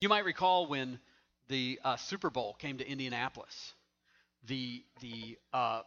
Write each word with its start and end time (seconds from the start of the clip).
You 0.00 0.08
might 0.08 0.24
recall 0.24 0.66
when 0.66 1.00
the 1.48 1.80
uh, 1.84 1.96
Super 1.96 2.30
Bowl 2.30 2.54
came 2.54 2.78
to 2.78 2.88
Indianapolis, 2.88 3.74
the 4.46 4.84
the 5.00 5.38
uh, 5.52 5.82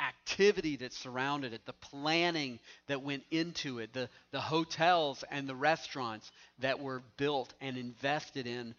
activity 0.00 0.76
that 0.76 0.92
surrounded 0.92 1.52
it, 1.52 1.64
the 1.66 1.72
planning 1.74 2.58
that 2.88 3.02
went 3.02 3.24
into 3.30 3.78
it, 3.78 3.92
the, 3.92 4.08
the 4.32 4.40
hotels 4.40 5.24
and 5.30 5.48
the 5.48 5.54
restaurants 5.54 6.30
that 6.58 6.80
were 6.80 7.02
built 7.16 7.54
and 7.60 7.76
invested 7.76 8.46
in 8.46 8.74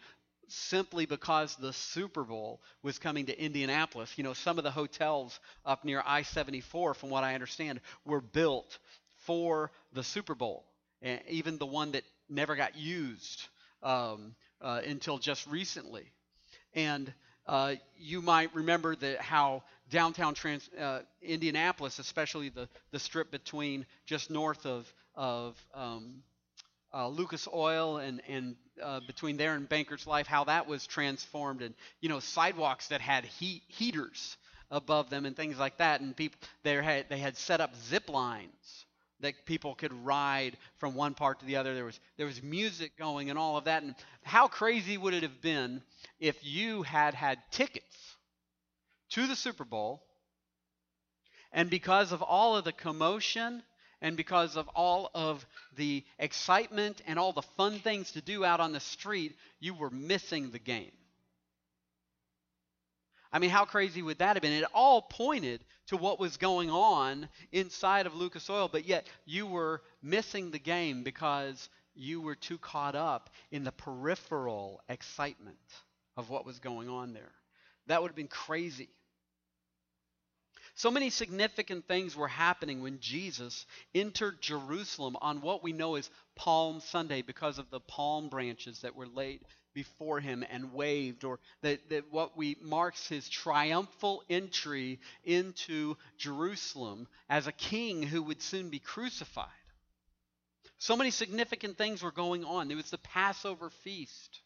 simply 0.47 1.05
because 1.05 1.55
the 1.55 1.73
Super 1.73 2.23
Bowl 2.23 2.61
was 2.83 2.99
coming 2.99 3.25
to 3.27 3.39
Indianapolis. 3.41 4.13
You 4.17 4.23
know, 4.23 4.33
some 4.33 4.57
of 4.57 4.63
the 4.63 4.71
hotels 4.71 5.39
up 5.65 5.85
near 5.85 6.03
I 6.05 6.23
74, 6.23 6.93
from 6.93 7.09
what 7.09 7.23
I 7.23 7.33
understand, 7.33 7.81
were 8.05 8.21
built 8.21 8.77
for 9.25 9.71
the 9.93 10.03
Super 10.03 10.35
Bowl. 10.35 10.65
And 11.01 11.21
even 11.29 11.57
the 11.57 11.65
one 11.65 11.93
that 11.93 12.03
never 12.29 12.55
got 12.55 12.77
used 12.77 13.47
um, 13.83 14.35
uh, 14.65 14.81
until 14.87 15.19
just 15.19 15.45
recently. 15.47 16.11
And 16.73 17.13
uh, 17.45 17.75
you 17.97 18.21
might 18.23 18.53
remember 18.55 18.95
that 18.95 19.21
how 19.21 19.61
downtown 19.91 20.33
trans, 20.33 20.67
uh, 20.73 21.01
Indianapolis, 21.21 21.99
especially 21.99 22.49
the, 22.49 22.67
the 22.91 22.97
strip 22.97 23.29
between 23.29 23.85
just 24.07 24.31
north 24.31 24.65
of, 24.65 24.91
of 25.13 25.55
um, 25.75 26.23
uh, 26.91 27.07
Lucas 27.07 27.47
Oil 27.53 27.97
and, 27.97 28.21
and 28.27 28.55
uh, 28.81 29.01
between 29.05 29.37
there 29.37 29.53
and 29.53 29.69
Bankers 29.69 30.07
Life, 30.07 30.25
how 30.25 30.45
that 30.45 30.67
was 30.67 30.87
transformed, 30.87 31.61
and 31.61 31.75
you 32.01 32.09
know 32.09 32.19
sidewalks 32.19 32.87
that 32.87 33.01
had 33.01 33.23
heat, 33.23 33.61
heaters 33.67 34.35
above 34.71 35.11
them 35.11 35.25
and 35.25 35.35
things 35.35 35.59
like 35.59 35.77
that, 35.77 36.01
and 36.01 36.15
people 36.15 36.39
they 36.63 36.75
had 36.75 37.05
they 37.09 37.19
had 37.19 37.37
set 37.37 37.61
up 37.61 37.75
zip 37.75 38.09
lines 38.09 38.84
that 39.21 39.45
people 39.45 39.75
could 39.75 39.93
ride 40.05 40.57
from 40.77 40.95
one 40.95 41.13
part 41.13 41.39
to 41.39 41.45
the 41.45 41.55
other. 41.55 41.73
There 41.73 41.85
was 41.85 41.99
there 42.17 42.25
was 42.25 42.43
music 42.43 42.97
going 42.97 43.29
and 43.29 43.39
all 43.39 43.57
of 43.57 43.65
that. 43.65 43.83
And 43.83 43.95
how 44.23 44.47
crazy 44.47 44.97
would 44.97 45.13
it 45.13 45.23
have 45.23 45.41
been 45.41 45.81
if 46.19 46.37
you 46.43 46.83
had 46.83 47.13
had 47.13 47.39
tickets 47.51 48.15
to 49.11 49.27
the 49.27 49.35
Super 49.35 49.63
Bowl, 49.65 50.03
and 51.51 51.69
because 51.69 52.11
of 52.11 52.21
all 52.21 52.57
of 52.57 52.65
the 52.65 52.73
commotion 52.73 53.63
and 54.01 54.17
because 54.17 54.57
of 54.57 54.67
all 54.69 55.09
of 55.15 55.45
the 55.77 56.03
excitement 56.19 57.01
and 57.07 57.17
all 57.17 57.31
the 57.31 57.41
fun 57.41 57.79
things 57.79 58.11
to 58.11 58.21
do 58.21 58.43
out 58.43 58.59
on 58.59 58.73
the 58.73 58.79
street, 58.79 59.35
you 59.59 59.73
were 59.73 59.89
missing 59.89 60.51
the 60.51 60.59
game. 60.59 60.91
I 63.31 63.39
mean, 63.39 63.49
how 63.49 63.65
crazy 63.65 64.01
would 64.01 64.19
that 64.19 64.35
have 64.35 64.41
been? 64.41 64.53
It 64.53 64.65
all 64.73 65.01
pointed 65.01 65.61
to 65.87 65.97
what 65.97 66.19
was 66.19 66.37
going 66.37 66.69
on 66.69 67.29
inside 67.51 68.05
of 68.05 68.15
Lucas 68.15 68.49
Oil, 68.49 68.67
but 68.71 68.85
yet 68.85 69.07
you 69.25 69.45
were 69.45 69.81
missing 70.01 70.51
the 70.51 70.59
game 70.59 71.03
because 71.03 71.69
you 71.95 72.21
were 72.21 72.35
too 72.35 72.57
caught 72.57 72.95
up 72.95 73.29
in 73.51 73.63
the 73.63 73.71
peripheral 73.71 74.81
excitement 74.89 75.57
of 76.17 76.29
what 76.29 76.45
was 76.45 76.59
going 76.59 76.89
on 76.89 77.13
there. 77.13 77.31
That 77.87 78.01
would 78.01 78.09
have 78.09 78.15
been 78.15 78.27
crazy. 78.27 78.89
So 80.77 80.91
many 80.91 81.09
significant 81.09 81.87
things 81.87 82.17
were 82.17 82.27
happening 82.27 82.81
when 82.81 82.99
Jesus 82.99 83.65
entered 83.93 84.41
Jerusalem 84.41 85.15
on 85.21 85.39
what 85.39 85.63
we 85.63 85.71
know 85.71 85.95
as 85.95 86.09
Palm 86.35 86.81
Sunday 86.81 87.21
because 87.21 87.59
of 87.59 87.69
the 87.69 87.79
palm 87.79 88.27
branches 88.27 88.81
that 88.81 88.95
were 88.95 89.07
laid 89.07 89.39
before 89.75 90.19
him 90.19 90.43
and 90.49 90.73
waved, 90.73 91.23
or 91.23 91.39
that, 91.61 91.87
that 91.89 92.11
what 92.11 92.35
we 92.35 92.57
marks 92.63 93.07
his 93.07 93.29
triumphal 93.29 94.23
entry 94.27 94.99
into 95.23 95.95
Jerusalem 96.17 97.07
as 97.29 97.45
a 97.45 97.51
king 97.51 98.01
who 98.01 98.23
would 98.23 98.41
soon 98.41 98.69
be 98.69 98.79
crucified. 98.79 99.49
So 100.79 100.97
many 100.97 101.11
significant 101.11 101.77
things 101.77 102.01
were 102.01 102.11
going 102.11 102.43
on. 102.43 102.67
There 102.67 102.77
was 102.77 102.89
the 102.89 102.97
Passover 102.97 103.69
feast. 103.83 104.39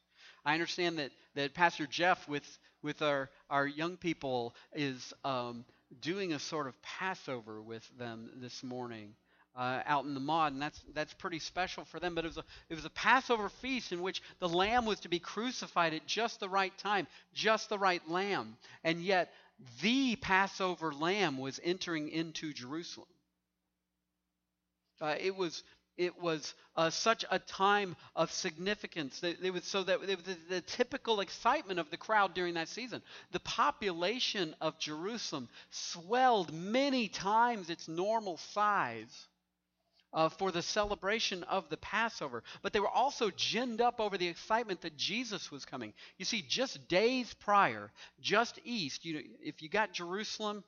I 0.44 0.54
understand 0.54 1.00
that, 1.00 1.12
that 1.36 1.54
Pastor 1.54 1.88
Jeff 1.88 2.28
with 2.28 2.46
with 2.82 3.02
our, 3.02 3.30
our 3.50 3.68
young 3.68 3.98
people 3.98 4.56
is 4.74 5.14
um, 5.24 5.66
doing 6.02 6.34
a 6.34 6.40
sort 6.40 6.68
of 6.68 6.82
Passover 6.82 7.62
with 7.62 7.88
them 7.98 8.30
this 8.38 8.64
morning. 8.64 9.16
Uh, 9.56 9.82
out 9.86 10.06
in 10.06 10.14
the 10.14 10.20
mud, 10.22 10.54
and 10.54 10.62
that's 10.62 10.80
that's 10.94 11.14
pretty 11.16 11.40
special 11.40 11.84
for 11.84 12.00
them. 12.00 12.16
But 12.16 12.24
it 12.24 12.30
was 12.30 12.38
a 12.38 12.46
it 12.70 12.76
was 12.76 12.86
a 12.86 12.90
Passover 12.92 13.50
feast 13.50 13.92
in 13.92 14.02
which 14.02 14.22
the 14.40 14.48
lamb 14.48 14.86
was 14.86 15.02
to 15.02 15.10
be 15.10 15.20
crucified 15.20 15.94
at 15.94 16.06
just 16.06 16.40
the 16.40 16.48
right 16.48 16.78
time, 16.78 17.08
just 17.34 17.68
the 17.68 17.80
right 17.80 18.08
lamb, 18.08 18.56
and 18.84 19.02
yet 19.02 19.34
the 19.82 20.16
Passover 20.16 20.94
lamb 20.94 21.38
was 21.38 21.60
entering 21.64 22.10
into 22.10 22.54
Jerusalem. 22.54 23.08
Uh, 25.02 25.16
it 25.20 25.36
was 25.36 25.64
it 25.98 26.18
was 26.22 26.54
uh, 26.78 26.90
such 26.90 27.26
a 27.30 27.40
time 27.40 27.98
of 28.16 28.32
significance. 28.32 29.22
It 29.22 29.52
was 29.52 29.66
so 29.66 29.84
that 29.84 30.00
was 30.00 30.10
the 30.48 30.62
typical 30.62 31.20
excitement 31.20 31.78
of 31.78 31.90
the 31.90 31.98
crowd 31.98 32.34
during 32.34 32.54
that 32.54 32.70
season. 32.70 33.02
The 33.32 33.42
population 33.42 34.56
of 34.62 34.80
Jerusalem 34.80 35.50
swelled 35.72 36.54
many 36.54 37.10
times 37.10 37.70
its 37.70 37.90
normal 37.90 38.38
size. 38.38 39.28
Uh, 40.12 40.28
for 40.28 40.52
the 40.52 40.62
celebration 40.64 41.44
of 41.44 41.70
the 41.70 41.78
Passover. 41.78 42.44
But 42.64 42.74
they 42.74 42.80
were 42.80 42.90
also 42.90 43.30
ginned 43.30 43.80
up 43.80 44.00
over 44.00 44.18
the 44.18 44.28
excitement 44.28 44.82
that 44.82 44.98
Jesus 44.98 45.52
was 45.52 45.66
coming. 45.66 45.94
You 46.18 46.26
see, 46.26 46.42
just 46.42 46.88
days 46.88 47.32
prior, 47.36 47.92
just 48.20 48.60
east, 48.66 49.06
you 49.06 49.14
know, 49.14 49.22
if 49.44 49.62
you 49.62 49.70
got 49.70 49.94
Jerusalem, 49.94 50.64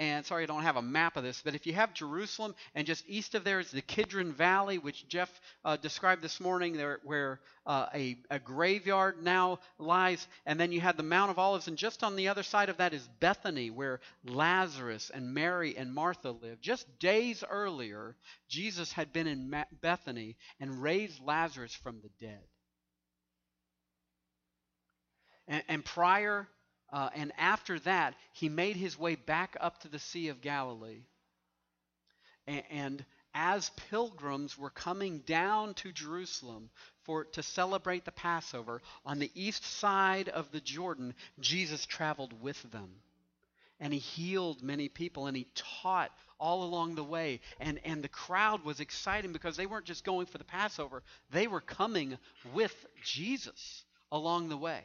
and 0.00 0.24
sorry, 0.24 0.44
I 0.44 0.46
don't 0.46 0.62
have 0.62 0.78
a 0.78 0.82
map 0.82 1.18
of 1.18 1.24
this, 1.24 1.42
but 1.44 1.54
if 1.54 1.66
you 1.66 1.74
have 1.74 1.92
Jerusalem, 1.92 2.54
and 2.74 2.86
just 2.86 3.04
east 3.06 3.34
of 3.34 3.44
there 3.44 3.60
is 3.60 3.70
the 3.70 3.82
Kidron 3.82 4.32
Valley, 4.32 4.78
which 4.78 5.06
Jeff 5.08 5.28
uh, 5.62 5.76
described 5.76 6.22
this 6.22 6.40
morning, 6.40 6.72
there, 6.72 7.00
where 7.04 7.38
uh, 7.66 7.86
a, 7.92 8.16
a 8.30 8.38
graveyard 8.38 9.22
now 9.22 9.58
lies, 9.78 10.26
and 10.46 10.58
then 10.58 10.72
you 10.72 10.80
have 10.80 10.96
the 10.96 11.02
Mount 11.02 11.30
of 11.30 11.38
Olives, 11.38 11.68
and 11.68 11.76
just 11.76 12.02
on 12.02 12.16
the 12.16 12.28
other 12.28 12.42
side 12.42 12.70
of 12.70 12.78
that 12.78 12.94
is 12.94 13.06
Bethany, 13.20 13.70
where 13.70 14.00
Lazarus 14.24 15.10
and 15.12 15.34
Mary 15.34 15.76
and 15.76 15.92
Martha 15.92 16.30
lived. 16.30 16.62
Just 16.62 16.98
days 16.98 17.44
earlier, 17.50 18.16
Jesus 18.48 18.92
had 18.92 19.12
been 19.12 19.26
in 19.26 19.50
Ma- 19.50 19.64
Bethany 19.82 20.38
and 20.58 20.82
raised 20.82 21.20
Lazarus 21.22 21.74
from 21.74 22.00
the 22.02 22.26
dead. 22.26 22.40
And, 25.46 25.62
and 25.68 25.84
prior 25.84 26.48
uh, 26.92 27.10
and 27.14 27.32
after 27.38 27.78
that, 27.80 28.14
he 28.32 28.48
made 28.48 28.76
his 28.76 28.98
way 28.98 29.14
back 29.14 29.56
up 29.60 29.80
to 29.80 29.88
the 29.88 29.98
Sea 29.98 30.28
of 30.28 30.40
Galilee. 30.40 31.02
And, 32.46 32.62
and 32.70 33.04
as 33.32 33.70
pilgrims 33.90 34.58
were 34.58 34.70
coming 34.70 35.20
down 35.20 35.74
to 35.74 35.92
Jerusalem 35.92 36.68
for 37.04 37.24
to 37.26 37.42
celebrate 37.42 38.04
the 38.04 38.12
Passover 38.12 38.82
on 39.06 39.20
the 39.20 39.30
east 39.34 39.64
side 39.64 40.28
of 40.28 40.50
the 40.50 40.60
Jordan, 40.60 41.14
Jesus 41.38 41.86
traveled 41.86 42.42
with 42.42 42.60
them. 42.72 42.90
And 43.78 43.92
he 43.92 43.98
healed 43.98 44.62
many 44.62 44.88
people 44.88 45.26
and 45.26 45.36
he 45.36 45.46
taught 45.54 46.10
all 46.38 46.64
along 46.64 46.96
the 46.96 47.04
way. 47.04 47.40
And, 47.60 47.78
and 47.84 48.02
the 48.02 48.08
crowd 48.08 48.64
was 48.64 48.80
exciting 48.80 49.32
because 49.32 49.56
they 49.56 49.66
weren't 49.66 49.86
just 49.86 50.04
going 50.04 50.26
for 50.26 50.38
the 50.38 50.44
Passover, 50.44 51.02
they 51.30 51.46
were 51.46 51.60
coming 51.60 52.18
with 52.52 52.74
Jesus 53.04 53.84
along 54.10 54.48
the 54.48 54.56
way. 54.56 54.82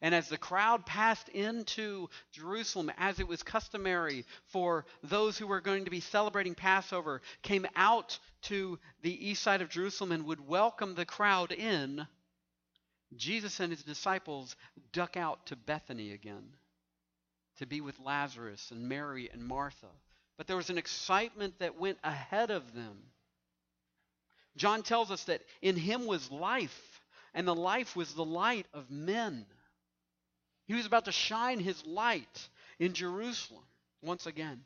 And 0.00 0.14
as 0.14 0.28
the 0.28 0.38
crowd 0.38 0.84
passed 0.84 1.28
into 1.28 2.08
Jerusalem, 2.32 2.90
as 2.98 3.20
it 3.20 3.28
was 3.28 3.42
customary 3.42 4.24
for 4.46 4.86
those 5.02 5.38
who 5.38 5.46
were 5.46 5.60
going 5.60 5.84
to 5.84 5.90
be 5.90 6.00
celebrating 6.00 6.54
Passover, 6.54 7.22
came 7.42 7.66
out 7.76 8.18
to 8.42 8.78
the 9.02 9.28
east 9.28 9.42
side 9.42 9.62
of 9.62 9.70
Jerusalem 9.70 10.12
and 10.12 10.26
would 10.26 10.46
welcome 10.46 10.94
the 10.94 11.06
crowd 11.06 11.52
in, 11.52 12.06
Jesus 13.16 13.60
and 13.60 13.70
his 13.70 13.82
disciples 13.82 14.56
duck 14.92 15.16
out 15.16 15.46
to 15.46 15.56
Bethany 15.56 16.12
again 16.12 16.56
to 17.58 17.66
be 17.66 17.80
with 17.80 18.00
Lazarus 18.00 18.70
and 18.70 18.88
Mary 18.88 19.30
and 19.32 19.44
Martha. 19.44 19.90
But 20.36 20.46
there 20.46 20.56
was 20.56 20.70
an 20.70 20.78
excitement 20.78 21.60
that 21.60 21.78
went 21.78 21.98
ahead 22.02 22.50
of 22.50 22.74
them. 22.74 22.98
John 24.56 24.82
tells 24.82 25.10
us 25.10 25.24
that 25.24 25.42
in 25.62 25.76
him 25.76 26.06
was 26.06 26.30
life, 26.30 27.00
and 27.32 27.46
the 27.46 27.54
life 27.54 27.94
was 27.94 28.14
the 28.14 28.24
light 28.24 28.66
of 28.72 28.90
men. 28.90 29.46
He 30.66 30.74
was 30.74 30.86
about 30.86 31.04
to 31.06 31.12
shine 31.12 31.60
his 31.60 31.84
light 31.86 32.48
in 32.78 32.94
Jerusalem 32.94 33.64
once 34.02 34.26
again. 34.26 34.64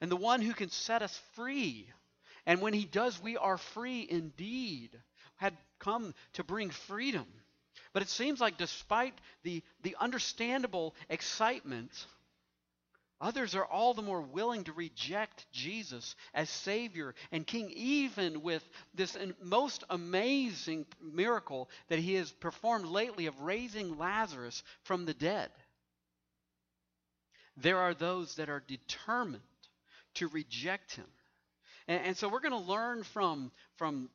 And 0.00 0.10
the 0.10 0.16
one 0.16 0.42
who 0.42 0.52
can 0.52 0.70
set 0.70 1.02
us 1.02 1.16
free, 1.34 1.88
and 2.44 2.60
when 2.60 2.72
he 2.74 2.84
does, 2.84 3.20
we 3.22 3.36
are 3.36 3.58
free 3.58 4.06
indeed, 4.08 4.90
had 5.36 5.56
come 5.78 6.14
to 6.34 6.44
bring 6.44 6.70
freedom. 6.70 7.26
But 7.92 8.02
it 8.02 8.08
seems 8.08 8.40
like 8.40 8.58
despite 8.58 9.14
the, 9.42 9.62
the 9.82 9.96
understandable 10.00 10.94
excitement, 11.08 11.92
Others 13.22 13.54
are 13.54 13.64
all 13.64 13.94
the 13.94 14.02
more 14.02 14.20
willing 14.20 14.64
to 14.64 14.72
reject 14.72 15.46
Jesus 15.52 16.16
as 16.34 16.50
Savior 16.50 17.14
and 17.30 17.46
King, 17.46 17.70
even 17.70 18.42
with 18.42 18.68
this 18.94 19.16
most 19.40 19.84
amazing 19.88 20.86
miracle 21.00 21.70
that 21.88 22.00
He 22.00 22.14
has 22.14 22.32
performed 22.32 22.86
lately 22.86 23.26
of 23.26 23.40
raising 23.40 23.96
Lazarus 23.96 24.64
from 24.82 25.04
the 25.04 25.14
dead. 25.14 25.50
There 27.56 27.78
are 27.78 27.94
those 27.94 28.34
that 28.34 28.48
are 28.48 28.64
determined 28.66 29.42
to 30.14 30.26
reject 30.26 30.96
Him. 30.96 31.06
And, 31.86 32.04
and 32.06 32.16
so 32.16 32.28
we're 32.28 32.40
going 32.40 32.60
to 32.60 32.70
learn 32.70 33.04
from, 33.04 33.52
from 33.76 34.10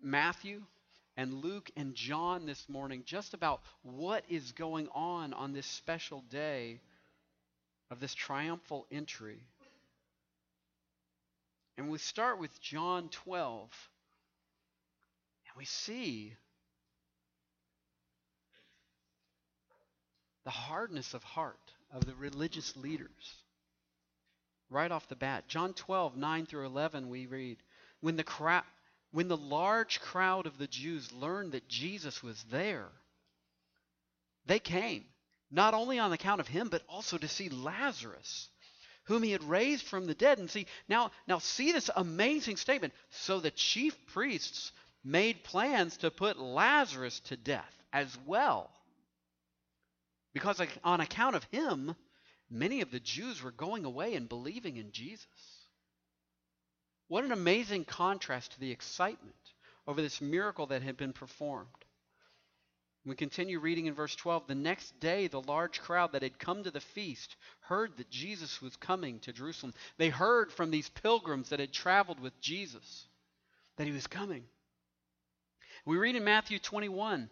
Matthew 0.00 0.62
and 1.16 1.42
Luke 1.42 1.72
and 1.76 1.96
John 1.96 2.46
this 2.46 2.68
morning 2.68 3.02
just 3.04 3.34
about 3.34 3.62
what 3.82 4.22
is 4.28 4.52
going 4.52 4.86
on 4.94 5.32
on 5.32 5.52
this 5.52 5.66
special 5.66 6.22
day 6.30 6.80
of 7.90 8.00
this 8.00 8.14
triumphal 8.14 8.86
entry. 8.90 9.40
And 11.76 11.88
we 11.88 11.98
start 11.98 12.38
with 12.38 12.60
John 12.60 13.08
12. 13.08 13.62
And 13.62 15.56
we 15.56 15.64
see 15.64 16.34
the 20.44 20.50
hardness 20.50 21.14
of 21.14 21.22
heart 21.22 21.72
of 21.92 22.04
the 22.04 22.14
religious 22.14 22.76
leaders. 22.76 23.34
Right 24.70 24.90
off 24.90 25.08
the 25.08 25.16
bat, 25.16 25.48
John 25.48 25.72
12, 25.72 26.16
9 26.16 26.46
through 26.46 26.66
11, 26.66 27.08
we 27.08 27.26
read, 27.26 27.58
when 28.00 28.16
the, 28.16 28.24
crowd, 28.24 28.64
when 29.12 29.28
the 29.28 29.36
large 29.36 30.00
crowd 30.00 30.46
of 30.46 30.58
the 30.58 30.66
Jews 30.66 31.12
learned 31.12 31.52
that 31.52 31.68
Jesus 31.68 32.22
was 32.22 32.42
there, 32.50 32.88
they 34.46 34.58
came, 34.58 35.04
not 35.50 35.74
only 35.74 35.98
on 35.98 36.12
account 36.12 36.40
of 36.40 36.48
him, 36.48 36.68
but 36.68 36.82
also 36.88 37.18
to 37.18 37.28
see 37.28 37.48
Lazarus, 37.48 38.48
whom 39.04 39.22
he 39.22 39.30
had 39.30 39.44
raised 39.44 39.86
from 39.86 40.06
the 40.06 40.14
dead. 40.14 40.38
And 40.38 40.50
see, 40.50 40.66
now, 40.88 41.10
now 41.26 41.38
see 41.38 41.72
this 41.72 41.90
amazing 41.94 42.56
statement. 42.56 42.92
So 43.10 43.40
the 43.40 43.50
chief 43.50 43.96
priests 44.06 44.72
made 45.04 45.44
plans 45.44 45.96
to 45.98 46.10
put 46.10 46.38
Lazarus 46.38 47.20
to 47.20 47.36
death 47.36 47.74
as 47.92 48.16
well 48.26 48.70
because 50.38 50.60
on 50.84 51.00
account 51.00 51.36
of 51.36 51.44
him, 51.50 51.96
many 52.50 52.80
of 52.80 52.90
the 52.90 53.00
Jews 53.00 53.42
were 53.42 53.50
going 53.50 53.84
away 53.84 54.14
and 54.14 54.28
believing 54.28 54.76
in 54.76 54.92
Jesus. 54.92 55.26
What 57.08 57.24
an 57.24 57.32
amazing 57.32 57.86
contrast 57.86 58.52
to 58.52 58.60
the 58.60 58.70
excitement 58.70 59.34
over 59.86 60.00
this 60.00 60.20
miracle 60.20 60.66
that 60.66 60.82
had 60.82 60.96
been 60.96 61.12
performed. 61.12 61.77
We 63.08 63.14
continue 63.14 63.58
reading 63.58 63.86
in 63.86 63.94
verse 63.94 64.14
12. 64.14 64.46
The 64.46 64.54
next 64.54 65.00
day, 65.00 65.28
the 65.28 65.40
large 65.40 65.80
crowd 65.80 66.12
that 66.12 66.22
had 66.22 66.38
come 66.38 66.62
to 66.64 66.70
the 66.70 66.80
feast 66.80 67.36
heard 67.60 67.96
that 67.96 68.10
Jesus 68.10 68.60
was 68.60 68.76
coming 68.76 69.18
to 69.20 69.32
Jerusalem. 69.32 69.72
They 69.96 70.10
heard 70.10 70.52
from 70.52 70.70
these 70.70 70.90
pilgrims 70.90 71.48
that 71.48 71.60
had 71.60 71.72
traveled 71.72 72.20
with 72.20 72.38
Jesus 72.40 73.06
that 73.76 73.86
he 73.86 73.92
was 73.92 74.06
coming. 74.06 74.44
We 75.86 75.96
read 75.96 76.16
in 76.16 76.24
Matthew 76.24 76.58
21 76.58 77.30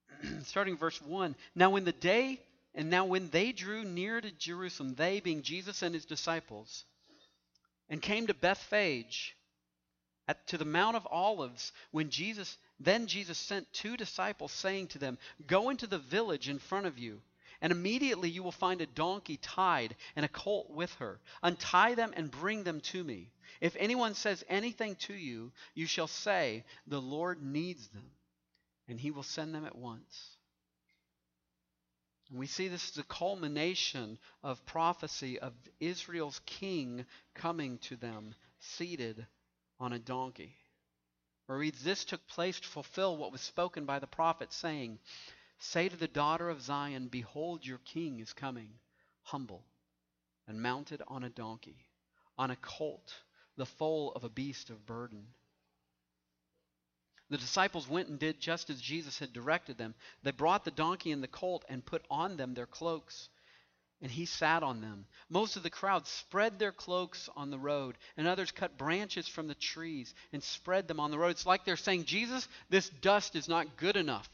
starting 0.42 0.76
verse 0.76 1.00
1. 1.00 1.36
Now, 1.54 1.70
when 1.70 1.84
the 1.84 1.92
day, 1.92 2.40
and 2.74 2.90
now 2.90 3.04
when 3.04 3.30
they 3.30 3.52
drew 3.52 3.84
near 3.84 4.20
to 4.20 4.30
Jerusalem, 4.32 4.96
they 4.96 5.20
being 5.20 5.42
Jesus 5.42 5.82
and 5.82 5.94
his 5.94 6.04
disciples, 6.04 6.84
and 7.88 8.02
came 8.02 8.26
to 8.26 8.34
Bethphage, 8.34 9.36
at, 10.28 10.46
to 10.48 10.58
the 10.58 10.64
Mount 10.64 10.96
of 10.96 11.06
Olives, 11.10 11.72
when 11.90 12.10
Jesus, 12.10 12.58
then 12.78 13.06
Jesus 13.06 13.38
sent 13.38 13.72
two 13.72 13.96
disciples, 13.96 14.52
saying 14.52 14.88
to 14.88 14.98
them, 14.98 15.18
Go 15.46 15.70
into 15.70 15.86
the 15.86 15.98
village 15.98 16.48
in 16.48 16.58
front 16.58 16.86
of 16.86 16.98
you. 16.98 17.20
And 17.60 17.70
immediately 17.70 18.28
you 18.28 18.42
will 18.42 18.52
find 18.52 18.80
a 18.80 18.86
donkey 18.86 19.36
tied 19.36 19.94
and 20.16 20.24
a 20.24 20.28
colt 20.28 20.70
with 20.70 20.92
her. 20.94 21.20
Untie 21.42 21.94
them 21.94 22.12
and 22.16 22.30
bring 22.30 22.64
them 22.64 22.80
to 22.80 23.04
me. 23.04 23.30
If 23.60 23.76
anyone 23.76 24.14
says 24.14 24.42
anything 24.48 24.96
to 24.96 25.14
you, 25.14 25.52
you 25.74 25.86
shall 25.86 26.08
say, 26.08 26.64
The 26.88 27.00
Lord 27.00 27.40
needs 27.40 27.86
them 27.88 28.10
and 28.88 28.98
he 28.98 29.10
will 29.10 29.22
send 29.22 29.54
them 29.54 29.64
at 29.64 29.76
once. 29.76 30.36
And 32.30 32.38
we 32.38 32.46
see 32.46 32.68
this 32.68 32.90
as 32.90 32.98
a 32.98 33.04
culmination 33.04 34.18
of 34.42 34.64
prophecy 34.66 35.38
of 35.38 35.52
Israel's 35.80 36.40
king 36.46 37.06
coming 37.34 37.78
to 37.78 37.96
them 37.96 38.34
seated 38.58 39.26
on 39.82 39.92
a 39.92 39.98
donkey. 39.98 40.56
Or 41.48 41.58
reads, 41.58 41.82
This 41.82 42.04
took 42.04 42.26
place 42.28 42.60
to 42.60 42.68
fulfill 42.68 43.16
what 43.16 43.32
was 43.32 43.40
spoken 43.40 43.84
by 43.84 43.98
the 43.98 44.06
prophet, 44.06 44.52
saying, 44.52 44.98
Say 45.58 45.88
to 45.88 45.96
the 45.96 46.08
daughter 46.08 46.48
of 46.48 46.62
Zion, 46.62 47.08
Behold, 47.08 47.66
your 47.66 47.78
king 47.78 48.20
is 48.20 48.32
coming, 48.32 48.70
humble 49.22 49.64
and 50.46 50.60
mounted 50.60 51.02
on 51.08 51.24
a 51.24 51.30
donkey, 51.30 51.86
on 52.38 52.50
a 52.50 52.56
colt, 52.56 53.14
the 53.56 53.66
foal 53.66 54.12
of 54.12 54.24
a 54.24 54.28
beast 54.28 54.70
of 54.70 54.86
burden. 54.86 55.26
The 57.30 57.38
disciples 57.38 57.88
went 57.88 58.08
and 58.08 58.18
did 58.18 58.40
just 58.40 58.68
as 58.68 58.80
Jesus 58.80 59.18
had 59.18 59.32
directed 59.32 59.78
them. 59.78 59.94
They 60.22 60.32
brought 60.32 60.64
the 60.64 60.70
donkey 60.70 61.12
and 61.12 61.22
the 61.22 61.28
colt 61.28 61.64
and 61.68 61.84
put 61.84 62.04
on 62.10 62.36
them 62.36 62.54
their 62.54 62.66
cloaks, 62.66 63.28
and 64.02 64.10
he 64.10 64.26
sat 64.26 64.64
on 64.64 64.80
them. 64.80 65.06
Most 65.30 65.56
of 65.56 65.62
the 65.62 65.70
crowd 65.70 66.06
spread 66.08 66.58
their 66.58 66.72
cloaks 66.72 67.30
on 67.36 67.50
the 67.50 67.58
road, 67.58 67.96
and 68.16 68.26
others 68.26 68.50
cut 68.50 68.76
branches 68.76 69.28
from 69.28 69.46
the 69.46 69.54
trees 69.54 70.12
and 70.32 70.42
spread 70.42 70.88
them 70.88 70.98
on 70.98 71.12
the 71.12 71.18
road. 71.18 71.28
It's 71.28 71.46
like 71.46 71.64
they're 71.64 71.76
saying, 71.76 72.04
Jesus, 72.04 72.46
this 72.68 72.88
dust 72.88 73.36
is 73.36 73.48
not 73.48 73.76
good 73.76 73.96
enough 73.96 74.28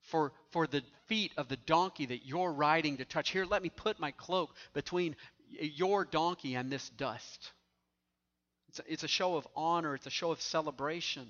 for, 0.00 0.32
for 0.50 0.66
the 0.66 0.82
feet 1.06 1.32
of 1.36 1.48
the 1.48 1.58
donkey 1.58 2.06
that 2.06 2.26
you're 2.26 2.50
riding 2.50 2.96
to 2.96 3.04
touch. 3.04 3.30
Here, 3.30 3.44
let 3.44 3.62
me 3.62 3.68
put 3.68 4.00
my 4.00 4.12
cloak 4.12 4.50
between 4.72 5.14
your 5.50 6.06
donkey 6.06 6.54
and 6.54 6.72
this 6.72 6.88
dust. 6.88 7.52
It's 8.70 8.78
a, 8.78 8.92
it's 8.92 9.04
a 9.04 9.08
show 9.08 9.36
of 9.36 9.46
honor, 9.54 9.94
it's 9.94 10.06
a 10.06 10.10
show 10.10 10.30
of 10.30 10.40
celebration 10.40 11.28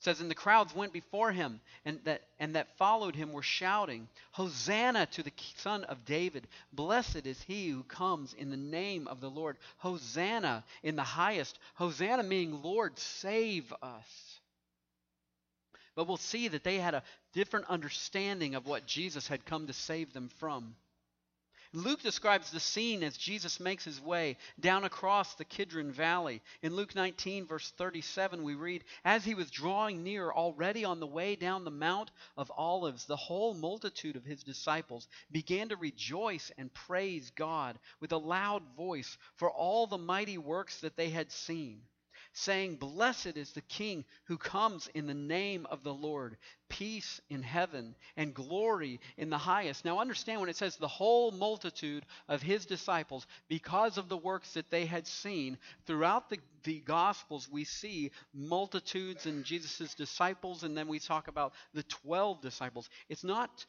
says, 0.00 0.20
And 0.20 0.30
the 0.30 0.34
crowds 0.34 0.74
went 0.74 0.92
before 0.92 1.30
him, 1.30 1.60
and 1.84 2.00
that, 2.04 2.22
and 2.38 2.56
that 2.56 2.76
followed 2.76 3.14
him 3.14 3.32
were 3.32 3.42
shouting, 3.42 4.08
Hosanna 4.32 5.06
to 5.06 5.22
the 5.22 5.32
Son 5.56 5.84
of 5.84 6.04
David! 6.04 6.48
Blessed 6.72 7.26
is 7.26 7.40
he 7.42 7.68
who 7.68 7.84
comes 7.84 8.32
in 8.32 8.50
the 8.50 8.56
name 8.56 9.06
of 9.06 9.20
the 9.20 9.30
Lord. 9.30 9.58
Hosanna 9.78 10.64
in 10.82 10.96
the 10.96 11.02
highest. 11.02 11.58
Hosanna 11.74 12.22
meaning, 12.22 12.62
Lord, 12.62 12.98
save 12.98 13.72
us. 13.82 14.40
But 15.94 16.08
we'll 16.08 16.16
see 16.16 16.48
that 16.48 16.64
they 16.64 16.78
had 16.78 16.94
a 16.94 17.02
different 17.34 17.66
understanding 17.66 18.54
of 18.54 18.66
what 18.66 18.86
Jesus 18.86 19.28
had 19.28 19.44
come 19.44 19.66
to 19.66 19.72
save 19.72 20.12
them 20.12 20.30
from. 20.38 20.74
Luke 21.72 22.02
describes 22.02 22.50
the 22.50 22.58
scene 22.58 23.04
as 23.04 23.16
Jesus 23.16 23.60
makes 23.60 23.84
his 23.84 24.00
way 24.00 24.36
down 24.58 24.82
across 24.82 25.34
the 25.34 25.44
Kidron 25.44 25.92
Valley. 25.92 26.42
In 26.62 26.74
Luke 26.74 26.96
19, 26.96 27.46
verse 27.46 27.70
37, 27.70 28.42
we 28.42 28.54
read, 28.56 28.82
As 29.04 29.24
he 29.24 29.36
was 29.36 29.52
drawing 29.52 30.02
near, 30.02 30.32
already 30.32 30.84
on 30.84 30.98
the 30.98 31.06
way 31.06 31.36
down 31.36 31.64
the 31.64 31.70
Mount 31.70 32.10
of 32.36 32.50
Olives, 32.56 33.04
the 33.06 33.16
whole 33.16 33.54
multitude 33.54 34.16
of 34.16 34.24
his 34.24 34.42
disciples 34.42 35.06
began 35.30 35.68
to 35.68 35.76
rejoice 35.76 36.50
and 36.58 36.74
praise 36.74 37.30
God 37.30 37.78
with 38.00 38.10
a 38.10 38.18
loud 38.18 38.64
voice 38.76 39.16
for 39.36 39.48
all 39.48 39.86
the 39.86 39.98
mighty 39.98 40.38
works 40.38 40.80
that 40.80 40.96
they 40.96 41.10
had 41.10 41.30
seen 41.30 41.82
saying, 42.32 42.76
Blessed 42.76 43.36
is 43.36 43.52
the 43.52 43.60
King 43.62 44.04
who 44.24 44.38
comes 44.38 44.88
in 44.94 45.06
the 45.06 45.14
name 45.14 45.66
of 45.70 45.82
the 45.82 45.94
Lord, 45.94 46.36
peace 46.68 47.20
in 47.28 47.42
heaven 47.42 47.94
and 48.16 48.34
glory 48.34 49.00
in 49.16 49.30
the 49.30 49.38
highest. 49.38 49.84
Now, 49.84 49.98
understand 49.98 50.40
when 50.40 50.48
it 50.48 50.56
says 50.56 50.76
the 50.76 50.88
whole 50.88 51.30
multitude 51.32 52.06
of 52.28 52.42
his 52.42 52.66
disciples, 52.66 53.26
because 53.48 53.98
of 53.98 54.08
the 54.08 54.16
works 54.16 54.54
that 54.54 54.70
they 54.70 54.86
had 54.86 55.06
seen, 55.06 55.58
throughout 55.86 56.30
the, 56.30 56.38
the 56.64 56.80
Gospels, 56.80 57.48
we 57.50 57.64
see 57.64 58.10
multitudes 58.32 59.26
and 59.26 59.44
Jesus' 59.44 59.94
disciples, 59.94 60.62
and 60.62 60.76
then 60.76 60.88
we 60.88 60.98
talk 60.98 61.28
about 61.28 61.52
the 61.74 61.82
12 61.82 62.40
disciples. 62.40 62.88
It's 63.08 63.24
not, 63.24 63.64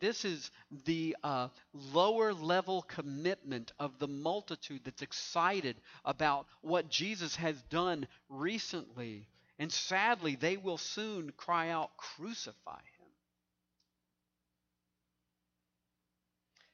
this 0.00 0.24
is 0.24 0.50
the 0.84 1.16
uh, 1.22 1.48
lower 1.92 2.32
level 2.32 2.82
commitment 2.82 3.72
of 3.78 3.98
the 3.98 4.08
multitude 4.08 4.82
that's 4.84 5.02
excited 5.02 5.76
about 6.04 6.46
what 6.60 6.88
Jesus 6.88 7.36
has 7.36 7.60
done 7.62 8.06
recently. 8.28 9.28
And 9.58 9.72
sadly, 9.72 10.36
they 10.36 10.56
will 10.56 10.78
soon 10.78 11.32
cry 11.36 11.70
out, 11.70 11.96
Crucify 11.96 12.78
him. 12.78 12.96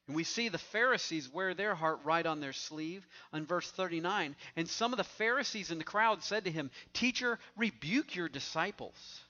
And 0.09 0.17
we 0.17 0.25
see 0.25 0.49
the 0.49 0.59
Pharisees 0.59 1.29
wear 1.29 1.55
their 1.55 1.75
heart 1.75 2.01
right 2.05 2.27
on 2.27 2.41
their 2.41 2.53
sleeve 2.53 3.07
in 3.33 3.47
verse 3.47 3.71
39. 3.71 4.35
And 4.57 4.69
some 4.69 4.93
of 4.93 4.97
the 4.97 5.05
Pharisees 5.05 5.71
in 5.71 5.79
the 5.79 5.85
crowd 5.85 6.23
said 6.23 6.45
to 6.45 6.51
him, 6.51 6.71
Teacher, 6.93 7.39
rebuke 7.57 8.17
your 8.17 8.29
disciples. 8.29 9.23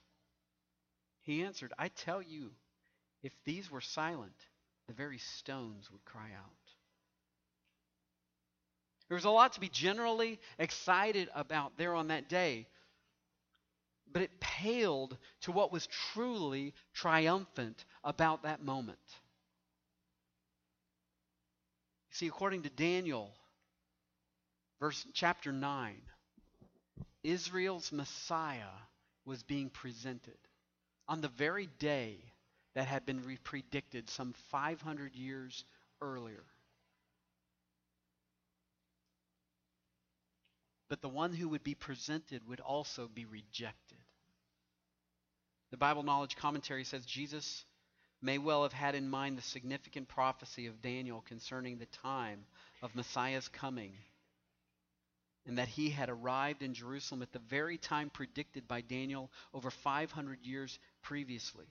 He 1.21 1.43
answered, 1.43 1.73
I 1.77 1.89
tell 1.89 2.21
you, 2.21 2.51
if 3.23 3.31
these 3.45 3.71
were 3.71 3.81
silent, 3.81 4.35
the 4.87 4.93
very 4.93 5.17
stones 5.17 5.89
would 5.91 6.03
cry 6.05 6.29
out. 6.37 6.51
There 9.07 9.15
was 9.15 9.25
a 9.25 9.29
lot 9.29 9.53
to 9.53 9.59
be 9.59 9.69
generally 9.69 10.39
excited 10.59 11.29
about 11.33 11.77
there 11.77 11.93
on 11.93 12.09
that 12.09 12.29
day, 12.29 12.67
but 14.11 14.21
it 14.21 14.39
paled 14.39 15.17
to 15.41 15.51
what 15.51 15.71
was 15.71 15.87
truly 15.87 16.73
triumphant 16.93 17.85
about 18.03 18.43
that 18.43 18.61
moment. 18.61 18.97
You 22.09 22.15
see, 22.15 22.27
according 22.27 22.63
to 22.63 22.69
Daniel, 22.69 23.31
verse 24.79 25.05
chapter 25.13 25.51
9, 25.51 25.95
Israel's 27.23 27.91
Messiah 27.91 28.75
was 29.25 29.43
being 29.43 29.69
presented 29.69 30.37
on 31.07 31.21
the 31.21 31.29
very 31.29 31.67
day 31.79 32.32
that 32.75 32.87
had 32.87 33.05
been 33.05 33.37
predicted 33.43 34.09
some 34.09 34.33
500 34.51 35.15
years 35.15 35.63
earlier. 36.01 36.43
But 40.89 41.01
the 41.01 41.09
one 41.09 41.33
who 41.33 41.49
would 41.49 41.63
be 41.63 41.75
presented 41.75 42.47
would 42.47 42.59
also 42.59 43.07
be 43.07 43.25
rejected. 43.25 43.97
The 45.71 45.77
Bible 45.77 46.03
Knowledge 46.03 46.35
Commentary 46.35 46.83
says 46.83 47.05
Jesus 47.05 47.65
may 48.21 48.37
well 48.37 48.63
have 48.63 48.73
had 48.73 48.95
in 48.95 49.09
mind 49.09 49.37
the 49.37 49.41
significant 49.41 50.07
prophecy 50.07 50.67
of 50.67 50.81
Daniel 50.81 51.21
concerning 51.27 51.77
the 51.77 51.87
time 51.87 52.45
of 52.81 52.95
Messiah's 52.95 53.47
coming, 53.47 53.93
and 55.45 55.57
that 55.57 55.67
he 55.67 55.89
had 55.89 56.09
arrived 56.09 56.61
in 56.61 56.73
Jerusalem 56.73 57.21
at 57.21 57.33
the 57.33 57.39
very 57.39 57.77
time 57.77 58.09
predicted 58.09 58.67
by 58.67 58.81
Daniel 58.81 59.31
over 59.53 59.71
500 59.71 60.39
years 60.43 60.77
previously. 61.01 61.65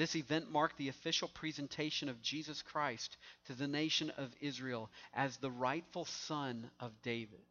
This 0.00 0.16
event 0.16 0.50
marked 0.50 0.78
the 0.78 0.88
official 0.88 1.28
presentation 1.28 2.08
of 2.08 2.22
Jesus 2.22 2.62
Christ 2.62 3.18
to 3.48 3.52
the 3.52 3.68
nation 3.68 4.08
of 4.16 4.34
Israel 4.40 4.88
as 5.12 5.36
the 5.36 5.50
rightful 5.50 6.06
son 6.06 6.70
of 6.80 6.90
David. 7.02 7.44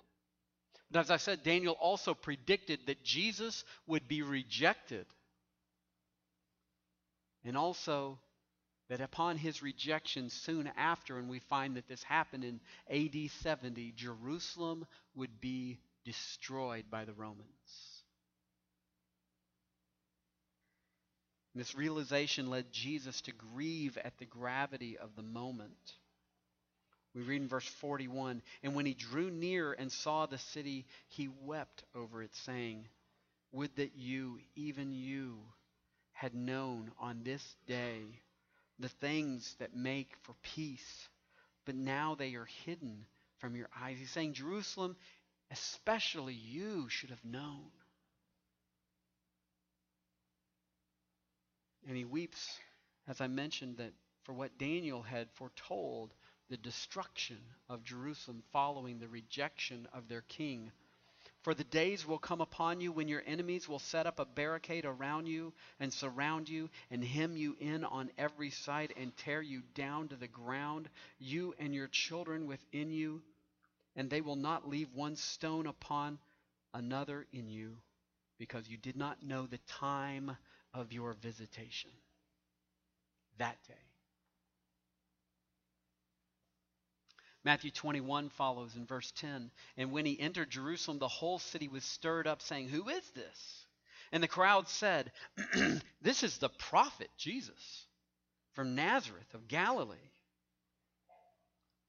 But 0.89 1.01
as 1.01 1.11
I 1.11 1.17
said, 1.17 1.43
Daniel 1.43 1.77
also 1.79 2.15
predicted 2.15 2.79
that 2.87 3.03
Jesus 3.03 3.63
would 3.85 4.07
be 4.07 4.23
rejected 4.23 5.05
and 7.45 7.55
also 7.55 8.17
that 8.89 8.99
upon 8.99 9.37
his 9.37 9.61
rejection 9.61 10.31
soon 10.31 10.71
after, 10.75 11.19
and 11.19 11.29
we 11.29 11.41
find 11.51 11.75
that 11.77 11.87
this 11.87 12.01
happened 12.01 12.43
in 12.43 12.59
AD 12.89 13.29
70, 13.43 13.93
Jerusalem 13.95 14.87
would 15.13 15.39
be 15.39 15.77
destroyed 16.03 16.85
by 16.89 17.05
the 17.05 17.13
Romans. 17.13 17.45
This 21.55 21.75
realization 21.75 22.49
led 22.49 22.71
Jesus 22.71 23.21
to 23.21 23.31
grieve 23.31 23.97
at 23.97 24.17
the 24.17 24.25
gravity 24.25 24.97
of 24.97 25.15
the 25.15 25.23
moment. 25.23 25.93
We 27.15 27.21
read 27.23 27.41
in 27.41 27.47
verse 27.47 27.67
41 27.67 28.41
And 28.61 28.75
when 28.75 28.85
he 28.85 28.93
drew 28.93 29.31
near 29.31 29.73
and 29.73 29.91
saw 29.91 30.25
the 30.25 30.37
city, 30.37 30.85
he 31.07 31.27
wept 31.27 31.83
over 31.95 32.21
it, 32.21 32.35
saying, 32.35 32.87
Would 33.51 33.75
that 33.77 33.95
you, 33.95 34.39
even 34.55 34.91
you, 34.91 35.39
had 36.11 36.35
known 36.35 36.91
on 36.99 37.23
this 37.23 37.55
day 37.65 38.01
the 38.77 38.89
things 38.89 39.55
that 39.59 39.75
make 39.75 40.15
for 40.21 40.33
peace, 40.55 41.07
but 41.65 41.75
now 41.75 42.15
they 42.15 42.35
are 42.35 42.47
hidden 42.65 43.05
from 43.37 43.55
your 43.55 43.69
eyes. 43.81 43.97
He's 43.97 44.11
saying, 44.11 44.33
Jerusalem, 44.33 44.95
especially 45.51 46.33
you 46.33 46.89
should 46.89 47.09
have 47.09 47.23
known. 47.25 47.71
And 51.87 51.95
he 51.97 52.05
weeps, 52.05 52.59
as 53.07 53.21
I 53.21 53.27
mentioned, 53.27 53.77
that 53.77 53.93
for 54.23 54.33
what 54.33 54.57
Daniel 54.57 55.01
had 55.01 55.31
foretold 55.31 56.13
the 56.49 56.57
destruction 56.57 57.37
of 57.69 57.83
Jerusalem 57.83 58.43
following 58.51 58.99
the 58.99 59.07
rejection 59.07 59.87
of 59.93 60.07
their 60.07 60.21
king. 60.21 60.71
For 61.43 61.53
the 61.53 61.63
days 61.63 62.05
will 62.05 62.19
come 62.19 62.41
upon 62.41 62.81
you 62.81 62.91
when 62.91 63.07
your 63.07 63.23
enemies 63.25 63.67
will 63.67 63.79
set 63.79 64.05
up 64.05 64.19
a 64.19 64.25
barricade 64.25 64.83
around 64.83 65.27
you 65.27 65.53
and 65.79 65.93
surround 65.93 66.49
you 66.49 66.69
and 66.91 67.03
hem 67.03 67.37
you 67.37 67.55
in 67.59 67.85
on 67.85 68.11
every 68.17 68.49
side 68.49 68.93
and 68.97 69.15
tear 69.15 69.41
you 69.41 69.61
down 69.73 70.09
to 70.09 70.15
the 70.15 70.27
ground, 70.27 70.89
you 71.17 71.55
and 71.59 71.73
your 71.73 71.87
children 71.87 72.45
within 72.45 72.91
you, 72.91 73.21
and 73.95 74.09
they 74.09 74.21
will 74.21 74.35
not 74.35 74.67
leave 74.67 74.93
one 74.93 75.15
stone 75.15 75.65
upon 75.65 76.19
another 76.73 77.25
in 77.31 77.47
you 77.47 77.77
because 78.37 78.67
you 78.67 78.77
did 78.77 78.97
not 78.97 79.23
know 79.23 79.45
the 79.45 79.59
time 79.67 80.35
of 80.73 80.93
your 80.93 81.13
visitation. 81.13 81.91
That 83.37 83.57
day. 83.67 83.73
Matthew 87.45 87.71
21 87.71 88.29
follows 88.29 88.75
in 88.75 88.85
verse 88.85 89.11
10. 89.15 89.49
And 89.77 89.91
when 89.91 90.05
he 90.05 90.19
entered 90.19 90.49
Jerusalem, 90.49 90.99
the 90.99 91.07
whole 91.07 91.39
city 91.39 91.67
was 91.67 91.83
stirred 91.83 92.27
up, 92.27 92.41
saying, 92.41 92.69
Who 92.69 92.89
is 92.89 93.09
this? 93.11 93.65
And 94.11 94.21
the 94.21 94.27
crowd 94.27 94.67
said, 94.67 95.11
This 96.01 96.23
is 96.23 96.37
the 96.37 96.49
prophet 96.49 97.09
Jesus 97.17 97.87
from 98.53 98.75
Nazareth 98.75 99.33
of 99.33 99.47
Galilee. 99.47 99.97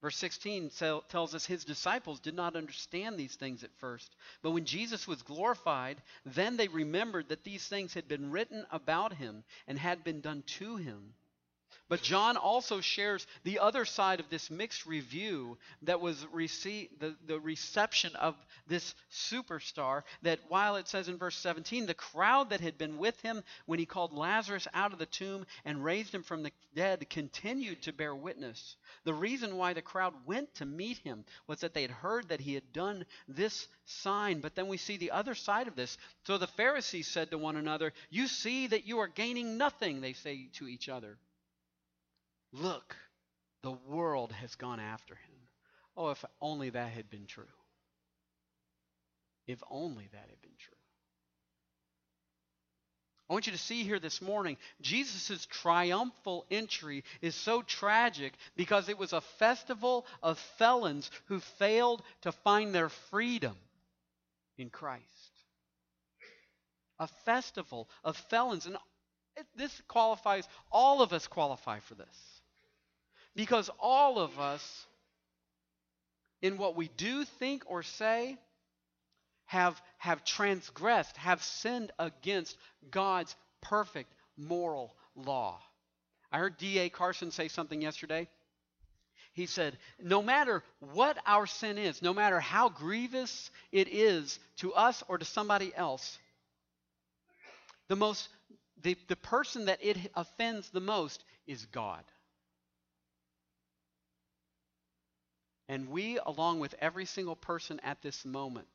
Verse 0.02 0.16
16 0.16 0.70
tells 1.08 1.34
us 1.34 1.44
his 1.44 1.64
disciples 1.64 2.20
did 2.20 2.34
not 2.34 2.56
understand 2.56 3.18
these 3.18 3.36
things 3.36 3.62
at 3.62 3.76
first. 3.76 4.16
But 4.42 4.52
when 4.52 4.64
Jesus 4.64 5.06
was 5.06 5.22
glorified, 5.22 6.00
then 6.24 6.56
they 6.56 6.68
remembered 6.68 7.28
that 7.28 7.44
these 7.44 7.66
things 7.68 7.92
had 7.92 8.08
been 8.08 8.30
written 8.30 8.64
about 8.70 9.12
him 9.12 9.44
and 9.66 9.78
had 9.78 10.02
been 10.02 10.22
done 10.22 10.42
to 10.58 10.76
him. 10.76 11.14
But 11.90 12.02
John 12.02 12.36
also 12.36 12.80
shares 12.80 13.26
the 13.42 13.58
other 13.58 13.84
side 13.84 14.20
of 14.20 14.30
this 14.30 14.48
mixed 14.48 14.86
review 14.86 15.58
that 15.82 16.00
was 16.00 16.24
the, 16.32 17.16
the 17.26 17.40
reception 17.40 18.14
of 18.14 18.36
this 18.68 18.94
superstar. 19.10 20.04
That 20.22 20.38
while 20.46 20.76
it 20.76 20.86
says 20.86 21.08
in 21.08 21.18
verse 21.18 21.34
17, 21.38 21.86
the 21.86 21.94
crowd 21.94 22.50
that 22.50 22.60
had 22.60 22.78
been 22.78 22.96
with 22.96 23.20
him 23.22 23.42
when 23.66 23.80
he 23.80 23.86
called 23.86 24.12
Lazarus 24.12 24.68
out 24.72 24.92
of 24.92 25.00
the 25.00 25.06
tomb 25.06 25.44
and 25.64 25.84
raised 25.84 26.14
him 26.14 26.22
from 26.22 26.44
the 26.44 26.52
dead 26.76 27.10
continued 27.10 27.82
to 27.82 27.92
bear 27.92 28.14
witness. 28.14 28.76
The 29.02 29.12
reason 29.12 29.56
why 29.56 29.72
the 29.72 29.82
crowd 29.82 30.14
went 30.24 30.54
to 30.54 30.64
meet 30.64 30.98
him 30.98 31.24
was 31.48 31.58
that 31.58 31.74
they 31.74 31.82
had 31.82 31.90
heard 31.90 32.28
that 32.28 32.40
he 32.40 32.54
had 32.54 32.72
done 32.72 33.04
this 33.26 33.66
sign. 33.84 34.38
But 34.38 34.54
then 34.54 34.68
we 34.68 34.76
see 34.76 34.96
the 34.96 35.10
other 35.10 35.34
side 35.34 35.66
of 35.66 35.74
this. 35.74 35.98
So 36.24 36.38
the 36.38 36.46
Pharisees 36.46 37.08
said 37.08 37.32
to 37.32 37.38
one 37.38 37.56
another, 37.56 37.92
You 38.10 38.28
see 38.28 38.68
that 38.68 38.86
you 38.86 39.00
are 39.00 39.08
gaining 39.08 39.58
nothing, 39.58 40.00
they 40.00 40.12
say 40.12 40.50
to 40.52 40.68
each 40.68 40.88
other. 40.88 41.18
Look, 42.52 42.96
the 43.62 43.72
world 43.88 44.32
has 44.32 44.54
gone 44.56 44.80
after 44.80 45.14
him. 45.14 45.34
Oh, 45.96 46.10
if 46.10 46.24
only 46.40 46.70
that 46.70 46.92
had 46.92 47.10
been 47.10 47.26
true. 47.26 47.44
If 49.46 49.62
only 49.70 50.08
that 50.12 50.28
had 50.28 50.40
been 50.42 50.56
true. 50.58 50.76
I 53.28 53.32
want 53.32 53.46
you 53.46 53.52
to 53.52 53.58
see 53.58 53.84
here 53.84 54.00
this 54.00 54.20
morning, 54.20 54.56
Jesus' 54.80 55.46
triumphal 55.46 56.46
entry 56.50 57.04
is 57.20 57.36
so 57.36 57.62
tragic 57.62 58.32
because 58.56 58.88
it 58.88 58.98
was 58.98 59.12
a 59.12 59.20
festival 59.20 60.04
of 60.20 60.36
felons 60.58 61.08
who 61.26 61.38
failed 61.38 62.02
to 62.22 62.32
find 62.32 62.74
their 62.74 62.88
freedom 62.88 63.56
in 64.58 64.68
Christ. 64.68 65.04
A 66.98 67.06
festival 67.24 67.88
of 68.02 68.16
felons. 68.16 68.66
And 68.66 68.76
this 69.54 69.80
qualifies, 69.86 70.48
all 70.72 71.00
of 71.00 71.12
us 71.12 71.28
qualify 71.28 71.78
for 71.78 71.94
this. 71.94 72.39
Because 73.34 73.70
all 73.78 74.18
of 74.18 74.38
us, 74.38 74.86
in 76.42 76.58
what 76.58 76.76
we 76.76 76.88
do, 76.96 77.24
think, 77.24 77.64
or 77.66 77.82
say, 77.82 78.38
have, 79.46 79.80
have 79.98 80.24
transgressed, 80.24 81.16
have 81.16 81.42
sinned 81.42 81.92
against 81.98 82.56
God's 82.90 83.34
perfect 83.60 84.12
moral 84.36 84.94
law. 85.14 85.60
I 86.32 86.38
heard 86.38 86.56
D.A. 86.56 86.88
Carson 86.88 87.30
say 87.30 87.48
something 87.48 87.82
yesterday. 87.82 88.28
He 89.32 89.46
said, 89.46 89.78
No 90.00 90.22
matter 90.22 90.62
what 90.78 91.18
our 91.26 91.46
sin 91.46 91.78
is, 91.78 92.02
no 92.02 92.14
matter 92.14 92.40
how 92.40 92.68
grievous 92.68 93.50
it 93.72 93.88
is 93.88 94.38
to 94.56 94.72
us 94.74 95.02
or 95.08 95.18
to 95.18 95.24
somebody 95.24 95.72
else, 95.74 96.18
the, 97.88 97.96
most, 97.96 98.28
the, 98.82 98.96
the 99.08 99.16
person 99.16 99.66
that 99.66 99.78
it 99.82 99.96
offends 100.14 100.70
the 100.70 100.80
most 100.80 101.24
is 101.46 101.66
God. 101.66 102.04
And 105.70 105.88
we, 105.88 106.18
along 106.26 106.58
with 106.58 106.74
every 106.80 107.04
single 107.04 107.36
person 107.36 107.78
at 107.84 108.02
this 108.02 108.24
moment, 108.24 108.66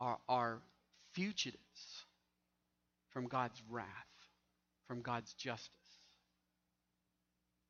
are, 0.00 0.18
are 0.28 0.60
fugitives 1.12 2.04
from 3.10 3.28
God's 3.28 3.62
wrath, 3.70 3.86
from 4.88 5.00
God's 5.00 5.32
justice. 5.34 5.70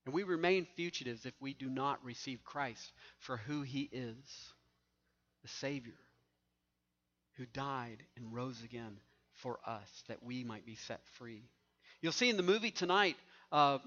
And 0.06 0.14
we 0.14 0.22
remain 0.22 0.66
fugitives 0.74 1.26
if 1.26 1.34
we 1.42 1.52
do 1.52 1.68
not 1.68 2.02
receive 2.02 2.42
Christ 2.42 2.90
for 3.18 3.36
who 3.36 3.60
he 3.60 3.90
is 3.92 4.24
the 5.42 5.48
Savior 5.48 5.92
who 7.36 7.44
died 7.44 8.02
and 8.16 8.32
rose 8.32 8.64
again 8.64 8.96
for 9.34 9.58
us 9.66 10.04
that 10.08 10.22
we 10.22 10.42
might 10.42 10.64
be 10.64 10.76
set 10.76 11.02
free. 11.18 11.42
You'll 12.00 12.12
see 12.12 12.30
in 12.30 12.38
the 12.38 12.42
movie 12.42 12.70
tonight, 12.70 13.16
uh, 13.50 13.78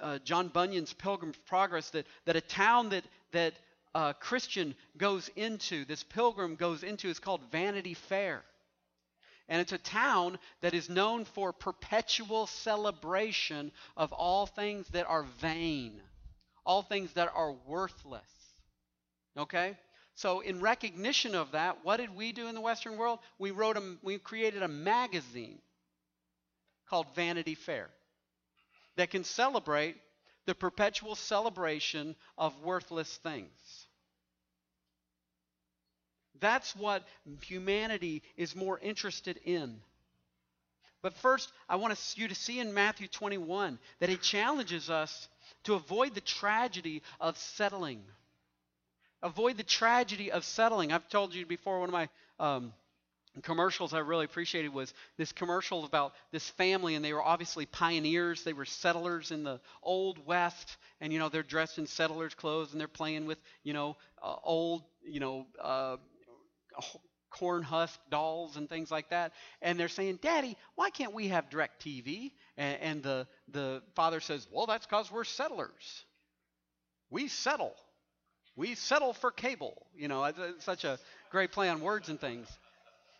uh, 0.00 0.18
John 0.24 0.48
Bunyan's 0.48 0.92
Pilgrim's 0.92 1.36
Progress 1.46 1.90
that, 1.90 2.06
that 2.24 2.36
a 2.36 2.40
town 2.40 2.90
that, 2.90 3.04
that 3.32 3.54
uh, 3.94 4.12
Christian 4.14 4.74
goes 4.96 5.30
into, 5.36 5.84
this 5.84 6.02
pilgrim 6.02 6.56
goes 6.56 6.82
into, 6.82 7.08
is 7.08 7.18
called 7.18 7.40
Vanity 7.50 7.94
Fair. 7.94 8.42
And 9.48 9.60
it's 9.60 9.72
a 9.72 9.78
town 9.78 10.38
that 10.62 10.74
is 10.74 10.88
known 10.88 11.26
for 11.26 11.52
perpetual 11.52 12.46
celebration 12.46 13.72
of 13.96 14.12
all 14.12 14.46
things 14.46 14.88
that 14.88 15.06
are 15.06 15.24
vain, 15.40 16.00
all 16.64 16.82
things 16.82 17.12
that 17.12 17.30
are 17.34 17.54
worthless. 17.66 18.22
Okay? 19.36 19.76
So, 20.16 20.40
in 20.40 20.60
recognition 20.60 21.34
of 21.34 21.52
that, 21.52 21.84
what 21.84 21.98
did 21.98 22.14
we 22.14 22.32
do 22.32 22.46
in 22.46 22.54
the 22.54 22.60
Western 22.60 22.96
world? 22.96 23.18
We 23.38 23.50
wrote 23.50 23.76
a, 23.76 23.96
we 24.02 24.18
created 24.18 24.62
a 24.62 24.68
magazine 24.68 25.58
called 26.88 27.06
Vanity 27.14 27.54
Fair 27.54 27.90
that 28.96 29.10
can 29.10 29.24
celebrate 29.24 29.96
the 30.46 30.54
perpetual 30.54 31.14
celebration 31.14 32.14
of 32.36 32.62
worthless 32.62 33.16
things. 33.18 33.86
That's 36.40 36.74
what 36.76 37.04
humanity 37.42 38.22
is 38.36 38.54
more 38.54 38.78
interested 38.78 39.38
in. 39.44 39.80
But 41.00 41.14
first, 41.14 41.52
I 41.68 41.76
want 41.76 41.98
you 42.16 42.28
to 42.28 42.34
see 42.34 42.60
in 42.60 42.74
Matthew 42.74 43.08
21 43.08 43.78
that 44.00 44.08
he 44.08 44.16
challenges 44.16 44.88
us 44.90 45.28
to 45.64 45.74
avoid 45.74 46.14
the 46.14 46.20
tragedy 46.20 47.02
of 47.20 47.36
settling. 47.38 48.02
Avoid 49.22 49.56
the 49.56 49.64
tragedy 49.64 50.32
of 50.32 50.44
settling. 50.44 50.92
I've 50.92 51.08
told 51.08 51.34
you 51.34 51.46
before, 51.46 51.80
one 51.80 51.88
of 51.88 51.92
my 51.92 52.08
um, 52.38 52.72
commercials 53.42 53.92
I 53.92 53.98
really 53.98 54.24
appreciated 54.24 54.72
was 54.72 54.94
this 55.16 55.32
commercial 55.32 55.84
about 55.84 56.14
this 56.30 56.48
family, 56.50 56.94
and 56.94 57.04
they 57.04 57.12
were 57.12 57.22
obviously 57.22 57.66
pioneers. 57.66 58.44
They 58.44 58.52
were 58.52 58.64
settlers 58.64 59.30
in 59.30 59.44
the 59.44 59.60
old 59.82 60.24
West, 60.24 60.76
and 61.00 61.12
you 61.12 61.18
know 61.18 61.28
they're 61.28 61.42
dressed 61.42 61.78
in 61.78 61.86
settlers' 61.86 62.34
clothes, 62.34 62.72
and 62.72 62.80
they're 62.80 62.88
playing 62.88 63.26
with 63.26 63.38
you 63.62 63.72
know 63.72 63.96
uh, 64.22 64.36
old 64.44 64.82
you 65.02 65.20
know 65.20 65.46
uh, 65.60 65.96
corn 67.34 67.62
husk 67.62 67.98
dolls 68.10 68.56
and 68.56 68.68
things 68.68 68.90
like 68.90 69.10
that. 69.10 69.32
And 69.60 69.78
they're 69.78 69.88
saying, 69.88 70.20
Daddy, 70.22 70.56
why 70.76 70.90
can't 70.90 71.12
we 71.12 71.28
have 71.28 71.50
DirecTV? 71.50 72.32
And, 72.56 72.80
and 72.80 73.02
the, 73.02 73.26
the 73.48 73.82
father 73.94 74.20
says, 74.20 74.46
Well, 74.50 74.66
that's 74.66 74.86
because 74.86 75.10
we're 75.10 75.24
settlers. 75.24 76.04
We 77.10 77.28
settle. 77.28 77.74
We 78.56 78.76
settle 78.76 79.12
for 79.12 79.30
cable. 79.30 79.86
You 79.96 80.08
know, 80.08 80.30
such 80.60 80.84
a 80.84 80.98
great 81.30 81.52
play 81.52 81.68
on 81.68 81.80
words 81.80 82.08
and 82.08 82.20
things. 82.20 82.46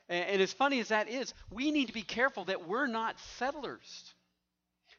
And, 0.09 0.25
and 0.31 0.43
as 0.43 0.53
funny 0.53 0.81
as 0.81 0.89
that 0.89 1.09
is, 1.09 1.35
we 1.51 1.71
need 1.71 1.87
to 1.87 1.93
be 1.93 2.03
careful 2.03 2.45
that 2.47 2.69
we're 2.69 2.87
not 2.87 3.19
settlers. 3.39 4.15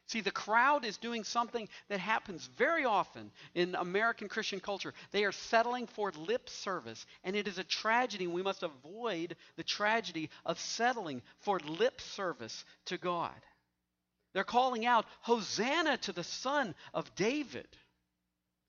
See, 0.08 0.20
the 0.20 0.30
crowd 0.30 0.84
is 0.84 0.98
doing 0.98 1.24
something 1.24 1.68
that 1.88 1.98
happens 1.98 2.48
very 2.56 2.84
often 2.84 3.32
in 3.54 3.74
American 3.74 4.28
Christian 4.28 4.60
culture. 4.60 4.94
They 5.10 5.24
are 5.24 5.32
settling 5.32 5.88
for 5.88 6.12
lip 6.12 6.48
service, 6.48 7.04
and 7.24 7.34
it 7.34 7.48
is 7.48 7.58
a 7.58 7.64
tragedy. 7.64 8.28
We 8.28 8.42
must 8.42 8.62
avoid 8.62 9.34
the 9.56 9.64
tragedy 9.64 10.30
of 10.44 10.60
settling 10.60 11.22
for 11.40 11.58
lip 11.58 12.00
service 12.00 12.64
to 12.86 12.98
God. 12.98 13.34
They're 14.32 14.44
calling 14.44 14.86
out, 14.86 15.06
Hosanna 15.22 15.96
to 15.98 16.12
the 16.12 16.22
Son 16.22 16.76
of 16.94 17.12
David. 17.16 17.66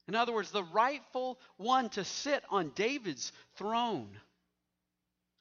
In 0.08 0.16
other 0.16 0.34
words, 0.34 0.50
the 0.50 0.64
rightful 0.64 1.38
one 1.58 1.90
to 1.90 2.04
sit 2.04 2.44
on 2.50 2.72
David's 2.74 3.32
throne. 3.58 4.10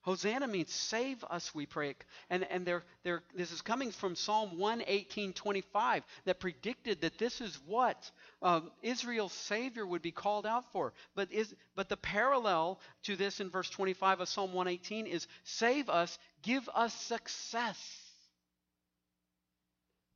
Hosanna 0.06 0.46
means 0.46 0.72
save 0.72 1.24
us, 1.24 1.52
we 1.52 1.66
pray. 1.66 1.96
And, 2.30 2.46
and 2.48 2.64
they're, 2.64 2.84
they're, 3.02 3.24
this 3.34 3.50
is 3.50 3.60
coming 3.60 3.90
from 3.90 4.14
Psalm 4.14 4.56
118, 4.56 5.32
25, 5.32 6.04
that 6.26 6.38
predicted 6.38 7.00
that 7.00 7.18
this 7.18 7.40
is 7.40 7.58
what 7.66 8.08
um, 8.40 8.70
Israel's 8.82 9.32
Savior 9.32 9.84
would 9.84 10.02
be 10.02 10.12
called 10.12 10.46
out 10.46 10.70
for. 10.70 10.92
But, 11.16 11.32
is, 11.32 11.52
but 11.74 11.88
the 11.88 11.96
parallel 11.96 12.78
to 13.02 13.16
this 13.16 13.40
in 13.40 13.50
verse 13.50 13.68
25 13.68 14.20
of 14.20 14.28
Psalm 14.28 14.52
118 14.52 15.08
is 15.08 15.26
save 15.42 15.88
us, 15.88 16.16
give 16.44 16.68
us 16.72 16.94
success. 16.94 17.76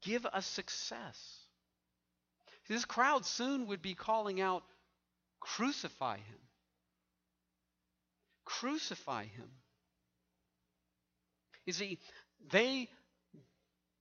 Give 0.02 0.24
us 0.24 0.46
success. 0.46 1.36
This 2.68 2.84
crowd 2.84 3.26
soon 3.26 3.66
would 3.66 3.82
be 3.82 3.94
calling 3.94 4.40
out, 4.40 4.62
crucify 5.40 6.18
him. 6.18 6.38
Crucify 8.44 9.24
him. 9.24 9.50
You 11.70 11.74
see, 11.74 11.98
they 12.50 12.88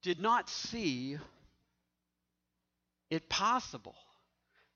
did 0.02 0.20
not 0.20 0.50
see 0.50 1.20
it 3.12 3.30
possible 3.30 3.94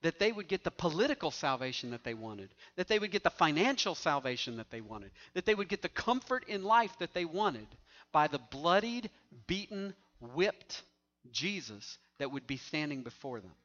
that 0.03 0.19
they 0.19 0.31
would 0.31 0.47
get 0.47 0.63
the 0.63 0.69
political 0.69 1.31
salvation 1.31 1.89
that 1.89 2.03
they 2.03 2.13
wanted, 2.13 2.53
that 2.75 2.87
they 2.87 2.99
would 2.99 3.09
get 3.09 3.23
the 3.23 3.31
financial 3.31 3.95
salvation 3.95 4.57
that 4.57 4.69
they 4.69 4.79
wanted, 4.79 5.09
that 5.33 5.43
they 5.43 5.55
would 5.55 5.69
get 5.69 5.81
the 5.81 5.89
comfort 5.89 6.47
in 6.47 6.63
life 6.63 6.91
that 6.99 7.15
they 7.15 7.25
wanted 7.25 7.65
by 8.11 8.27
the 8.27 8.37
bloodied, 8.51 9.09
beaten, 9.47 9.95
whipped 10.35 10.83
Jesus 11.31 11.97
that 12.19 12.31
would 12.31 12.45
be 12.45 12.57
standing 12.57 13.01
before 13.01 13.39
them. 13.39 13.55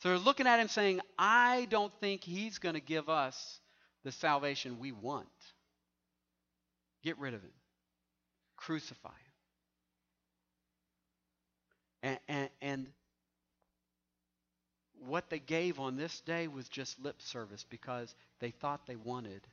So 0.00 0.08
they're 0.08 0.18
looking 0.18 0.48
at 0.48 0.58
him 0.58 0.66
saying, 0.66 1.02
I 1.16 1.68
don't 1.70 1.92
think 2.00 2.24
he's 2.24 2.58
going 2.58 2.74
to 2.74 2.80
give 2.80 3.08
us 3.08 3.60
the 4.02 4.10
salvation 4.10 4.80
we 4.80 4.90
want. 4.90 5.28
Get 7.04 7.16
rid 7.20 7.34
of 7.34 7.42
him 7.42 7.52
crucify 8.56 9.08
him. 9.08 9.16
And, 12.02 12.18
and, 12.28 12.50
and 12.62 12.86
what 15.06 15.28
they 15.30 15.38
gave 15.38 15.78
on 15.80 15.96
this 15.96 16.20
day 16.20 16.48
was 16.48 16.68
just 16.68 17.02
lip 17.02 17.20
service 17.20 17.64
because 17.68 18.14
they 18.40 18.50
thought 18.50 18.86
they 18.86 18.96
wanted 18.96 19.46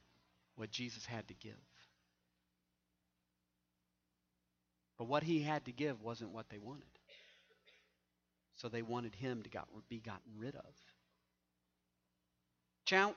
what 0.56 0.72
Jesus 0.72 1.06
had 1.06 1.28
to 1.28 1.34
give. 1.34 1.54
But 4.98 5.06
what 5.06 5.24
he 5.24 5.42
had 5.42 5.66
to 5.66 5.72
give 5.72 6.02
wasn't 6.02 6.32
what 6.32 6.50
they 6.50 6.60
wanted. 6.60 6.84
So 8.58 8.70
they 8.70 8.82
wanted 8.82 9.16
him 9.16 9.42
to 9.42 9.50
got, 9.50 9.68
be 9.90 10.00
gotten 10.00 10.32
rid 10.38 10.56
of. 10.56 10.64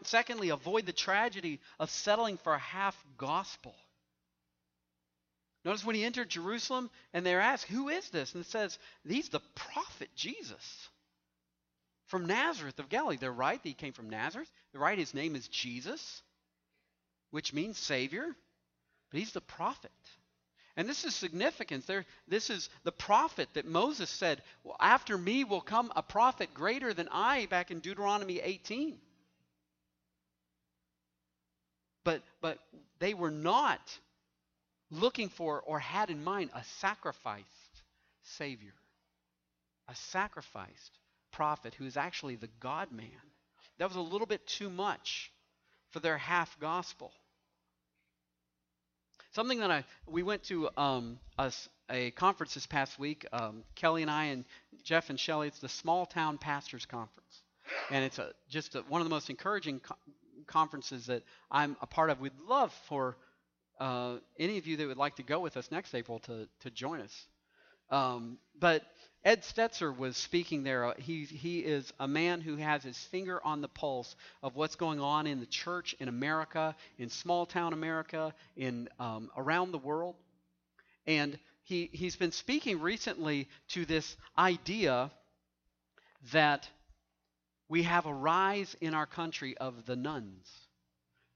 Secondly, 0.02 0.48
avoid 0.48 0.86
the 0.86 0.92
tragedy 0.92 1.60
of 1.78 1.90
settling 1.90 2.38
for 2.38 2.54
a 2.54 2.58
half 2.58 2.96
gospel. 3.18 3.74
Notice 5.66 5.84
when 5.84 5.96
he 5.96 6.04
entered 6.04 6.28
Jerusalem 6.28 6.90
and 7.12 7.26
they're 7.26 7.40
asked, 7.40 7.66
Who 7.66 7.88
is 7.88 8.08
this? 8.10 8.32
And 8.34 8.44
it 8.44 8.48
says, 8.48 8.78
He's 9.04 9.30
the 9.30 9.40
prophet 9.56 10.08
Jesus 10.14 10.88
from 12.06 12.26
Nazareth 12.26 12.78
of 12.78 12.88
Galilee. 12.88 13.16
They're 13.16 13.32
right 13.32 13.58
he 13.64 13.74
came 13.74 13.92
from 13.92 14.08
Nazareth. 14.08 14.48
They're 14.70 14.80
right 14.80 14.96
his 14.96 15.12
name 15.12 15.34
is 15.34 15.48
Jesus, 15.48 16.22
which 17.32 17.52
means 17.52 17.78
Savior. 17.78 18.28
But 19.10 19.18
he's 19.18 19.32
the 19.32 19.40
prophet. 19.40 19.90
And 20.76 20.88
this 20.88 21.04
is 21.04 21.16
significant. 21.16 21.84
There, 21.88 22.06
this 22.28 22.48
is 22.48 22.70
the 22.84 22.92
prophet 22.92 23.48
that 23.54 23.66
Moses 23.66 24.08
said, 24.08 24.42
well, 24.62 24.76
After 24.78 25.18
me 25.18 25.42
will 25.42 25.60
come 25.60 25.92
a 25.96 26.02
prophet 26.02 26.54
greater 26.54 26.94
than 26.94 27.08
I, 27.10 27.46
back 27.46 27.72
in 27.72 27.80
Deuteronomy 27.80 28.38
18. 28.38 29.00
But, 32.04 32.22
but 32.40 32.60
they 33.00 33.14
were 33.14 33.32
not 33.32 33.80
looking 34.90 35.28
for 35.28 35.60
or 35.60 35.78
had 35.78 36.10
in 36.10 36.22
mind 36.22 36.50
a 36.54 36.62
sacrificed 36.80 37.46
Savior, 38.22 38.74
a 39.88 39.94
sacrificed 39.94 40.98
prophet 41.32 41.74
who 41.74 41.84
is 41.84 41.96
actually 41.96 42.36
the 42.36 42.48
God 42.60 42.92
man. 42.92 43.10
That 43.78 43.88
was 43.88 43.96
a 43.96 44.00
little 44.00 44.26
bit 44.26 44.46
too 44.46 44.70
much 44.70 45.30
for 45.90 46.00
their 46.00 46.18
half 46.18 46.58
gospel. 46.60 47.12
Something 49.32 49.60
that 49.60 49.70
I 49.70 49.84
we 50.06 50.22
went 50.22 50.44
to 50.44 50.70
um, 50.78 51.18
a, 51.38 51.52
a, 51.90 52.10
conference 52.12 52.54
this 52.54 52.66
past 52.66 52.98
week. 52.98 53.26
Um, 53.32 53.64
Kelly 53.74 54.00
and 54.00 54.10
I 54.10 54.24
and 54.24 54.44
Jeff 54.82 55.10
and 55.10 55.20
Shelly. 55.20 55.48
It's 55.48 55.58
the 55.58 55.68
Small 55.68 56.06
Town 56.06 56.38
Pastors 56.38 56.86
Conference, 56.86 57.42
and 57.90 58.02
it's 58.02 58.18
a, 58.18 58.32
just 58.48 58.76
a, 58.76 58.80
one 58.88 59.02
of 59.02 59.04
the 59.04 59.10
most 59.10 59.28
encouraging 59.28 59.80
co- 59.80 59.96
conferences 60.46 61.06
that 61.06 61.22
I'm 61.50 61.76
a 61.82 61.86
part 61.86 62.08
of. 62.08 62.18
We'd 62.18 62.32
love 62.48 62.72
for 62.88 63.16
uh, 63.78 64.16
any 64.38 64.58
of 64.58 64.66
you 64.66 64.76
that 64.78 64.86
would 64.86 64.96
like 64.96 65.16
to 65.16 65.22
go 65.22 65.40
with 65.40 65.56
us 65.56 65.70
next 65.70 65.94
April 65.94 66.18
to, 66.20 66.48
to 66.60 66.70
join 66.70 67.00
us. 67.00 67.26
Um, 67.90 68.38
but 68.58 68.82
Ed 69.24 69.42
Stetzer 69.42 69.96
was 69.96 70.16
speaking 70.16 70.62
there. 70.62 70.86
Uh, 70.86 70.94
he, 70.98 71.24
he 71.24 71.60
is 71.60 71.92
a 71.98 72.08
man 72.08 72.40
who 72.40 72.56
has 72.56 72.82
his 72.82 72.96
finger 72.96 73.40
on 73.44 73.60
the 73.60 73.68
pulse 73.68 74.14
of 74.42 74.56
what's 74.56 74.76
going 74.76 75.00
on 75.00 75.26
in 75.26 75.40
the 75.40 75.46
church 75.46 75.94
in 75.98 76.08
America, 76.08 76.74
in 76.98 77.10
small 77.10 77.46
town 77.46 77.72
America, 77.72 78.34
in 78.56 78.88
um, 78.98 79.30
around 79.36 79.72
the 79.72 79.78
world. 79.78 80.16
And 81.06 81.38
he, 81.64 81.90
he's 81.92 82.16
been 82.16 82.32
speaking 82.32 82.80
recently 82.80 83.48
to 83.68 83.84
this 83.84 84.16
idea 84.38 85.10
that 86.32 86.68
we 87.68 87.82
have 87.82 88.06
a 88.06 88.14
rise 88.14 88.76
in 88.80 88.94
our 88.94 89.06
country 89.06 89.56
of 89.58 89.86
the 89.86 89.96
nones. 89.96 90.48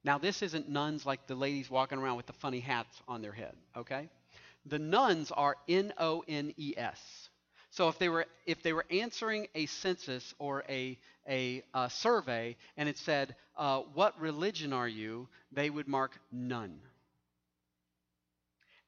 Now, 0.02 0.18
this 0.18 0.42
isn't 0.42 0.68
nuns 0.68 1.04
like 1.04 1.26
the 1.26 1.34
ladies 1.34 1.70
walking 1.70 1.98
around 1.98 2.16
with 2.16 2.26
the 2.26 2.32
funny 2.32 2.60
hats 2.60 3.02
on 3.06 3.20
their 3.20 3.32
head, 3.32 3.54
okay? 3.76 4.08
The 4.66 4.78
nones 4.78 5.30
are 5.30 5.56
N 5.68 5.92
O 5.98 6.24
N 6.26 6.54
E 6.56 6.74
S. 6.76 7.28
So 7.70 7.88
if 7.88 7.98
they 7.98 8.08
were 8.08 8.26
if 8.46 8.62
they 8.62 8.72
were 8.72 8.86
answering 8.90 9.46
a 9.54 9.66
census 9.66 10.34
or 10.38 10.64
a 10.68 10.98
a, 11.28 11.62
a 11.72 11.88
survey 11.90 12.56
and 12.76 12.88
it 12.88 12.98
said 12.98 13.36
uh, 13.56 13.80
what 13.94 14.20
religion 14.20 14.72
are 14.72 14.88
you, 14.88 15.28
they 15.52 15.70
would 15.70 15.86
mark 15.86 16.18
none. 16.32 16.80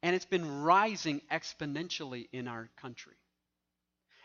And 0.02 0.16
it's 0.16 0.24
been 0.24 0.62
rising 0.62 1.20
exponentially 1.30 2.28
in 2.32 2.48
our 2.48 2.68
country. 2.76 3.14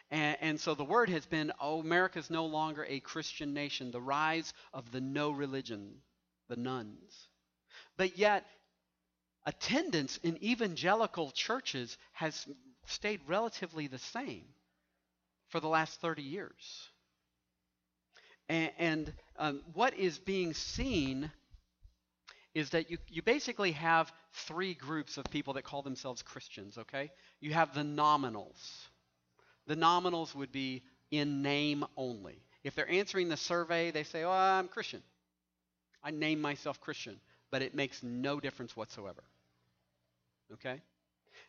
And, 0.10 0.38
and, 0.40 0.60
so 0.60 0.74
the 0.74 0.86
word 0.86 1.10
has 1.10 1.26
been, 1.26 1.52
oh, 1.60 1.82
America's 1.82 2.30
no 2.30 2.46
longer 2.46 2.86
a 2.88 3.02
Christian 3.02 3.54
nation. 3.54 3.92
The 3.92 4.02
rise 4.02 4.54
of 4.74 4.90
the 4.92 5.02
no 5.02 5.32
religion 5.32 6.02
the 6.48 6.56
nones. 6.56 7.28
But 7.98 8.18
yet, 8.18 8.46
attendance 9.46 10.18
in 10.24 10.44
evangelical 10.44 11.32
churches 11.32 11.98
has 12.14 12.46
stayed 12.86 13.22
relatively 13.28 13.88
the 13.88 14.00
same 14.00 14.46
for 15.50 15.60
the 15.60 15.68
last 15.68 16.02
30 16.02 16.22
years. 16.22 16.90
And, 18.50 18.72
and 18.78 19.14
um, 19.38 19.62
what 19.74 19.94
is 19.96 20.20
being 20.20 20.54
seen 20.54 21.32
is 22.54 22.72
that 22.72 22.90
you, 22.90 22.98
you 23.10 23.22
basically 23.22 23.74
have 23.74 24.12
three 24.48 24.74
groups 24.74 25.18
of 25.18 25.26
people 25.26 25.54
that 25.54 25.64
call 25.64 25.82
themselves 25.82 26.22
Christians, 26.22 26.78
okay? 26.78 27.12
You 27.40 27.54
have 27.54 27.74
the 27.74 27.84
nominals. 27.84 28.88
The 29.68 29.76
nominals 29.76 30.34
would 30.34 30.52
be 30.52 30.84
in 31.12 31.42
name 31.42 31.86
only. 31.96 32.42
If 32.64 32.74
they're 32.76 32.90
answering 32.90 33.30
the 33.30 33.38
survey, 33.38 33.92
they 33.92 34.04
say, 34.04 34.24
Oh, 34.24 34.32
I'm 34.32 34.68
Christian. 34.68 35.04
I 36.04 36.12
name 36.12 36.42
myself 36.42 36.80
Christian, 36.82 37.20
but 37.52 37.62
it 37.62 37.76
makes 37.76 38.04
no 38.04 38.40
difference 38.40 38.76
whatsoever. 38.76 39.24
Okay? 40.54 40.82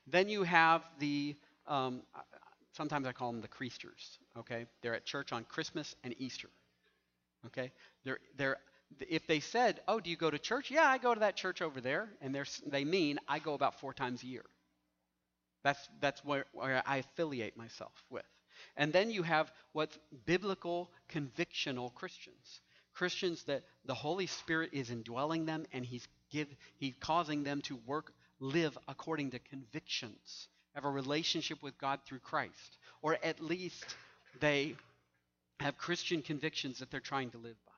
Then 0.06 0.28
you 0.28 0.42
have 0.42 0.82
the, 0.98 1.37
um, 1.66 2.02
sometimes 2.72 3.06
I 3.06 3.12
call 3.12 3.32
them 3.32 3.40
the 3.40 3.48
Creasters. 3.48 4.18
Okay? 4.38 4.66
They're 4.82 4.94
at 4.94 5.04
church 5.04 5.32
on 5.32 5.44
Christmas 5.44 5.94
and 6.04 6.14
Easter. 6.18 6.50
Okay? 7.46 7.72
They're, 8.04 8.18
they're, 8.37 8.58
if 9.08 9.26
they 9.26 9.40
said, 9.40 9.80
Oh, 9.88 10.00
do 10.00 10.11
you 10.11 10.16
go 10.16 10.30
to 10.30 10.38
church? 10.38 10.70
Yeah, 10.70 10.87
I 10.87 10.98
go 10.98 11.14
to 11.14 11.20
that 11.20 11.37
church 11.37 11.62
over 11.62 11.80
there. 11.80 12.08
And 12.20 12.37
they 12.66 12.84
mean 12.84 13.18
I 13.28 13.38
go 13.38 13.54
about 13.54 13.80
four 13.80 13.92
times 13.94 14.22
a 14.22 14.26
year. 14.26 14.44
That's, 15.62 15.88
that's 16.00 16.24
where, 16.24 16.46
where 16.52 16.82
I 16.87 16.98
affiliate 16.98 17.56
myself 17.56 17.92
with. 18.11 18.24
And 18.76 18.92
then 18.92 19.11
you 19.11 19.22
have 19.22 19.52
what's 19.72 19.98
biblical 20.26 20.90
convictional 21.12 21.94
Christians. 21.94 22.61
Christians 22.98 23.44
that 23.44 23.62
the 23.84 23.94
Holy 23.94 24.26
Spirit 24.26 24.70
is 24.72 24.90
indwelling 24.90 25.46
them 25.46 25.64
and 25.72 25.84
He's 25.84 26.06
give 26.32 26.48
He's 26.78 26.94
causing 26.98 27.44
them 27.44 27.62
to 27.62 27.76
work, 27.87 28.12
live 28.40 28.76
according 28.88 29.30
to 29.30 29.38
convictions, 29.38 30.48
have 30.74 30.84
a 30.84 30.90
relationship 30.90 31.62
with 31.62 31.78
God 31.78 32.00
through 32.04 32.18
Christ. 32.18 32.76
Or 33.00 33.16
at 33.22 33.38
least 33.38 33.84
they 34.40 34.74
have 35.61 35.78
Christian 35.78 36.22
convictions 36.22 36.80
that 36.80 36.90
they're 36.90 36.98
trying 36.98 37.30
to 37.30 37.38
live 37.38 37.54
by. 37.66 37.72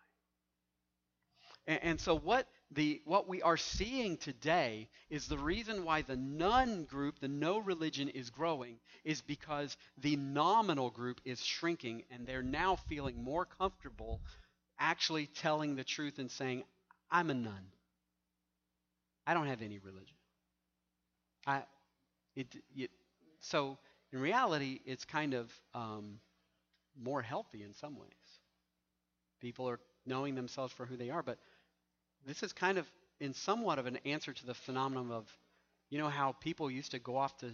And, 1.75 1.83
and 1.83 2.01
so 2.01 2.17
what 2.17 2.47
the 2.71 3.03
what 3.05 3.29
we 3.29 3.43
are 3.43 3.59
seeing 3.59 4.17
today 4.17 4.89
is 5.11 5.29
the 5.29 5.37
reason 5.37 5.85
why 5.85 6.01
the 6.01 6.17
none 6.17 6.85
group, 6.85 7.19
the 7.21 7.29
no 7.29 7.59
religion 7.59 8.09
is 8.09 8.31
growing 8.31 8.77
is 9.05 9.21
because 9.21 9.77
the 9.99 10.17
nominal 10.17 10.89
group 10.89 11.21
is 11.27 11.45
shrinking 11.45 12.05
and 12.11 12.27
they're 12.27 12.43
now 12.43 12.77
feeling 12.77 13.23
more 13.23 13.45
comfortable 13.45 14.23
actually 14.81 15.27
telling 15.27 15.77
the 15.77 15.85
truth 15.85 16.19
and 16.19 16.31
saying, 16.31 16.65
I'm 17.11 17.31
a 17.31 17.35
nun. 17.35 17.67
I 19.27 19.35
don't 19.35 19.47
have 19.47 19.63
any 19.63 19.79
religion. 19.79 20.17
I, 21.47 21.63
it, 22.35 22.47
it, 22.75 22.91
so 23.41 23.79
in 24.13 24.21
reality, 24.21 24.81
it's 24.87 25.05
kind 25.05 25.35
of 25.35 25.53
um, 25.75 26.19
more 27.01 27.23
healthy 27.23 27.63
in 27.63 27.75
some 27.75 27.99
ways. 27.99 28.11
People 29.41 29.69
are 29.69 29.79
knowing 30.07 30.35
themselves 30.35 30.73
for 30.73 30.87
who 30.87 30.97
they 30.97 31.11
are, 31.11 31.23
but 31.23 31.39
this 32.27 32.43
is 32.43 32.53
kind 32.53 32.79
of 32.79 32.91
in 33.21 33.35
somewhat 33.35 33.79
of 33.79 33.87
an 33.87 33.99
answer 34.05 34.33
to 34.33 34.47
the 34.47 34.55
phenomenon 34.55 35.13
of, 35.13 35.27
you 35.91 35.99
know, 35.99 36.09
how 36.09 36.33
people 36.41 36.71
used 36.71 36.91
to 36.93 36.99
go 36.99 37.17
off 37.17 37.37
to 37.39 37.51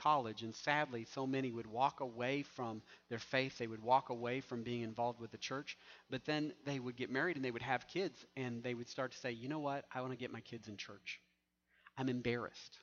college, 0.00 0.42
and 0.42 0.54
sadly, 0.54 1.04
so 1.04 1.26
many 1.26 1.52
would 1.52 1.66
walk 1.66 2.00
away 2.00 2.42
from 2.42 2.82
their 3.08 3.18
faith. 3.18 3.58
They 3.58 3.66
would 3.66 3.82
walk 3.82 4.10
away 4.10 4.40
from 4.40 4.62
being 4.62 4.82
involved 4.82 5.20
with 5.20 5.30
the 5.30 5.38
church, 5.38 5.76
but 6.10 6.24
then 6.24 6.52
they 6.64 6.78
would 6.80 6.96
get 6.96 7.10
married 7.10 7.36
and 7.36 7.44
they 7.44 7.50
would 7.50 7.62
have 7.62 7.86
kids, 7.88 8.24
and 8.36 8.62
they 8.62 8.74
would 8.74 8.88
start 8.88 9.12
to 9.12 9.18
say, 9.18 9.32
you 9.32 9.48
know 9.48 9.58
what? 9.58 9.84
I 9.94 10.00
want 10.00 10.12
to 10.12 10.18
get 10.18 10.32
my 10.32 10.40
kids 10.40 10.68
in 10.68 10.76
church. 10.76 11.20
I'm 11.98 12.08
embarrassed. 12.08 12.78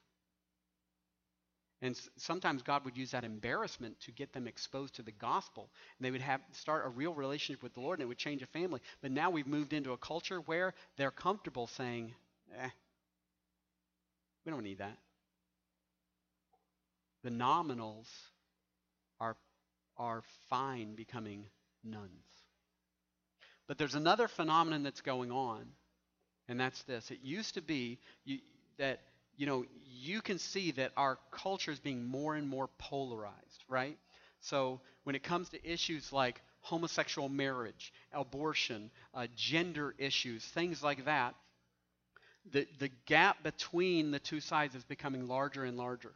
And 1.81 1.99
sometimes 2.17 2.63
God 2.63 2.85
would 2.85 2.97
use 2.97 3.11
that 3.11 3.23
embarrassment 3.23 3.99
to 4.01 4.11
get 4.11 4.33
them 4.33 4.47
exposed 4.47 4.95
to 4.95 5.03
the 5.03 5.11
gospel. 5.11 5.69
And 5.97 6.05
they 6.05 6.11
would 6.11 6.21
have 6.21 6.41
start 6.51 6.85
a 6.85 6.89
real 6.89 7.13
relationship 7.13 7.61
with 7.61 7.73
the 7.75 7.81
Lord 7.81 7.99
and 7.99 8.05
it 8.05 8.07
would 8.07 8.17
change 8.17 8.41
a 8.41 8.47
family. 8.47 8.81
But 9.01 9.11
now 9.11 9.29
we've 9.29 9.45
moved 9.45 9.73
into 9.73 9.91
a 9.91 9.97
culture 9.97 10.39
where 10.41 10.73
they're 10.97 11.11
comfortable 11.11 11.67
saying, 11.67 12.15
eh, 12.57 12.69
we 14.45 14.51
don't 14.51 14.63
need 14.63 14.79
that. 14.79 14.97
The 17.27 17.33
nominals 17.33 18.07
are, 19.19 19.35
are 19.97 20.23
fine 20.49 20.95
becoming 20.95 21.45
nones. 21.83 22.23
But 23.67 23.77
there's 23.77 23.95
another 23.95 24.29
phenomenon 24.29 24.83
that's 24.83 25.01
going 25.01 25.33
on, 25.33 25.65
and 26.47 26.57
that's 26.57 26.81
this. 26.83 27.11
It 27.11 27.19
used 27.21 27.55
to 27.55 27.61
be 27.61 27.99
you, 28.23 28.39
that 28.77 29.01
you 29.35 29.45
know, 29.45 29.65
you 29.85 30.21
can 30.21 30.39
see 30.39 30.71
that 30.71 30.93
our 30.95 31.19
culture 31.31 31.69
is 31.69 31.81
being 31.81 32.05
more 32.05 32.35
and 32.37 32.47
more 32.47 32.69
polarized, 32.77 33.65
right? 33.67 33.97
So 34.39 34.79
when 35.03 35.13
it 35.13 35.23
comes 35.23 35.49
to 35.49 35.69
issues 35.69 36.13
like 36.13 36.41
homosexual 36.61 37.27
marriage, 37.27 37.91
abortion, 38.13 38.89
uh, 39.13 39.27
gender 39.35 39.93
issues, 39.97 40.45
things 40.45 40.81
like 40.81 41.03
that, 41.03 41.35
the, 42.49 42.65
the 42.79 42.89
gap 43.05 43.43
between 43.43 44.11
the 44.11 44.19
two 44.19 44.39
sides 44.39 44.75
is 44.75 44.85
becoming 44.85 45.27
larger 45.27 45.65
and 45.65 45.75
larger. 45.75 46.13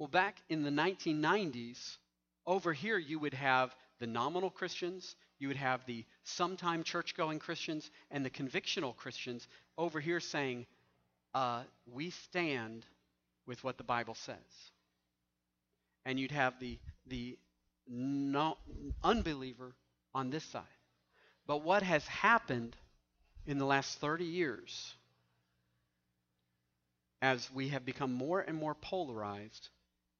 Well, 0.00 0.08
back 0.08 0.40
in 0.48 0.62
the 0.62 0.70
1990s, 0.70 1.98
over 2.46 2.72
here 2.72 2.96
you 2.96 3.18
would 3.18 3.34
have 3.34 3.76
the 3.98 4.06
nominal 4.06 4.48
Christians, 4.48 5.14
you 5.38 5.48
would 5.48 5.58
have 5.58 5.84
the 5.84 6.06
sometime 6.24 6.84
church 6.84 7.14
going 7.14 7.38
Christians, 7.38 7.90
and 8.10 8.24
the 8.24 8.30
convictional 8.30 8.96
Christians 8.96 9.46
over 9.76 10.00
here 10.00 10.18
saying, 10.18 10.64
uh, 11.34 11.64
we 11.84 12.08
stand 12.08 12.86
with 13.46 13.62
what 13.62 13.76
the 13.76 13.84
Bible 13.84 14.14
says. 14.14 14.38
And 16.06 16.18
you'd 16.18 16.30
have 16.30 16.58
the, 16.60 16.78
the 17.06 17.36
no, 17.86 18.56
unbeliever 19.04 19.74
on 20.14 20.30
this 20.30 20.44
side. 20.44 20.62
But 21.46 21.62
what 21.62 21.82
has 21.82 22.06
happened 22.06 22.74
in 23.44 23.58
the 23.58 23.66
last 23.66 23.98
30 23.98 24.24
years, 24.24 24.94
as 27.20 27.50
we 27.52 27.68
have 27.68 27.84
become 27.84 28.14
more 28.14 28.40
and 28.40 28.56
more 28.56 28.74
polarized, 28.74 29.68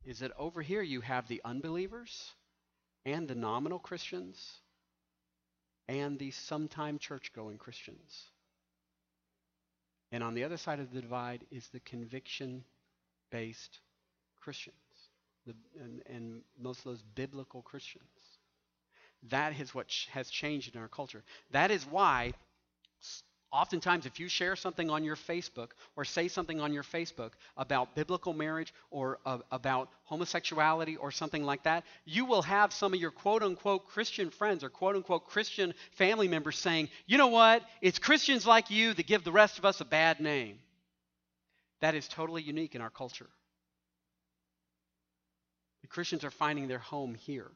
is 0.05 0.21
that 0.21 0.33
over 0.39 0.63
here 0.63 0.83
you 0.83 1.01
have 1.01 1.29
the 1.29 1.41
unbelievers 1.45 2.33
and 3.05 3.29
the 3.29 3.35
nominal 3.35 3.79
Christians 3.79 4.61
and 5.89 6.19
the 6.19 6.31
sometime 6.31 6.99
church 6.99 7.33
going 7.35 7.59
Christians. 7.59 8.25
And 10.13 10.23
on 10.23 10.35
the 10.35 10.45
other 10.45 10.57
side 10.57 10.81
of 10.81 10.93
the 10.93 11.01
divide 11.01 11.45
is 11.51 11.69
the 11.69 11.81
conviction 11.81 12.65
based 13.31 13.81
Christians 14.41 14.75
the, 15.47 15.55
and, 15.81 16.03
and, 16.07 16.43
most 16.59 16.81
of 16.81 16.85
those 16.85 17.03
biblical 17.15 17.63
Christians. 17.63 18.05
That 19.29 19.59
is 19.59 19.75
what 19.75 19.93
has 20.13 20.31
changed 20.31 20.75
in 20.75 20.81
our 20.81 20.89
culture. 20.89 21.23
That 21.51 21.71
is 21.71 21.85
why 21.85 22.33
Oftentimes, 23.53 24.07
if 24.07 24.21
you 24.21 24.29
share 24.29 24.55
something 24.55 24.91
on 24.91 25.03
your 25.03 25.17
Facebook 25.17 25.71
or 25.97 26.05
say 26.05 26.29
something 26.29 26.61
on 26.61 26.73
your 26.73 26.85
Facebook 26.85 27.33
about 27.57 27.97
biblical 27.97 28.33
marriage 28.33 28.73
or 28.93 29.19
uh, 29.27 29.39
about 29.51 29.89
homosexuality 30.05 30.97
or 30.97 31.11
something 31.11 31.43
like 31.43 31.65
that, 31.65 31.85
you 32.05 32.27
will 32.27 32.43
have 32.43 32.73
some 32.73 32.95
of 32.95 33.01
your 33.01 33.11
quote 33.11 33.43
unquote 33.43 33.89
Christian 33.89 34.31
friends 34.31 34.63
or 34.63 34.69
quote 34.71 34.95
unquote 34.95 35.27
Christian 35.27 35.75
family 35.93 36.29
members 36.29 36.59
saying, 36.59 36.91
you 37.07 37.19
know 37.19 37.27
what? 37.27 37.65
It's 37.83 37.99
Christians 37.99 38.47
like 38.47 38.71
you 38.71 38.95
that 38.95 39.09
give 39.09 39.25
the 39.25 39.33
rest 39.33 39.59
of 39.59 39.65
us 39.65 39.81
a 39.81 39.85
bad 39.85 40.21
name. 40.21 40.61
That 41.81 41.97
is 41.97 42.07
totally 42.07 42.43
unique 42.43 42.77
in 42.77 42.81
our 42.83 42.91
culture. 42.91 43.31
The 45.83 45.89
Christians 45.89 46.23
are 46.23 46.31
finding 46.31 46.69
their 46.69 46.79
home 46.79 47.17
here. 47.17 47.51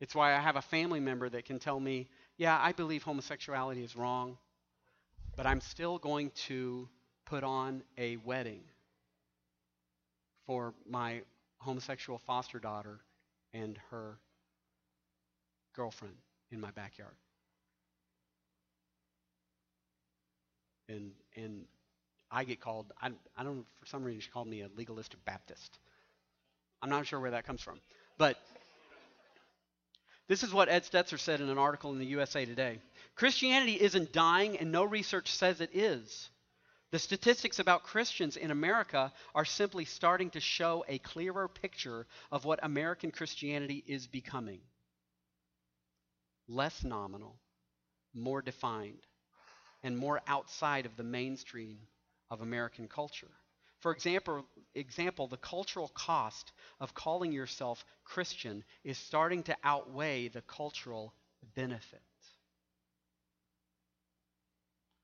It's 0.00 0.14
why 0.14 0.34
I 0.34 0.40
have 0.40 0.56
a 0.56 0.62
family 0.62 1.00
member 1.00 1.28
that 1.28 1.44
can 1.44 1.58
tell 1.58 1.78
me, 1.78 2.08
yeah, 2.38 2.58
I 2.58 2.72
believe 2.72 3.02
homosexuality 3.02 3.84
is 3.84 3.94
wrong 3.94 4.38
but 5.36 5.46
I'm 5.46 5.60
still 5.60 5.98
going 5.98 6.30
to 6.48 6.88
put 7.26 7.44
on 7.44 7.82
a 7.98 8.16
wedding 8.18 8.62
for 10.46 10.74
my 10.88 11.22
homosexual 11.58 12.18
foster 12.18 12.58
daughter 12.58 13.00
and 13.52 13.78
her 13.90 14.18
girlfriend 15.74 16.16
in 16.50 16.60
my 16.60 16.70
backyard. 16.70 17.16
And 20.88 21.12
and 21.36 21.64
I 22.30 22.44
get 22.44 22.60
called 22.60 22.92
I, 23.02 23.10
I 23.36 23.44
don't 23.44 23.66
for 23.80 23.86
some 23.86 24.04
reason 24.04 24.20
she 24.20 24.30
called 24.30 24.48
me 24.48 24.62
a 24.62 24.68
legalistic 24.76 25.24
Baptist. 25.24 25.78
I'm 26.82 26.90
not 26.90 27.06
sure 27.06 27.20
where 27.20 27.30
that 27.32 27.46
comes 27.46 27.62
from. 27.62 27.80
But 28.18 28.36
this 30.28 30.42
is 30.42 30.52
what 30.52 30.68
Ed 30.68 30.84
Stetzer 30.84 31.18
said 31.18 31.40
in 31.40 31.48
an 31.48 31.58
article 31.58 31.92
in 31.92 31.98
the 31.98 32.06
USA 32.06 32.44
Today. 32.44 32.80
Christianity 33.14 33.80
isn't 33.80 34.12
dying, 34.12 34.58
and 34.58 34.72
no 34.72 34.84
research 34.84 35.30
says 35.30 35.60
it 35.60 35.70
is. 35.74 36.30
The 36.90 36.98
statistics 36.98 37.58
about 37.58 37.82
Christians 37.82 38.36
in 38.36 38.50
America 38.50 39.12
are 39.34 39.44
simply 39.44 39.84
starting 39.84 40.30
to 40.30 40.40
show 40.40 40.84
a 40.88 40.98
clearer 40.98 41.48
picture 41.48 42.06
of 42.30 42.44
what 42.44 42.60
American 42.62 43.10
Christianity 43.10 43.82
is 43.86 44.06
becoming 44.06 44.60
less 46.46 46.84
nominal, 46.84 47.36
more 48.14 48.42
defined, 48.42 49.06
and 49.82 49.96
more 49.96 50.20
outside 50.26 50.86
of 50.86 50.96
the 50.96 51.02
mainstream 51.02 51.78
of 52.30 52.40
American 52.40 52.88
culture. 52.88 53.30
For 53.84 53.92
example, 53.92 54.46
example, 54.74 55.28
the 55.28 55.36
cultural 55.36 55.88
cost 55.88 56.52
of 56.80 56.94
calling 56.94 57.32
yourself 57.32 57.84
Christian 58.02 58.64
is 58.82 58.96
starting 58.96 59.42
to 59.42 59.56
outweigh 59.62 60.28
the 60.28 60.40
cultural 60.40 61.12
benefit. 61.54 62.00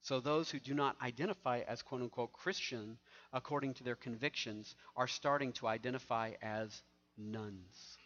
So 0.00 0.18
those 0.18 0.48
who 0.50 0.58
do 0.58 0.72
not 0.72 0.96
identify 1.02 1.58
as 1.68 1.82
quote 1.82 2.00
unquote 2.00 2.32
Christian 2.32 2.96
according 3.34 3.74
to 3.74 3.84
their 3.84 3.96
convictions 3.96 4.74
are 4.96 5.06
starting 5.06 5.52
to 5.52 5.66
identify 5.66 6.32
as 6.40 6.82
nones 7.18 7.98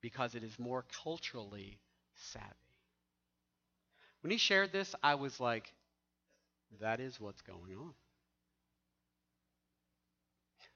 because 0.00 0.36
it 0.36 0.44
is 0.44 0.56
more 0.56 0.84
culturally 1.02 1.80
savvy. 2.14 2.46
When 4.20 4.30
he 4.30 4.38
shared 4.38 4.70
this, 4.70 4.94
I 5.02 5.16
was 5.16 5.40
like, 5.40 5.74
that 6.80 7.00
is 7.00 7.18
what's 7.18 7.42
going 7.42 7.74
on. 7.74 7.94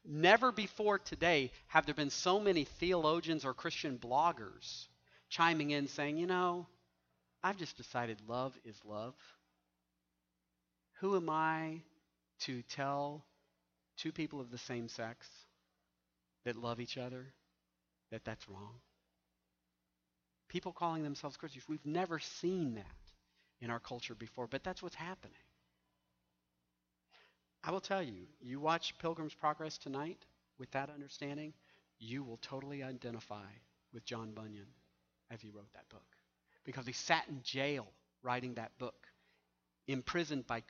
Never 0.09 0.53
before 0.53 0.99
today 0.99 1.51
have 1.67 1.85
there 1.85 1.95
been 1.95 2.11
so 2.11 2.39
many 2.39 2.65
theologians 2.65 3.45
or 3.45 3.55
Christian 3.55 3.99
bloggers 3.99 4.87
chiming 5.29 5.71
in 5.71 5.89
saying, 5.89 6.17
you 6.17 6.27
know, 6.27 6.67
I've 7.43 7.57
just 7.57 7.77
decided 7.77 8.21
love 8.29 8.57
is 8.65 8.81
love. 8.85 9.15
Who 11.01 11.17
am 11.17 11.29
I 11.29 11.83
to 12.41 12.63
tell 12.63 13.25
two 13.97 14.13
people 14.13 14.41
of 14.41 14.51
the 14.51 14.59
same 14.59 14.89
sex 14.89 15.29
that 16.45 16.57
love 16.57 16.81
each 16.81 16.97
other 16.97 17.27
that 18.13 18.25
that's 18.25 18.49
wrong? 18.49 18.75
People 20.49 20.73
calling 20.73 21.03
themselves 21.03 21.37
Christians. 21.37 21.65
We've 21.69 21.85
never 21.85 22.21
seen 22.21 22.77
that 22.77 22.85
in 23.61 23.71
our 23.71 23.81
culture 23.81 24.15
before, 24.15 24.47
but 24.47 24.63
that's 24.63 24.83
what's 24.83 24.95
happening. 24.95 25.35
I 27.65 27.71
will 27.71 27.81
tell 27.81 28.03
you, 28.03 28.27
you 28.41 28.61
watch 28.61 28.97
Pilgrim's 28.99 29.35
Progress 29.35 29.79
tonight 29.79 30.19
with 30.59 30.71
that 30.73 30.91
understanding, 30.91 31.53
you 31.99 32.23
will 32.23 32.39
totally 32.39 32.83
identify 32.83 33.47
with 33.93 34.05
John 34.05 34.33
Bunyan 34.33 34.67
as 35.31 35.41
he 35.41 35.51
wrote 35.51 35.73
that 35.75 35.89
book. 35.89 36.07
Because 36.65 36.87
he 36.87 36.93
sat 36.93 37.25
in 37.29 37.41
jail 37.43 37.87
writing 38.23 38.55
that 38.55 38.77
book, 38.79 39.07
imprisoned 39.87 40.47
by 40.47 40.63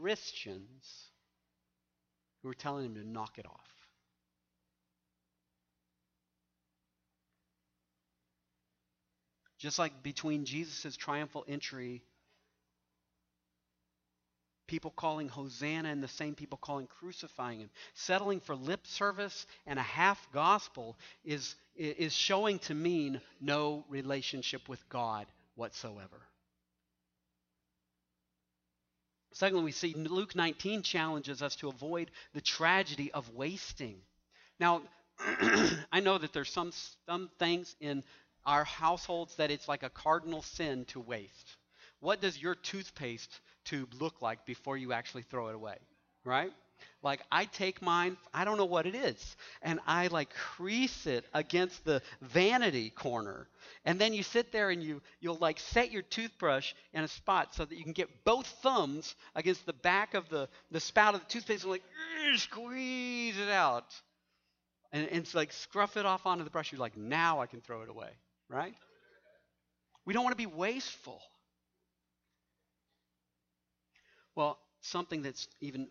Christians 0.00 1.10
who 2.42 2.48
were 2.48 2.54
telling 2.54 2.86
him 2.86 2.94
to 2.94 3.08
knock 3.08 3.38
it 3.38 3.46
off. 3.46 3.76
Just 9.58 9.78
like 9.78 10.02
between 10.02 10.44
Jesus' 10.44 10.96
triumphal 10.96 11.44
entry, 11.48 12.02
people 14.66 14.90
calling 14.90 15.28
Hosanna 15.28 15.90
and 15.90 16.02
the 16.02 16.08
same 16.08 16.34
people 16.34 16.58
calling 16.58 16.86
crucifying 16.86 17.60
him, 17.60 17.70
settling 17.94 18.40
for 18.40 18.54
lip 18.54 18.86
service 18.86 19.46
and 19.66 19.78
a 19.78 19.82
half 19.82 20.28
gospel 20.32 20.96
is, 21.24 21.54
is 21.76 22.12
showing 22.12 22.58
to 22.60 22.74
mean 22.74 23.20
no 23.40 23.84
relationship 23.88 24.68
with 24.68 24.86
God 24.88 25.26
whatsoever. 25.54 26.20
Secondly, 29.32 29.64
we 29.64 29.72
see 29.72 29.92
Luke 29.92 30.34
19 30.34 30.82
challenges 30.82 31.42
us 31.42 31.56
to 31.56 31.68
avoid 31.68 32.10
the 32.32 32.40
tragedy 32.40 33.12
of 33.12 33.28
wasting. 33.34 34.00
Now, 34.58 34.80
I 35.92 36.00
know 36.00 36.16
that 36.16 36.32
there's 36.32 36.50
some, 36.50 36.72
some 37.06 37.28
things 37.38 37.76
in 37.80 38.02
our 38.46 38.64
households 38.64 39.36
that 39.36 39.50
it's 39.50 39.68
like 39.68 39.82
a 39.82 39.90
cardinal 39.90 40.40
sin 40.40 40.86
to 40.86 41.00
waste. 41.00 41.56
What 42.00 42.20
does 42.20 42.40
your 42.40 42.54
toothpaste 42.54 43.40
tube 43.66 43.94
look 44.00 44.22
like 44.22 44.46
before 44.46 44.76
you 44.76 44.92
actually 44.92 45.22
throw 45.22 45.48
it 45.48 45.54
away? 45.54 45.76
Right? 46.24 46.52
Like 47.02 47.22
I 47.30 47.46
take 47.46 47.80
mine, 47.80 48.16
I 48.34 48.44
don't 48.44 48.58
know 48.58 48.66
what 48.66 48.86
it 48.86 48.94
is, 48.94 49.36
and 49.62 49.80
I 49.86 50.08
like 50.08 50.34
crease 50.34 51.06
it 51.06 51.24
against 51.32 51.84
the 51.84 52.02
vanity 52.20 52.90
corner. 52.90 53.48
And 53.84 53.98
then 53.98 54.12
you 54.12 54.22
sit 54.22 54.52
there 54.52 54.70
and 54.70 54.82
you 54.82 55.00
you'll 55.20 55.38
like 55.40 55.58
set 55.58 55.90
your 55.90 56.02
toothbrush 56.02 56.74
in 56.92 57.04
a 57.04 57.08
spot 57.08 57.54
so 57.54 57.64
that 57.64 57.76
you 57.76 57.84
can 57.84 57.92
get 57.92 58.24
both 58.24 58.46
thumbs 58.62 59.14
against 59.34 59.64
the 59.66 59.72
back 59.72 60.14
of 60.14 60.28
the, 60.28 60.48
the 60.70 60.80
spout 60.80 61.14
of 61.14 61.20
the 61.20 61.26
toothpaste 61.26 61.64
and 61.64 61.72
like 61.72 61.82
squeeze 62.36 63.38
it 63.38 63.50
out. 63.50 63.94
And, 64.92 65.08
and 65.08 65.18
it's 65.18 65.34
like 65.34 65.52
scruff 65.52 65.96
it 65.96 66.06
off 66.06 66.26
onto 66.26 66.44
the 66.44 66.50
brush. 66.50 66.72
You're 66.72 66.80
like, 66.80 66.96
now 66.96 67.40
I 67.40 67.46
can 67.46 67.60
throw 67.60 67.82
it 67.82 67.88
away 67.88 68.10
right? 68.48 68.74
We 70.04 70.14
don't 70.14 70.22
want 70.22 70.32
to 70.32 70.36
be 70.36 70.46
wasteful. 70.46 71.20
Well, 74.36 74.58
something 74.82 75.22
that's 75.22 75.48
even 75.60 75.88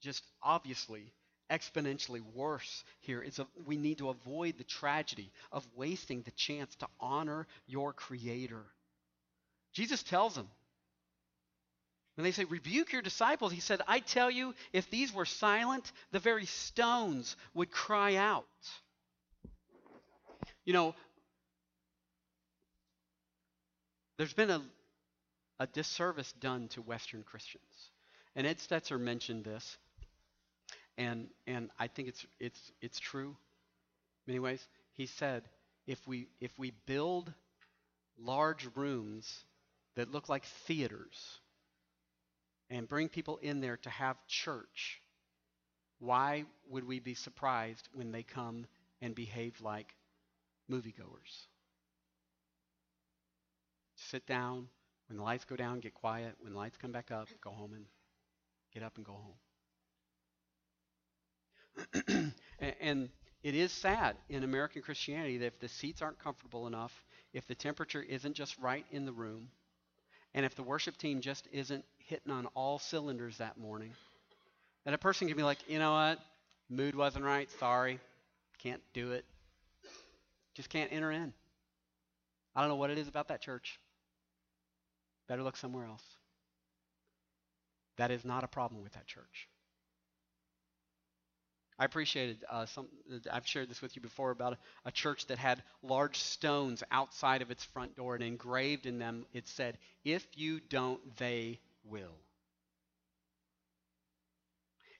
just 0.00 0.24
obviously 0.42 1.12
exponentially 1.50 2.22
worse 2.34 2.82
here 3.00 3.22
is 3.22 3.38
a, 3.38 3.46
we 3.66 3.76
need 3.76 3.98
to 3.98 4.08
avoid 4.08 4.58
the 4.58 4.64
tragedy 4.64 5.30
of 5.52 5.64
wasting 5.76 6.22
the 6.22 6.30
chance 6.32 6.74
to 6.76 6.88
honor 6.98 7.46
your 7.66 7.92
creator. 7.92 8.64
Jesus 9.74 10.02
tells 10.02 10.34
them 10.34 10.48
when 12.16 12.24
they 12.24 12.32
say, 12.32 12.44
rebuke 12.44 12.92
your 12.92 13.02
disciples, 13.02 13.52
he 13.52 13.60
said, 13.60 13.80
I 13.86 14.00
tell 14.00 14.30
you, 14.30 14.54
if 14.72 14.90
these 14.90 15.14
were 15.14 15.24
silent, 15.24 15.92
the 16.10 16.18
very 16.18 16.44
stones 16.44 17.36
would 17.54 17.70
cry 17.70 18.16
out. 18.16 18.44
You 20.64 20.74
know, 20.74 20.94
There's 24.22 24.32
been 24.34 24.50
a, 24.50 24.62
a 25.62 25.66
disservice 25.68 26.32
done 26.40 26.66
to 26.66 26.82
Western 26.82 27.22
Christians. 27.22 27.90
And 28.34 28.48
Ed 28.48 28.58
Stetzer 28.58 28.98
mentioned 28.98 29.44
this, 29.44 29.78
and, 30.98 31.28
and 31.46 31.70
I 31.78 31.86
think 31.86 32.08
it's, 32.08 32.26
it's, 32.40 32.72
it's 32.80 32.98
true 32.98 33.28
in 33.28 34.32
many 34.32 34.40
ways. 34.40 34.66
He 34.94 35.06
said, 35.06 35.44
if 35.86 36.04
we, 36.04 36.26
if 36.40 36.50
we 36.58 36.72
build 36.86 37.32
large 38.18 38.66
rooms 38.74 39.44
that 39.94 40.10
look 40.10 40.28
like 40.28 40.44
theaters 40.66 41.38
and 42.68 42.88
bring 42.88 43.08
people 43.08 43.38
in 43.40 43.60
there 43.60 43.76
to 43.76 43.90
have 43.90 44.16
church, 44.26 45.00
why 46.00 46.44
would 46.70 46.84
we 46.84 46.98
be 46.98 47.14
surprised 47.14 47.88
when 47.92 48.10
they 48.10 48.24
come 48.24 48.66
and 49.00 49.14
behave 49.14 49.60
like 49.60 49.94
moviegoers? 50.68 51.46
sit 54.10 54.26
down. 54.26 54.68
When 55.12 55.18
the 55.18 55.24
lights 55.24 55.44
go 55.44 55.56
down, 55.56 55.80
get 55.80 55.92
quiet. 55.92 56.36
When 56.40 56.54
the 56.54 56.58
lights 56.58 56.78
come 56.78 56.90
back 56.90 57.10
up, 57.10 57.28
go 57.42 57.50
home 57.50 57.74
and 57.74 57.84
get 58.72 58.82
up 58.82 58.96
and 58.96 59.04
go 59.04 59.20
home. 62.02 62.32
and 62.80 63.10
it 63.42 63.54
is 63.54 63.72
sad 63.72 64.16
in 64.30 64.42
American 64.42 64.80
Christianity 64.80 65.36
that 65.36 65.48
if 65.48 65.60
the 65.60 65.68
seats 65.68 66.00
aren't 66.00 66.18
comfortable 66.18 66.66
enough, 66.66 67.04
if 67.34 67.46
the 67.46 67.54
temperature 67.54 68.00
isn't 68.00 68.32
just 68.32 68.56
right 68.58 68.86
in 68.90 69.04
the 69.04 69.12
room, 69.12 69.50
and 70.32 70.46
if 70.46 70.54
the 70.54 70.62
worship 70.62 70.96
team 70.96 71.20
just 71.20 71.46
isn't 71.52 71.84
hitting 71.98 72.32
on 72.32 72.46
all 72.54 72.78
cylinders 72.78 73.36
that 73.36 73.58
morning, 73.58 73.92
that 74.86 74.94
a 74.94 74.98
person 74.98 75.28
can 75.28 75.36
be 75.36 75.42
like, 75.42 75.58
you 75.68 75.78
know 75.78 75.92
what? 75.92 76.20
Mood 76.70 76.94
wasn't 76.94 77.26
right. 77.26 77.50
Sorry. 77.60 78.00
Can't 78.60 78.80
do 78.94 79.12
it. 79.12 79.26
Just 80.54 80.70
can't 80.70 80.90
enter 80.90 81.12
in. 81.12 81.34
I 82.56 82.62
don't 82.62 82.70
know 82.70 82.76
what 82.76 82.88
it 82.88 82.96
is 82.96 83.08
about 83.08 83.28
that 83.28 83.42
church. 83.42 83.78
Better 85.28 85.42
look 85.42 85.56
somewhere 85.56 85.86
else. 85.86 86.04
That 87.96 88.10
is 88.10 88.24
not 88.24 88.44
a 88.44 88.48
problem 88.48 88.82
with 88.82 88.92
that 88.94 89.06
church. 89.06 89.48
I 91.78 91.84
appreciated 91.84 92.44
uh, 92.48 92.66
some. 92.66 92.86
I've 93.30 93.46
shared 93.46 93.68
this 93.68 93.82
with 93.82 93.96
you 93.96 94.02
before 94.02 94.30
about 94.30 94.52
a, 94.52 94.58
a, 94.88 94.92
church 94.92 95.26
that 95.26 95.38
had 95.38 95.62
large 95.82 96.16
stones 96.18 96.84
outside 96.90 97.42
of 97.42 97.50
its 97.50 97.64
front 97.64 97.96
door, 97.96 98.14
and 98.14 98.22
engraved 98.22 98.86
in 98.86 98.98
them 98.98 99.26
it 99.32 99.48
said, 99.48 99.78
"If 100.04 100.26
you 100.36 100.60
don't, 100.60 101.00
they 101.16 101.58
will." 101.84 102.14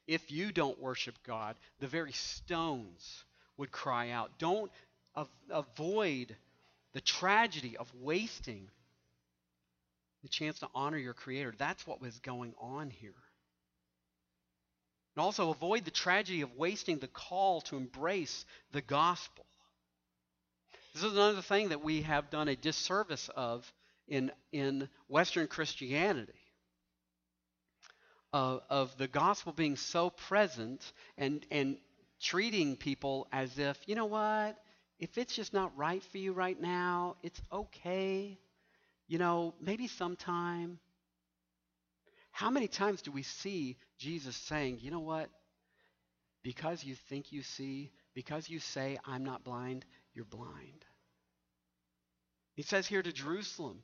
If 0.08 0.32
you 0.32 0.50
don't 0.50 0.80
worship 0.80 1.14
God, 1.24 1.56
the 1.78 1.86
very 1.86 2.12
stones 2.12 3.24
would 3.56 3.70
cry 3.70 4.10
out. 4.10 4.38
Don't 4.38 4.72
av- 5.16 5.28
avoid 5.50 6.34
the 6.92 7.00
tragedy 7.00 7.76
of 7.76 7.94
wasting 7.94 8.68
the 10.22 10.28
chance 10.28 10.58
to 10.60 10.68
honor 10.74 10.98
your 10.98 11.14
Creator. 11.14 11.54
That's 11.58 11.86
what 11.86 12.00
was 12.00 12.18
going 12.20 12.54
on 12.60 12.90
here. 12.90 13.14
And 15.14 15.22
also 15.22 15.50
avoid 15.50 15.84
the 15.84 15.90
tragedy 15.90 16.40
of 16.40 16.56
wasting 16.56 16.98
the 16.98 17.08
call 17.08 17.60
to 17.62 17.76
embrace 17.76 18.44
the 18.72 18.80
gospel. 18.80 19.44
This 20.94 21.04
is 21.04 21.12
another 21.12 21.42
thing 21.42 21.70
that 21.70 21.82
we 21.82 22.02
have 22.02 22.30
done 22.30 22.48
a 22.48 22.56
disservice 22.56 23.28
of 23.34 23.70
in, 24.08 24.30
in 24.52 24.88
Western 25.08 25.46
Christianity. 25.46 26.32
Of 28.32 28.96
the 28.96 29.08
gospel 29.08 29.52
being 29.52 29.76
so 29.76 30.08
present 30.08 30.92
and, 31.18 31.44
and 31.50 31.76
treating 32.18 32.76
people 32.76 33.28
as 33.30 33.58
if, 33.58 33.78
you 33.86 33.94
know 33.94 34.06
what, 34.06 34.56
if 34.98 35.18
it's 35.18 35.34
just 35.36 35.52
not 35.52 35.76
right 35.76 36.02
for 36.02 36.16
you 36.16 36.32
right 36.32 36.58
now, 36.58 37.16
it's 37.22 37.42
okay 37.52 38.38
you 39.12 39.18
know, 39.18 39.52
maybe 39.60 39.88
sometime. 39.88 40.78
How 42.30 42.48
many 42.48 42.66
times 42.66 43.02
do 43.02 43.12
we 43.12 43.22
see 43.22 43.76
Jesus 43.98 44.34
saying, 44.34 44.78
you 44.80 44.90
know 44.90 45.00
what? 45.00 45.28
Because 46.42 46.82
you 46.82 46.94
think 47.10 47.30
you 47.30 47.42
see, 47.42 47.92
because 48.14 48.48
you 48.48 48.58
say, 48.58 48.98
I'm 49.04 49.22
not 49.22 49.44
blind, 49.44 49.84
you're 50.14 50.24
blind. 50.24 50.86
He 52.54 52.62
says 52.62 52.86
here 52.86 53.02
to 53.02 53.12
Jerusalem, 53.12 53.82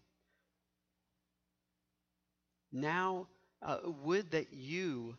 Now, 2.72 3.26
uh, 3.60 3.80
would 4.04 4.30
that 4.30 4.54
you, 4.54 5.14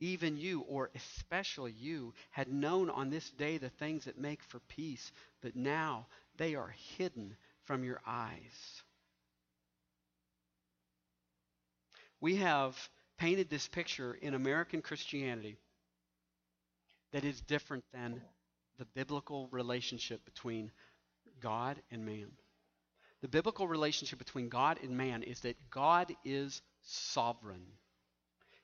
even 0.00 0.38
you, 0.38 0.62
or 0.62 0.88
especially 0.94 1.72
you, 1.72 2.14
had 2.30 2.48
known 2.50 2.88
on 2.88 3.10
this 3.10 3.28
day 3.32 3.58
the 3.58 3.68
things 3.68 4.06
that 4.06 4.16
make 4.16 4.42
for 4.42 4.60
peace, 4.60 5.12
but 5.42 5.54
now 5.54 6.06
they 6.38 6.54
are 6.54 6.74
hidden 6.96 7.36
from 7.64 7.84
your 7.84 8.00
eyes. 8.06 8.82
We 12.20 12.36
have 12.36 12.76
painted 13.18 13.48
this 13.48 13.68
picture 13.68 14.14
in 14.14 14.34
American 14.34 14.82
Christianity 14.82 15.58
that 17.12 17.24
is 17.24 17.40
different 17.40 17.84
than 17.92 18.20
the 18.78 18.84
biblical 18.84 19.48
relationship 19.50 20.24
between 20.24 20.70
God 21.40 21.80
and 21.90 22.04
man. 22.04 22.30
The 23.20 23.28
biblical 23.28 23.68
relationship 23.68 24.18
between 24.18 24.48
God 24.48 24.78
and 24.82 24.96
man 24.96 25.22
is 25.22 25.40
that 25.40 25.56
God 25.70 26.14
is 26.24 26.62
sovereign. 26.82 27.66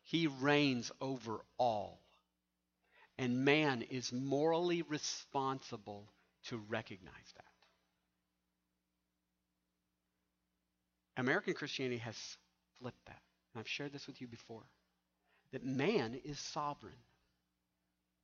He 0.03 0.27
reigns 0.27 0.90
over 1.01 1.40
all. 1.59 2.01
And 3.19 3.45
man 3.45 3.83
is 3.83 4.12
morally 4.12 4.83
responsible 4.83 6.09
to 6.45 6.59
recognize 6.69 7.33
that. 7.37 7.45
American 11.19 11.55
Christianity 11.55 11.99
has 11.99 12.16
flipped 12.79 13.05
that. 13.07 13.21
I've 13.57 13.69
shared 13.69 13.92
this 13.92 14.07
with 14.07 14.21
you 14.21 14.27
before. 14.27 14.64
That 15.53 15.64
man 15.64 16.21
is 16.25 16.38
sovereign. 16.38 16.95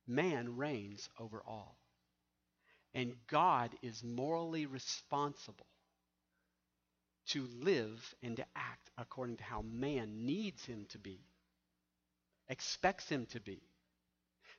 Man 0.07 0.57
reigns 0.57 1.09
over 1.19 1.41
all. 1.47 1.77
And 2.93 3.15
God 3.27 3.71
is 3.81 4.03
morally 4.03 4.65
responsible 4.65 5.65
to 7.27 7.47
live 7.61 8.15
and 8.21 8.37
to 8.37 8.45
act 8.55 8.91
according 8.97 9.37
to 9.37 9.43
how 9.43 9.61
man 9.61 10.25
needs 10.25 10.65
him 10.65 10.85
to 10.89 10.99
be, 10.99 11.19
expects 12.49 13.07
him 13.09 13.25
to 13.27 13.39
be. 13.39 13.61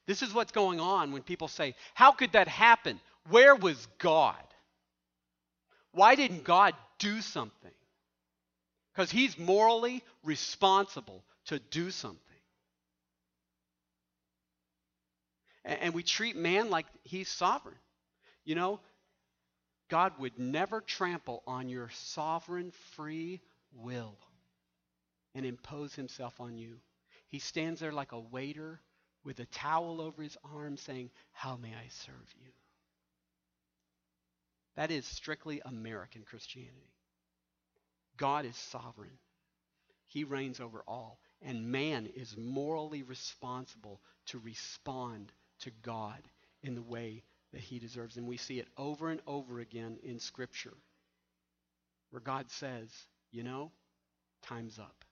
This 0.07 0.23
is 0.23 0.35
what's 0.35 0.53
going 0.53 0.81
on 0.81 1.13
when 1.13 1.23
people 1.23 1.49
say, 1.49 1.75
How 1.95 2.13
could 2.13 2.33
that 2.33 2.49
happen? 2.49 3.01
Where 3.31 3.55
was 3.55 3.87
God? 3.99 4.35
Why 5.93 6.15
didn't 6.15 6.45
God 6.45 6.75
do 6.99 7.21
something? 7.21 7.71
Because 8.95 9.11
he's 9.11 9.37
morally 9.39 10.05
responsible 10.23 11.25
to 11.47 11.59
do 11.59 11.91
something. 11.91 12.21
And 15.65 15.95
we 15.95 16.03
treat 16.03 16.37
man 16.37 16.71
like 16.71 16.87
he's 17.03 17.29
sovereign. 17.29 17.77
You 18.45 18.55
know, 18.55 18.81
God 19.89 20.13
would 20.19 20.39
never 20.39 20.81
trample 20.81 21.43
on 21.47 21.69
your 21.69 21.89
sovereign 21.91 22.73
free 22.95 23.41
will 23.73 24.17
and 25.35 25.45
impose 25.45 25.95
himself 25.95 26.41
on 26.41 26.57
you. 26.57 26.77
He 27.29 27.39
stands 27.39 27.81
there 27.81 27.93
like 27.93 28.13
a 28.13 28.21
waiter 28.21 28.81
with 29.25 29.41
a 29.41 29.47
towel 29.47 30.01
over 30.01 30.23
his 30.23 30.37
arm 30.55 30.77
saying, 30.77 31.11
How 31.33 31.57
may 31.57 31.71
I 31.71 31.89
serve 31.89 32.35
you? 32.41 32.51
That 34.77 34.91
is 34.91 35.07
strictly 35.07 35.61
American 35.65 36.23
Christianity. 36.23 36.94
God 38.17 38.45
is 38.45 38.57
sovereign, 38.57 39.19
He 40.07 40.25
reigns 40.25 40.61
over 40.61 40.83
all, 40.87 41.19
and 41.43 41.71
man 41.71 42.07
is 42.15 42.37
morally 42.37 43.03
responsible 43.03 44.01
to 44.27 44.39
respond 44.39 45.33
to 45.61 45.71
God 45.83 46.23
in 46.63 46.75
the 46.75 46.83
way 46.83 47.23
that 47.53 47.61
he 47.61 47.79
deserves. 47.79 48.17
And 48.17 48.27
we 48.27 48.37
see 48.37 48.59
it 48.59 48.69
over 48.77 49.11
and 49.11 49.21
over 49.27 49.61
again 49.61 49.99
in 50.03 50.19
Scripture 50.19 50.75
where 52.11 52.21
God 52.21 52.51
says, 52.51 52.91
you 53.31 53.43
know, 53.43 53.73
time's 54.43 54.79
up. 54.79 55.05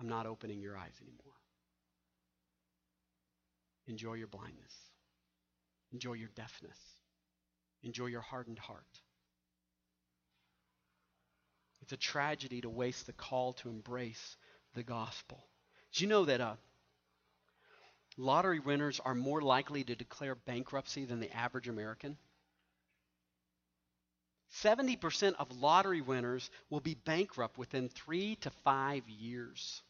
I'm 0.00 0.08
not 0.08 0.26
opening 0.26 0.60
your 0.60 0.76
eyes 0.76 0.94
anymore. 1.00 1.32
Enjoy 3.86 4.14
your 4.14 4.26
blindness. 4.26 4.74
Enjoy 5.92 6.14
your 6.14 6.28
deafness. 6.34 6.78
Enjoy 7.82 8.06
your 8.06 8.20
hardened 8.20 8.58
heart. 8.58 9.00
It's 11.86 11.92
a 11.92 11.96
tragedy 11.96 12.62
to 12.62 12.68
waste 12.68 13.06
the 13.06 13.12
call 13.12 13.52
to 13.54 13.68
embrace 13.68 14.36
the 14.74 14.82
gospel. 14.82 15.38
Did 15.92 16.00
you 16.00 16.08
know 16.08 16.24
that 16.24 16.40
uh, 16.40 16.54
lottery 18.16 18.58
winners 18.58 19.00
are 19.04 19.14
more 19.14 19.40
likely 19.40 19.84
to 19.84 19.94
declare 19.94 20.34
bankruptcy 20.34 21.04
than 21.04 21.20
the 21.20 21.32
average 21.32 21.68
American? 21.68 22.16
70% 24.64 25.34
of 25.38 25.60
lottery 25.60 26.00
winners 26.00 26.50
will 26.70 26.80
be 26.80 26.94
bankrupt 26.94 27.56
within 27.56 27.88
three 27.88 28.34
to 28.40 28.50
five 28.64 29.08
years. 29.08 29.80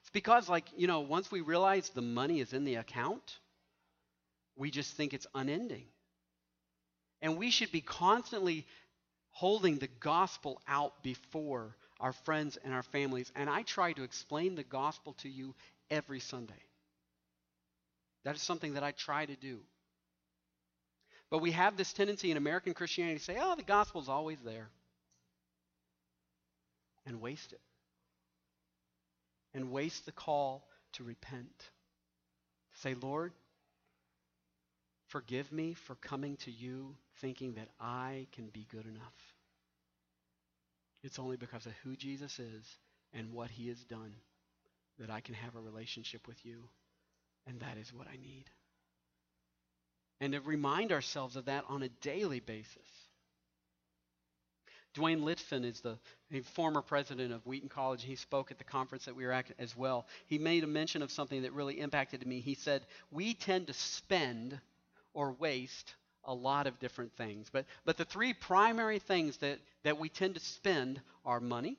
It's 0.00 0.10
because, 0.10 0.48
like, 0.48 0.66
you 0.76 0.88
know, 0.88 1.00
once 1.00 1.30
we 1.30 1.42
realize 1.42 1.90
the 1.90 2.02
money 2.02 2.40
is 2.40 2.52
in 2.52 2.64
the 2.64 2.74
account, 2.74 3.38
we 4.56 4.72
just 4.72 4.96
think 4.96 5.14
it's 5.14 5.28
unending. 5.32 5.86
And 7.20 7.38
we 7.38 7.52
should 7.52 7.70
be 7.70 7.82
constantly 7.82 8.66
holding 9.32 9.78
the 9.78 9.88
gospel 10.00 10.60
out 10.68 11.02
before 11.02 11.74
our 12.00 12.12
friends 12.12 12.58
and 12.64 12.72
our 12.72 12.82
families. 12.82 13.30
And 13.34 13.50
I 13.50 13.62
try 13.62 13.92
to 13.92 14.02
explain 14.02 14.54
the 14.54 14.62
gospel 14.62 15.14
to 15.22 15.28
you 15.28 15.54
every 15.90 16.20
Sunday. 16.20 16.54
That 18.24 18.36
is 18.36 18.42
something 18.42 18.74
that 18.74 18.84
I 18.84 18.92
try 18.92 19.26
to 19.26 19.34
do. 19.34 19.60
But 21.30 21.38
we 21.38 21.52
have 21.52 21.76
this 21.76 21.92
tendency 21.92 22.30
in 22.30 22.36
American 22.36 22.74
Christianity 22.74 23.18
to 23.18 23.24
say, 23.24 23.38
oh, 23.40 23.56
the 23.56 23.62
gospel's 23.62 24.08
always 24.08 24.38
there. 24.44 24.68
And 27.06 27.20
waste 27.20 27.52
it. 27.52 27.60
And 29.54 29.72
waste 29.72 30.06
the 30.06 30.12
call 30.12 30.68
to 30.92 31.04
repent. 31.04 31.70
Say, 32.74 32.94
Lord, 32.94 33.32
forgive 35.12 35.52
me 35.52 35.74
for 35.74 35.94
coming 35.96 36.36
to 36.38 36.50
you 36.50 36.96
thinking 37.20 37.54
that 37.54 37.68
I 37.78 38.26
can 38.32 38.48
be 38.48 38.66
good 38.72 38.86
enough. 38.86 39.34
It's 41.04 41.18
only 41.18 41.36
because 41.36 41.66
of 41.66 41.72
who 41.84 41.96
Jesus 41.96 42.38
is 42.38 42.64
and 43.12 43.32
what 43.32 43.50
he 43.50 43.68
has 43.68 43.84
done 43.84 44.14
that 44.98 45.10
I 45.10 45.20
can 45.20 45.34
have 45.34 45.54
a 45.54 45.60
relationship 45.60 46.26
with 46.26 46.44
you. 46.46 46.64
And 47.46 47.60
that 47.60 47.76
is 47.76 47.92
what 47.92 48.06
I 48.08 48.16
need. 48.16 48.44
And 50.20 50.32
to 50.32 50.40
remind 50.40 50.92
ourselves 50.92 51.36
of 51.36 51.44
that 51.44 51.64
on 51.68 51.82
a 51.82 51.88
daily 52.00 52.40
basis. 52.40 52.88
Duane 54.94 55.20
Litfin 55.20 55.64
is 55.64 55.80
the 55.80 55.98
former 56.54 56.80
president 56.80 57.32
of 57.32 57.44
Wheaton 57.46 57.68
College. 57.68 58.02
He 58.02 58.16
spoke 58.16 58.50
at 58.50 58.58
the 58.58 58.64
conference 58.64 59.06
that 59.06 59.16
we 59.16 59.26
were 59.26 59.32
at 59.32 59.46
as 59.58 59.76
well. 59.76 60.06
He 60.26 60.38
made 60.38 60.64
a 60.64 60.68
mention 60.68 61.02
of 61.02 61.10
something 61.10 61.42
that 61.42 61.52
really 61.52 61.80
impacted 61.80 62.26
me. 62.26 62.40
He 62.40 62.54
said, 62.54 62.86
We 63.10 63.34
tend 63.34 63.66
to 63.66 63.72
spend 63.72 64.60
or 65.14 65.32
waste 65.32 65.94
a 66.24 66.34
lot 66.34 66.66
of 66.66 66.78
different 66.78 67.12
things. 67.16 67.48
But, 67.52 67.66
but 67.84 67.96
the 67.96 68.04
three 68.04 68.32
primary 68.32 68.98
things 68.98 69.38
that, 69.38 69.58
that 69.82 69.98
we 69.98 70.08
tend 70.08 70.34
to 70.34 70.40
spend 70.40 71.00
are 71.24 71.40
money, 71.40 71.78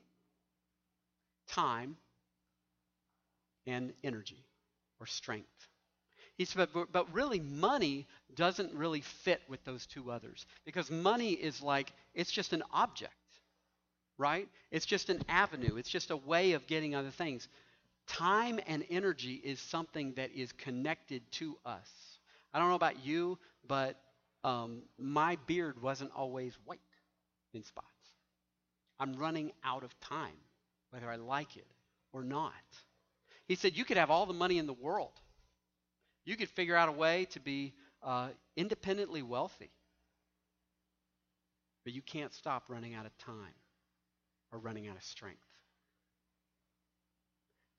time, 1.48 1.96
and 3.66 3.92
energy 4.02 4.44
or 5.00 5.06
strength. 5.06 5.48
He 6.36 6.44
said, 6.44 6.68
but, 6.72 6.92
but 6.92 7.12
really, 7.14 7.40
money 7.40 8.06
doesn't 8.34 8.74
really 8.74 9.00
fit 9.00 9.40
with 9.48 9.64
those 9.64 9.86
two 9.86 10.10
others 10.10 10.46
because 10.64 10.90
money 10.90 11.30
is 11.30 11.62
like, 11.62 11.92
it's 12.14 12.32
just 12.32 12.52
an 12.52 12.62
object, 12.72 13.12
right? 14.18 14.48
It's 14.70 14.86
just 14.86 15.10
an 15.10 15.22
avenue, 15.28 15.76
it's 15.76 15.88
just 15.88 16.10
a 16.10 16.16
way 16.16 16.52
of 16.52 16.66
getting 16.66 16.94
other 16.94 17.10
things. 17.10 17.48
Time 18.06 18.58
and 18.66 18.84
energy 18.90 19.34
is 19.34 19.60
something 19.60 20.14
that 20.14 20.32
is 20.34 20.52
connected 20.52 21.22
to 21.32 21.56
us. 21.64 21.88
I 22.54 22.60
don't 22.60 22.68
know 22.68 22.76
about 22.76 23.04
you, 23.04 23.36
but 23.66 23.98
um, 24.44 24.82
my 24.96 25.36
beard 25.46 25.82
wasn't 25.82 26.12
always 26.16 26.56
white 26.64 26.78
in 27.52 27.64
spots. 27.64 27.88
I'm 29.00 29.14
running 29.14 29.50
out 29.64 29.82
of 29.82 29.98
time, 29.98 30.36
whether 30.90 31.10
I 31.10 31.16
like 31.16 31.56
it 31.56 31.66
or 32.12 32.22
not. 32.22 32.52
He 33.48 33.56
said, 33.56 33.76
You 33.76 33.84
could 33.84 33.96
have 33.96 34.10
all 34.10 34.24
the 34.24 34.32
money 34.32 34.58
in 34.58 34.66
the 34.66 34.72
world. 34.72 35.20
You 36.24 36.36
could 36.36 36.48
figure 36.48 36.76
out 36.76 36.88
a 36.88 36.92
way 36.92 37.26
to 37.32 37.40
be 37.40 37.74
uh, 38.02 38.28
independently 38.56 39.20
wealthy. 39.20 39.72
But 41.84 41.92
you 41.92 42.02
can't 42.02 42.32
stop 42.32 42.64
running 42.68 42.94
out 42.94 43.04
of 43.04 43.18
time 43.18 43.54
or 44.52 44.60
running 44.60 44.86
out 44.86 44.96
of 44.96 45.02
strength. 45.02 45.42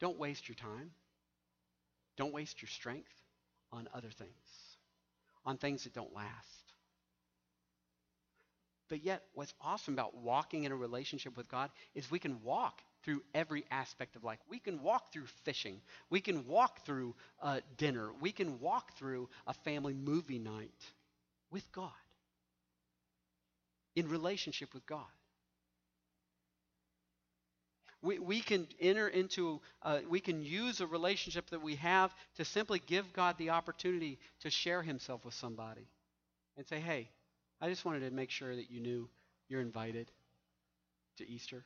Don't 0.02 0.20
waste 0.20 0.50
your 0.50 0.56
time. 0.56 0.92
Don't 2.18 2.34
waste 2.34 2.62
your 2.62 2.70
strength 2.70 3.25
on 3.72 3.88
other 3.94 4.10
things, 4.10 4.78
on 5.46 5.58
things 5.58 5.84
that 5.84 5.94
don't 5.94 6.14
last. 6.14 6.66
But 8.88 9.04
yet, 9.04 9.24
what's 9.34 9.54
awesome 9.62 9.96
about 9.96 10.16
walking 10.16 10.64
in 10.64 10.72
a 10.72 10.76
relationship 10.76 11.36
with 11.36 11.50
God 11.50 11.72
is 11.96 12.10
we 12.12 12.20
can 12.20 12.44
walk 12.44 12.82
through 13.04 13.24
every 13.34 13.66
aspect 13.72 14.16
of 14.16 14.24
life. 14.24 14.40
We 14.48 14.60
can 14.60 14.82
walk 14.82 15.12
through 15.12 15.26
fishing. 15.44 15.82
We 16.10 16.22
can 16.22 16.46
walk 16.46 16.86
through 16.86 17.16
uh, 17.42 17.62
dinner. 17.78 18.12
We 18.20 18.32
can 18.32 18.60
walk 18.60 18.94
through 18.98 19.30
a 19.48 19.54
family 19.54 19.94
movie 19.94 20.40
night 20.40 20.70
with 21.52 21.72
God, 21.72 21.92
in 23.96 24.10
relationship 24.10 24.74
with 24.74 24.86
God. 24.86 25.06
We, 28.06 28.20
we 28.20 28.42
can 28.42 28.68
enter 28.80 29.08
into, 29.08 29.60
uh, 29.82 30.00
we 30.08 30.20
can 30.20 30.44
use 30.44 30.80
a 30.80 30.86
relationship 30.86 31.50
that 31.50 31.64
we 31.64 31.76
have 31.78 32.14
to 32.36 32.46
simply 32.46 32.80
give 32.86 33.12
God 33.14 33.38
the 33.40 33.50
opportunity 33.50 34.20
to 34.42 34.52
share 34.52 34.84
himself 34.84 35.26
with 35.26 35.34
somebody 35.34 35.88
and 36.56 36.68
say, 36.68 36.80
hey, 36.80 37.10
I 37.60 37.68
just 37.68 37.84
wanted 37.84 38.02
to 38.02 38.12
make 38.12 38.30
sure 38.30 38.56
that 38.56 38.70
you 38.70 38.80
knew 38.80 39.10
you're 39.50 39.62
invited 39.62 40.12
to 41.18 41.28
Easter. 41.28 41.64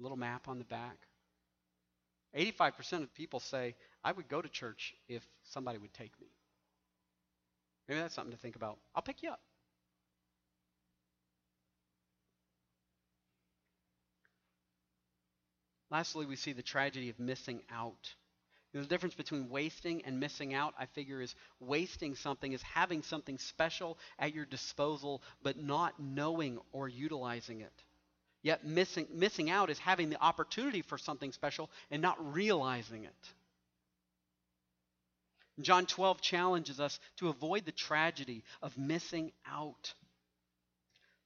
A 0.00 0.02
little 0.02 0.16
map 0.16 0.48
on 0.48 0.58
the 0.58 0.64
back. 0.64 0.96
85% 2.34 3.02
of 3.02 3.14
people 3.14 3.40
say, 3.40 3.74
I 4.02 4.10
would 4.10 4.28
go 4.28 4.40
to 4.40 4.48
church 4.48 4.94
if 5.06 5.22
somebody 5.42 5.78
would 5.78 5.92
take 5.92 6.18
me. 6.18 6.28
Maybe 7.88 8.00
that's 8.00 8.14
something 8.14 8.32
to 8.32 8.38
think 8.38 8.56
about. 8.56 8.78
I'll 8.94 9.02
pick 9.02 9.22
you 9.22 9.30
up. 9.30 9.40
Lastly, 15.94 16.26
we 16.26 16.34
see 16.34 16.52
the 16.52 16.60
tragedy 16.60 17.08
of 17.08 17.20
missing 17.20 17.62
out. 17.70 18.14
the 18.72 18.84
difference 18.84 19.14
between 19.14 19.48
wasting 19.48 20.04
and 20.04 20.18
missing 20.18 20.52
out, 20.52 20.74
I 20.76 20.86
figure, 20.86 21.20
is 21.20 21.36
wasting 21.60 22.16
something 22.16 22.52
is 22.52 22.62
having 22.62 23.04
something 23.04 23.38
special 23.38 23.96
at 24.18 24.34
your 24.34 24.44
disposal, 24.44 25.22
but 25.44 25.56
not 25.56 26.00
knowing 26.00 26.58
or 26.72 26.88
utilizing 26.88 27.60
it. 27.60 27.84
Yet 28.42 28.66
missing, 28.66 29.06
missing 29.12 29.50
out 29.50 29.70
is 29.70 29.78
having 29.78 30.10
the 30.10 30.20
opportunity 30.20 30.82
for 30.82 30.98
something 30.98 31.30
special 31.30 31.70
and 31.92 32.02
not 32.02 32.34
realizing 32.34 33.04
it. 33.04 33.32
John 35.60 35.86
12 35.86 36.20
challenges 36.20 36.80
us 36.80 36.98
to 37.18 37.28
avoid 37.28 37.66
the 37.66 37.70
tragedy 37.70 38.42
of 38.62 38.76
missing 38.76 39.30
out. 39.46 39.94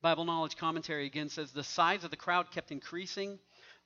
Bible 0.02 0.26
Knowledge 0.26 0.58
Commentary 0.58 1.06
again 1.06 1.30
says 1.30 1.52
the 1.52 1.64
size 1.64 2.04
of 2.04 2.10
the 2.10 2.18
crowd 2.18 2.50
kept 2.50 2.70
increasing. 2.70 3.38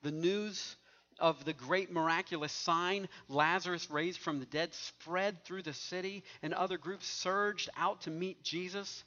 The 0.03 0.11
news 0.11 0.77
of 1.19 1.45
the 1.45 1.53
great 1.53 1.91
miraculous 1.91 2.53
sign, 2.53 3.09
Lazarus 3.29 3.91
raised 3.91 4.21
from 4.21 4.41
the 4.41 4.47
dead, 4.47 4.75
spread 4.75 5.45
through 5.45 5.63
the 5.63 5.75
city, 5.75 6.25
and 6.43 6.53
other 6.53 6.79
groups 6.79 7.07
surged 7.07 7.71
out 7.77 8.03
to 8.03 8.11
meet 8.11 8.43
Jesus. 8.43 9.05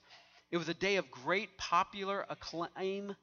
It 0.52 0.58
was 0.58 0.70
a 0.70 0.74
day 0.74 0.96
of 0.96 1.12
great 1.12 1.58
popular 1.58 2.26
acclaim, 2.30 3.16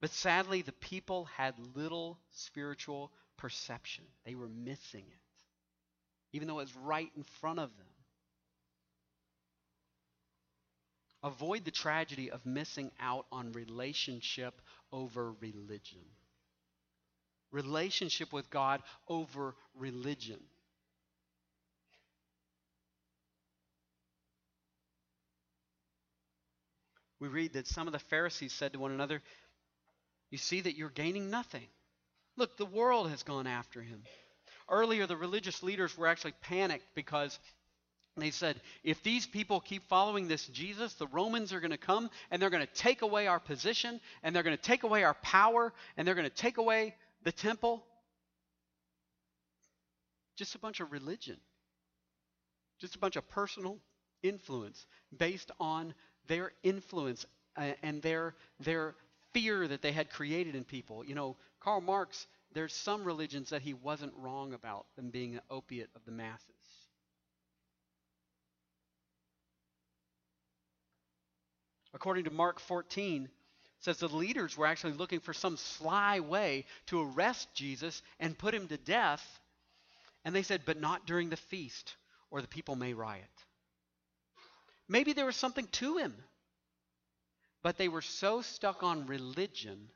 but 0.00 0.10
sadly, 0.10 0.62
the 0.62 0.72
people 0.72 1.26
had 1.36 1.54
little 1.74 2.18
spiritual 2.32 3.12
perception. 3.36 4.04
They 4.24 4.34
were 4.34 4.48
missing 4.48 5.04
it 5.08 5.20
even 6.36 6.48
though 6.48 6.58
it 6.58 6.64
was 6.64 6.76
right 6.76 7.10
in 7.16 7.22
front 7.40 7.58
of 7.58 7.70
them. 7.78 7.86
Avoid 11.22 11.64
the 11.64 11.70
tragedy 11.70 12.30
of 12.30 12.44
missing 12.44 12.90
out 13.00 13.24
on 13.32 13.52
relationship 13.52 14.60
over 14.92 15.32
religion. 15.40 16.04
Relationship 17.56 18.34
with 18.34 18.50
God 18.50 18.82
over 19.08 19.54
religion. 19.74 20.38
We 27.18 27.28
read 27.28 27.54
that 27.54 27.66
some 27.66 27.86
of 27.86 27.94
the 27.94 27.98
Pharisees 27.98 28.52
said 28.52 28.74
to 28.74 28.78
one 28.78 28.90
another, 28.90 29.22
You 30.30 30.36
see 30.36 30.60
that 30.60 30.76
you're 30.76 30.90
gaining 30.90 31.30
nothing. 31.30 31.66
Look, 32.36 32.58
the 32.58 32.66
world 32.66 33.08
has 33.08 33.22
gone 33.22 33.46
after 33.46 33.80
him. 33.80 34.02
Earlier, 34.68 35.06
the 35.06 35.16
religious 35.16 35.62
leaders 35.62 35.96
were 35.96 36.08
actually 36.08 36.34
panicked 36.42 36.94
because 36.94 37.38
they 38.18 38.32
said, 38.32 38.60
if 38.84 39.02
these 39.02 39.26
people 39.26 39.60
keep 39.60 39.88
following 39.88 40.28
this 40.28 40.46
Jesus, 40.48 40.92
the 40.94 41.06
Romans 41.06 41.54
are 41.54 41.60
going 41.60 41.70
to 41.70 41.78
come 41.78 42.10
and 42.30 42.40
they're 42.40 42.50
going 42.50 42.66
to 42.66 42.74
take 42.74 43.00
away 43.00 43.26
our 43.26 43.40
position 43.40 43.98
and 44.22 44.36
they're 44.36 44.42
going 44.42 44.56
to 44.56 44.62
take 44.62 44.82
away 44.82 45.04
our 45.04 45.14
power 45.22 45.72
and 45.96 46.06
they're 46.06 46.14
going 46.14 46.28
to 46.28 46.34
take 46.34 46.58
away 46.58 46.94
the 47.26 47.32
temple. 47.32 47.84
Just 50.36 50.54
a 50.54 50.58
bunch 50.58 50.80
of 50.80 50.92
religion, 50.92 51.38
just 52.78 52.94
a 52.94 52.98
bunch 52.98 53.16
of 53.16 53.28
personal 53.28 53.78
influence 54.22 54.86
based 55.18 55.50
on 55.58 55.94
their 56.28 56.52
influence 56.62 57.26
uh, 57.56 57.72
and 57.82 58.00
their, 58.02 58.34
their 58.60 58.94
fear 59.32 59.66
that 59.66 59.82
they 59.82 59.92
had 59.92 60.10
created 60.10 60.54
in 60.54 60.62
people. 60.62 61.04
You 61.04 61.14
know, 61.14 61.36
Karl 61.58 61.80
Marx 61.80 62.26
there's 62.52 62.72
some 62.72 63.04
religions 63.04 63.50
that 63.50 63.60
he 63.60 63.74
wasn't 63.74 64.12
wrong 64.16 64.54
about 64.54 64.86
them 64.94 65.10
being 65.10 65.34
an 65.34 65.40
opiate 65.50 65.90
of 65.96 66.04
the 66.06 66.12
masses. 66.12 66.46
According 71.92 72.24
to 72.24 72.30
Mark 72.30 72.60
14, 72.60 73.28
says 73.80 73.98
the 73.98 74.08
leaders 74.08 74.56
were 74.56 74.66
actually 74.66 74.94
looking 74.94 75.20
for 75.20 75.32
some 75.32 75.56
sly 75.56 76.20
way 76.20 76.64
to 76.86 77.02
arrest 77.02 77.48
Jesus 77.54 78.02
and 78.18 78.38
put 78.38 78.54
him 78.54 78.68
to 78.68 78.76
death. 78.76 79.24
And 80.24 80.34
they 80.34 80.42
said, 80.42 80.62
but 80.64 80.80
not 80.80 81.06
during 81.06 81.30
the 81.30 81.36
feast, 81.36 81.94
or 82.30 82.40
the 82.40 82.48
people 82.48 82.74
may 82.74 82.94
riot. 82.94 83.24
Maybe 84.88 85.12
there 85.12 85.26
was 85.26 85.36
something 85.36 85.68
to 85.72 85.98
him. 85.98 86.14
But 87.62 87.78
they 87.78 87.88
were 87.88 88.02
so 88.02 88.42
stuck 88.42 88.82
on 88.82 89.06
religion 89.06 89.88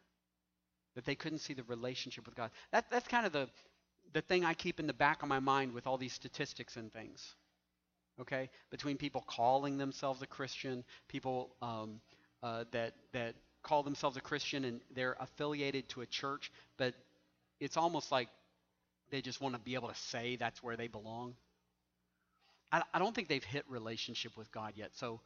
that 0.94 1.04
they 1.04 1.14
couldn't 1.14 1.38
see 1.38 1.54
the 1.54 1.62
relationship 1.64 2.26
with 2.26 2.34
God. 2.34 2.50
That, 2.72 2.90
that's 2.90 3.06
kind 3.06 3.26
of 3.26 3.32
the, 3.32 3.48
the 4.12 4.22
thing 4.22 4.44
I 4.44 4.54
keep 4.54 4.80
in 4.80 4.86
the 4.86 4.92
back 4.92 5.22
of 5.22 5.28
my 5.28 5.38
mind 5.38 5.72
with 5.72 5.86
all 5.86 5.96
these 5.96 6.12
statistics 6.12 6.76
and 6.76 6.92
things. 6.92 7.34
Okay? 8.20 8.50
Between 8.70 8.96
people 8.96 9.24
calling 9.26 9.78
themselves 9.78 10.20
a 10.22 10.26
Christian, 10.26 10.84
people 11.08 11.54
um, 11.62 12.00
uh, 12.42 12.64
that, 12.72 12.94
that 13.12 13.34
call 13.62 13.82
themselves 13.82 14.16
a 14.16 14.20
Christian 14.20 14.64
and 14.64 14.80
they're 14.94 15.16
affiliated 15.20 15.88
to 15.90 16.00
a 16.00 16.06
church, 16.06 16.50
but 16.76 16.94
it's 17.58 17.76
almost 17.76 18.10
like 18.10 18.28
they 19.10 19.20
just 19.20 19.40
want 19.40 19.54
to 19.54 19.60
be 19.60 19.74
able 19.74 19.88
to 19.88 19.94
say 19.94 20.36
that's 20.36 20.62
where 20.62 20.76
they 20.76 20.88
belong. 20.88 21.34
I, 22.72 22.82
I 22.94 22.98
don't 22.98 23.14
think 23.14 23.28
they've 23.28 23.44
hit 23.44 23.64
relationship 23.68 24.36
with 24.36 24.50
God 24.52 24.74
yet. 24.76 24.90
So 24.94 25.20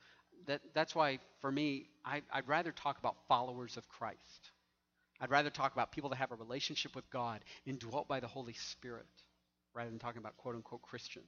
that, 0.46 0.60
that's 0.74 0.94
why, 0.94 1.18
for 1.40 1.52
me, 1.52 1.86
I, 2.04 2.22
I'd 2.32 2.48
rather 2.48 2.72
talk 2.72 2.98
about 2.98 3.16
followers 3.28 3.76
of 3.76 3.88
Christ 3.88 4.50
I'd 5.20 5.30
rather 5.30 5.50
talk 5.50 5.72
about 5.72 5.92
people 5.92 6.10
that 6.10 6.16
have 6.16 6.32
a 6.32 6.36
relationship 6.36 6.94
with 6.94 7.08
God 7.10 7.40
indwelt 7.66 8.08
by 8.08 8.20
the 8.20 8.26
Holy 8.26 8.52
Spirit 8.52 9.06
rather 9.72 9.90
than 9.90 9.98
talking 9.98 10.18
about 10.18 10.36
quote 10.36 10.54
unquote 10.54 10.82
Christians. 10.82 11.24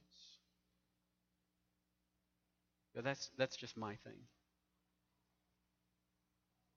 But 2.93 3.03
that's, 3.03 3.29
that's 3.37 3.55
just 3.55 3.77
my 3.77 3.95
thing. 4.03 4.19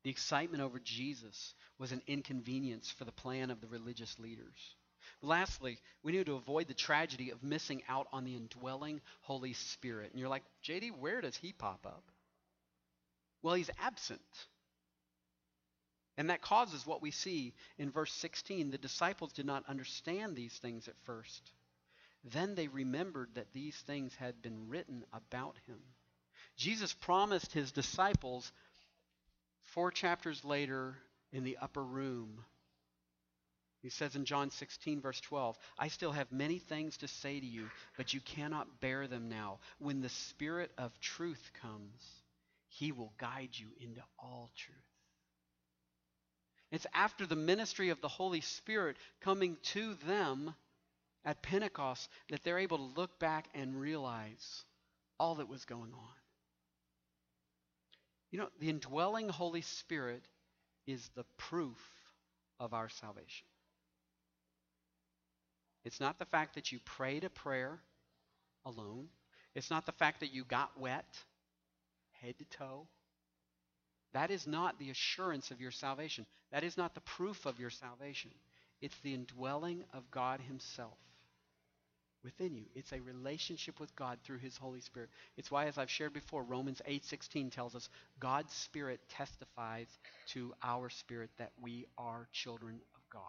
The 0.02 0.10
excitement 0.10 0.62
over 0.62 0.78
Jesus 0.78 1.54
was 1.78 1.92
an 1.92 2.02
inconvenience 2.06 2.90
for 2.90 3.04
the 3.04 3.12
plan 3.12 3.50
of 3.50 3.60
the 3.60 3.66
religious 3.66 4.18
leaders. 4.18 4.74
Lastly, 5.22 5.78
we 6.02 6.12
need 6.12 6.26
to 6.26 6.36
avoid 6.36 6.68
the 6.68 6.74
tragedy 6.74 7.30
of 7.30 7.42
missing 7.42 7.82
out 7.88 8.06
on 8.12 8.24
the 8.24 8.36
indwelling 8.36 9.00
Holy 9.20 9.52
Spirit. 9.52 10.10
And 10.10 10.20
you're 10.20 10.30
like, 10.30 10.44
JD, 10.64 10.98
where 10.98 11.20
does 11.20 11.36
he 11.36 11.52
pop 11.52 11.86
up? 11.86 12.04
Well, 13.42 13.54
he's 13.54 13.70
absent. 13.78 14.20
And 16.16 16.30
that 16.30 16.42
causes 16.42 16.86
what 16.86 17.02
we 17.02 17.10
see 17.10 17.54
in 17.78 17.90
verse 17.90 18.12
16. 18.12 18.70
The 18.70 18.78
disciples 18.78 19.32
did 19.32 19.46
not 19.46 19.68
understand 19.68 20.36
these 20.36 20.56
things 20.58 20.88
at 20.88 20.98
first. 21.04 21.52
Then 22.24 22.54
they 22.54 22.68
remembered 22.68 23.30
that 23.34 23.52
these 23.52 23.76
things 23.76 24.14
had 24.16 24.42
been 24.42 24.68
written 24.68 25.04
about 25.12 25.56
him. 25.66 25.78
Jesus 26.56 26.92
promised 26.92 27.52
his 27.52 27.72
disciples 27.72 28.52
four 29.74 29.90
chapters 29.90 30.44
later 30.44 30.96
in 31.32 31.44
the 31.44 31.58
upper 31.60 31.82
room. 31.82 32.44
He 33.82 33.88
says 33.88 34.14
in 34.14 34.26
John 34.26 34.50
16, 34.50 35.00
verse 35.00 35.20
12, 35.20 35.56
I 35.78 35.88
still 35.88 36.12
have 36.12 36.30
many 36.30 36.58
things 36.58 36.98
to 36.98 37.08
say 37.08 37.40
to 37.40 37.46
you, 37.46 37.70
but 37.96 38.12
you 38.12 38.20
cannot 38.20 38.80
bear 38.80 39.06
them 39.06 39.28
now. 39.30 39.58
When 39.78 40.02
the 40.02 40.10
Spirit 40.10 40.70
of 40.76 40.98
truth 41.00 41.50
comes, 41.62 42.02
he 42.68 42.92
will 42.92 43.12
guide 43.18 43.50
you 43.52 43.68
into 43.80 44.02
all 44.18 44.50
truth. 44.54 44.76
It's 46.70 46.86
after 46.94 47.26
the 47.26 47.36
ministry 47.36 47.88
of 47.88 48.00
the 48.00 48.08
Holy 48.08 48.42
Spirit 48.42 48.96
coming 49.20 49.56
to 49.72 49.94
them 50.06 50.54
at 51.24 51.42
Pentecost 51.42 52.08
that 52.28 52.44
they're 52.44 52.58
able 52.58 52.78
to 52.78 53.00
look 53.00 53.18
back 53.18 53.46
and 53.54 53.80
realize 53.80 54.64
all 55.18 55.36
that 55.36 55.48
was 55.48 55.64
going 55.64 55.92
on. 55.92 56.19
You 58.30 58.38
know, 58.38 58.48
the 58.60 58.70
indwelling 58.70 59.28
Holy 59.28 59.62
Spirit 59.62 60.22
is 60.86 61.08
the 61.14 61.24
proof 61.36 61.78
of 62.58 62.74
our 62.74 62.88
salvation. 62.88 63.46
It's 65.84 66.00
not 66.00 66.18
the 66.18 66.26
fact 66.26 66.54
that 66.54 66.72
you 66.72 66.78
prayed 66.80 67.24
a 67.24 67.30
prayer 67.30 67.78
alone. 68.64 69.08
It's 69.54 69.70
not 69.70 69.86
the 69.86 69.92
fact 69.92 70.20
that 70.20 70.32
you 70.32 70.44
got 70.44 70.78
wet 70.78 71.18
head 72.20 72.38
to 72.38 72.44
toe. 72.44 72.86
That 74.12 74.30
is 74.30 74.46
not 74.46 74.78
the 74.78 74.90
assurance 74.90 75.50
of 75.50 75.60
your 75.60 75.70
salvation. 75.70 76.26
That 76.52 76.64
is 76.64 76.76
not 76.76 76.94
the 76.94 77.00
proof 77.00 77.46
of 77.46 77.58
your 77.58 77.70
salvation. 77.70 78.30
It's 78.80 78.98
the 79.00 79.14
indwelling 79.14 79.84
of 79.92 80.10
God 80.10 80.40
Himself 80.40 80.98
within 82.22 82.54
you. 82.54 82.64
It's 82.74 82.92
a 82.92 83.00
relationship 83.00 83.80
with 83.80 83.94
God 83.96 84.18
through 84.24 84.38
His 84.38 84.56
Holy 84.56 84.80
Spirit. 84.80 85.10
It's 85.36 85.50
why, 85.50 85.66
as 85.66 85.78
I've 85.78 85.90
shared 85.90 86.12
before, 86.12 86.42
Romans 86.42 86.82
8:16 86.86 87.50
tells 87.50 87.74
us 87.74 87.88
God's 88.18 88.52
Spirit 88.52 89.00
testifies 89.08 89.88
to 90.28 90.54
our 90.62 90.90
spirit 90.90 91.30
that 91.38 91.52
we 91.60 91.86
are 91.98 92.28
children 92.32 92.80
of 92.94 93.10
God. 93.10 93.22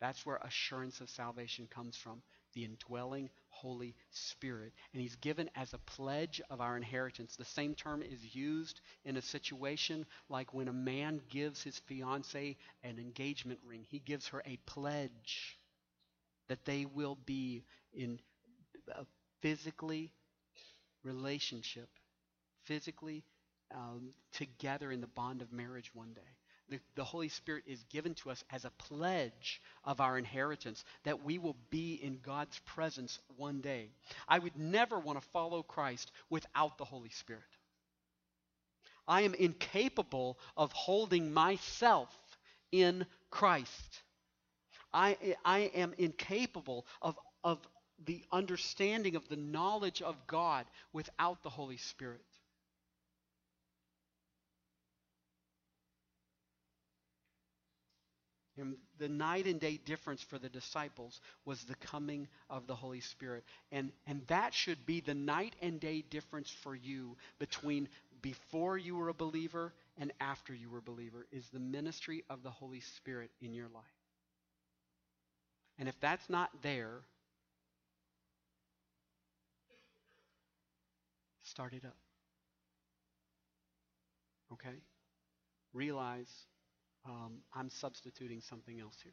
That's 0.00 0.24
where 0.24 0.36
assurance 0.36 1.00
of 1.00 1.10
salvation 1.10 1.66
comes 1.66 1.96
from 1.96 2.22
the 2.52 2.64
indwelling 2.64 3.30
Holy 3.48 3.94
Spirit. 4.10 4.72
And 4.92 5.02
He's 5.02 5.16
given 5.16 5.50
as 5.54 5.74
a 5.74 5.78
pledge 5.78 6.40
of 6.50 6.60
our 6.60 6.76
inheritance. 6.76 7.36
The 7.36 7.44
same 7.44 7.74
term 7.74 8.02
is 8.02 8.34
used 8.34 8.80
in 9.04 9.16
a 9.16 9.22
situation 9.22 10.06
like 10.28 10.54
when 10.54 10.68
a 10.68 10.72
man 10.72 11.20
gives 11.28 11.62
his 11.62 11.78
fiancee 11.78 12.56
an 12.82 12.98
engagement 12.98 13.60
ring, 13.64 13.84
he 13.88 13.98
gives 13.98 14.28
her 14.28 14.42
a 14.46 14.58
pledge 14.66 15.57
that 16.48 16.64
they 16.64 16.84
will 16.84 17.16
be 17.26 17.64
in 17.92 18.20
a 18.94 19.04
physically 19.40 20.12
relationship, 21.04 21.88
physically 22.64 23.24
um, 23.74 24.10
together 24.32 24.90
in 24.90 25.00
the 25.00 25.06
bond 25.06 25.42
of 25.42 25.52
marriage 25.52 25.90
one 25.94 26.12
day. 26.14 26.20
The, 26.70 26.80
the, 26.96 27.04
Holy 27.04 27.30
Spirit 27.30 27.64
is 27.66 27.82
given 27.84 28.14
to 28.16 28.30
us 28.30 28.44
as 28.50 28.66
a 28.66 28.70
pledge 28.72 29.62
of 29.84 30.00
our 30.00 30.18
inheritance 30.18 30.84
that 31.04 31.24
we 31.24 31.38
will 31.38 31.56
be 31.70 31.94
in 31.94 32.18
God's 32.22 32.58
presence 32.66 33.18
one 33.36 33.62
day. 33.62 33.88
I 34.28 34.38
would 34.38 34.56
never 34.56 34.98
want 34.98 35.20
to 35.20 35.28
follow 35.28 35.62
Christ 35.62 36.12
without 36.28 36.76
the 36.76 36.84
Holy 36.84 37.08
Spirit. 37.08 37.42
I 39.06 39.22
am 39.22 39.32
incapable 39.32 40.38
of 40.58 40.70
holding 40.72 41.32
myself 41.32 42.14
in 42.70 43.06
Christ. 43.30 44.02
I, 44.98 45.36
I 45.44 45.58
am 45.76 45.94
incapable 45.96 46.84
of, 47.00 47.16
of 47.44 47.60
the 48.04 48.20
understanding 48.32 49.14
of 49.14 49.28
the 49.28 49.36
knowledge 49.36 50.02
of 50.02 50.16
God 50.26 50.66
without 50.92 51.40
the 51.44 51.50
Holy 51.50 51.76
Spirit. 51.76 52.24
And 58.56 58.76
the 58.98 59.08
night 59.08 59.46
and 59.46 59.60
day 59.60 59.78
difference 59.84 60.20
for 60.20 60.36
the 60.36 60.48
disciples 60.48 61.20
was 61.44 61.62
the 61.62 61.76
coming 61.76 62.26
of 62.50 62.66
the 62.66 62.74
Holy 62.74 62.98
Spirit. 62.98 63.44
And, 63.70 63.92
and 64.08 64.26
that 64.26 64.52
should 64.52 64.84
be 64.84 64.98
the 64.98 65.14
night 65.14 65.54
and 65.62 65.78
day 65.78 66.02
difference 66.10 66.50
for 66.50 66.74
you 66.74 67.16
between 67.38 67.88
before 68.20 68.76
you 68.76 68.96
were 68.96 69.10
a 69.10 69.14
believer 69.14 69.72
and 69.96 70.12
after 70.20 70.52
you 70.52 70.70
were 70.70 70.78
a 70.78 70.82
believer 70.82 71.24
is 71.30 71.48
the 71.50 71.60
ministry 71.60 72.24
of 72.28 72.42
the 72.42 72.50
Holy 72.50 72.80
Spirit 72.80 73.30
in 73.40 73.54
your 73.54 73.68
life. 73.68 73.97
And 75.78 75.88
if 75.88 75.98
that's 76.00 76.28
not 76.28 76.50
there, 76.62 77.00
start 81.42 81.72
it 81.72 81.84
up. 81.84 81.96
Okay? 84.52 84.76
Realize 85.72 86.30
um, 87.06 87.38
I'm 87.54 87.70
substituting 87.70 88.40
something 88.40 88.80
else 88.80 88.96
here. 89.02 89.12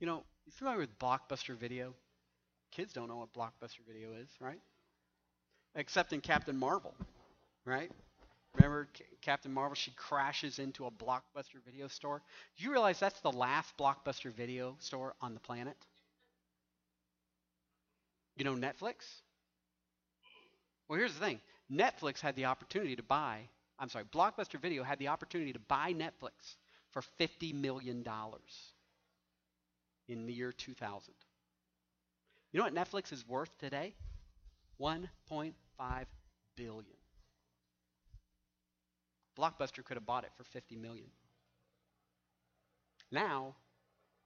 You 0.00 0.06
know, 0.06 0.22
you 0.46 0.52
familiar 0.52 0.78
with 0.78 0.98
Blockbuster 0.98 1.56
Video? 1.56 1.94
Kids 2.70 2.92
don't 2.92 3.08
know 3.08 3.16
what 3.16 3.32
Blockbuster 3.32 3.80
Video 3.88 4.12
is, 4.12 4.28
right? 4.40 4.60
Except 5.74 6.12
in 6.12 6.20
Captain 6.20 6.56
Marvel, 6.56 6.94
right? 7.64 7.90
Remember 8.54 8.88
C- 8.96 9.04
Captain 9.22 9.52
Marvel? 9.52 9.74
She 9.74 9.92
crashes 9.92 10.58
into 10.58 10.86
a 10.86 10.90
Blockbuster 10.90 11.62
Video 11.64 11.88
store. 11.88 12.22
Do 12.56 12.64
you 12.64 12.72
realize 12.72 12.98
that's 12.98 13.20
the 13.20 13.32
last 13.32 13.76
Blockbuster 13.76 14.32
Video 14.32 14.76
store 14.80 15.14
on 15.20 15.34
the 15.34 15.40
planet? 15.40 15.76
You 18.36 18.44
know 18.44 18.54
Netflix? 18.54 19.22
Well, 20.88 20.98
here's 20.98 21.14
the 21.14 21.20
thing 21.20 21.40
Netflix 21.70 22.20
had 22.20 22.36
the 22.36 22.46
opportunity 22.46 22.96
to 22.96 23.02
buy, 23.02 23.40
I'm 23.78 23.88
sorry, 23.88 24.04
Blockbuster 24.04 24.60
Video 24.60 24.82
had 24.82 24.98
the 24.98 25.08
opportunity 25.08 25.52
to 25.52 25.58
buy 25.58 25.92
Netflix 25.92 26.56
for 26.90 27.02
$50 27.20 27.54
million 27.54 28.04
in 30.08 30.26
the 30.26 30.32
year 30.32 30.52
2000. 30.52 31.14
You 32.52 32.58
know 32.58 32.64
what 32.64 32.74
Netflix 32.74 33.12
is 33.12 33.26
worth 33.28 33.56
today? 33.58 33.94
1.5 34.80 36.06
billion. 36.56 36.97
Blockbuster 39.38 39.84
could 39.84 39.96
have 39.96 40.06
bought 40.06 40.24
it 40.24 40.30
for 40.36 40.44
50 40.44 40.76
million. 40.76 41.06
Now, 43.10 43.54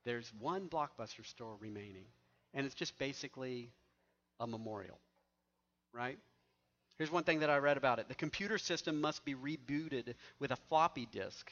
there's 0.05 0.33
one 0.41 0.69
Blockbuster 0.69 1.25
store 1.25 1.57
remaining, 1.61 2.07
and 2.55 2.67
it's 2.67 2.75
just 2.75 2.99
basically 2.99 3.71
a 4.41 4.47
memorial, 4.47 4.99
right? 5.93 6.19
Here's 6.99 7.11
one 7.11 7.25
thing 7.25 7.41
that 7.41 7.51
I 7.51 7.59
read 7.59 7.77
about 7.77 7.99
it. 7.99 8.09
The 8.09 8.15
computer 8.15 8.59
system 8.59 9.01
must 9.01 9.25
be 9.25 9.35
rebooted 9.35 10.15
with 10.39 10.51
a 10.51 10.57
floppy 10.69 11.07
disk 11.11 11.51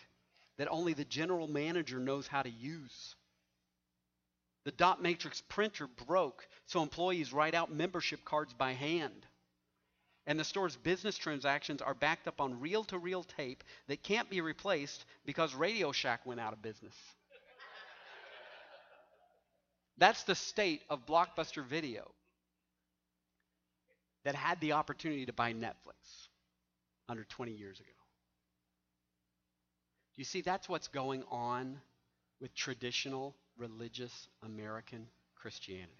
that 0.59 0.69
only 0.71 0.93
the 0.93 1.05
general 1.05 1.49
manager 1.49 1.99
knows 1.99 2.27
how 2.27 2.43
to 2.43 2.51
use. 2.51 3.15
The 4.65 4.73
dot 4.73 5.03
matrix 5.03 5.43
printer 5.49 5.87
broke, 6.07 6.47
so 6.67 6.83
employees 6.83 7.33
write 7.33 7.55
out 7.55 7.73
membership 7.73 8.25
cards 8.25 8.53
by 8.53 8.73
hand. 8.73 9.27
And 10.27 10.39
the 10.39 10.45
store's 10.45 10.77
business 10.77 11.17
transactions 11.17 11.83
are 11.83 11.95
backed 11.95 12.29
up 12.29 12.41
on 12.41 12.61
reel 12.61 12.85
to 12.85 12.99
reel 12.99 13.25
tape 13.25 13.65
that 13.89 14.03
can't 14.03 14.31
be 14.31 14.41
replaced 14.41 15.05
because 15.25 15.55
Radio 15.55 15.93
Shack 15.93 16.27
went 16.27 16.41
out 16.41 16.53
of 16.53 16.63
business. 16.63 16.95
That's 19.99 20.23
the 20.25 20.35
state 20.35 20.83
of 20.89 21.05
Blockbuster 21.05 21.65
Video 21.65 22.11
that 24.25 24.35
had 24.35 24.61
the 24.61 24.73
opportunity 24.73 25.27
to 25.27 25.33
buy 25.33 25.53
Netflix 25.53 26.29
under 27.09 27.25
20 27.25 27.53
years 27.53 27.79
ago. 27.81 27.89
Do 30.15 30.21
you 30.21 30.25
see 30.25 30.41
that's 30.41 30.69
what's 30.69 30.89
going 30.89 31.25
on 31.31 31.81
with 32.41 32.55
traditional 32.55 33.35
religious 33.57 34.29
American 34.43 35.07
Christianity? 35.35 35.93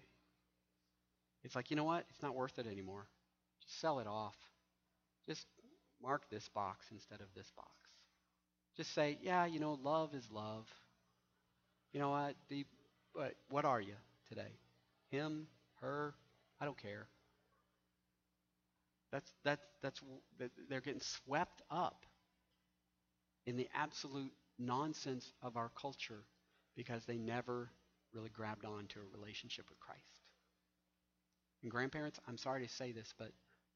It's 1.43 1.55
like, 1.55 1.71
you 1.71 1.75
know 1.75 1.83
what? 1.83 2.05
It's 2.09 2.21
not 2.21 2.35
worth 2.35 2.59
it 2.59 2.67
anymore. 2.67 3.07
Sell 3.79 3.99
it 3.99 4.07
off. 4.07 4.35
Just 5.25 5.45
mark 6.01 6.29
this 6.29 6.47
box 6.49 6.87
instead 6.91 7.21
of 7.21 7.27
this 7.35 7.51
box. 7.55 7.69
Just 8.77 8.93
say, 8.93 9.17
yeah, 9.21 9.45
you 9.45 9.59
know, 9.59 9.77
love 9.83 10.13
is 10.13 10.29
love. 10.31 10.67
You 11.93 11.99
know 11.99 12.09
what? 12.09 12.35
The, 12.49 12.65
what, 13.13 13.33
what 13.49 13.65
are 13.65 13.81
you 13.81 13.93
today? 14.29 14.57
Him, 15.09 15.47
her, 15.81 16.13
I 16.59 16.65
don't 16.65 16.77
care. 16.77 17.07
That's, 19.11 19.29
that's, 19.43 19.61
that's, 19.81 20.01
they're 20.69 20.81
getting 20.81 21.01
swept 21.01 21.61
up 21.69 22.05
in 23.45 23.57
the 23.57 23.67
absolute 23.73 24.31
nonsense 24.57 25.33
of 25.41 25.57
our 25.57 25.69
culture 25.79 26.23
because 26.75 27.03
they 27.05 27.17
never 27.17 27.69
really 28.13 28.29
grabbed 28.29 28.65
on 28.65 28.87
to 28.87 28.99
a 28.99 29.17
relationship 29.17 29.65
with 29.69 29.79
Christ. 29.79 30.21
And 31.61 31.71
grandparents, 31.71 32.19
I'm 32.27 32.37
sorry 32.37 32.65
to 32.65 32.73
say 32.73 32.91
this, 32.91 33.13
but 33.17 33.31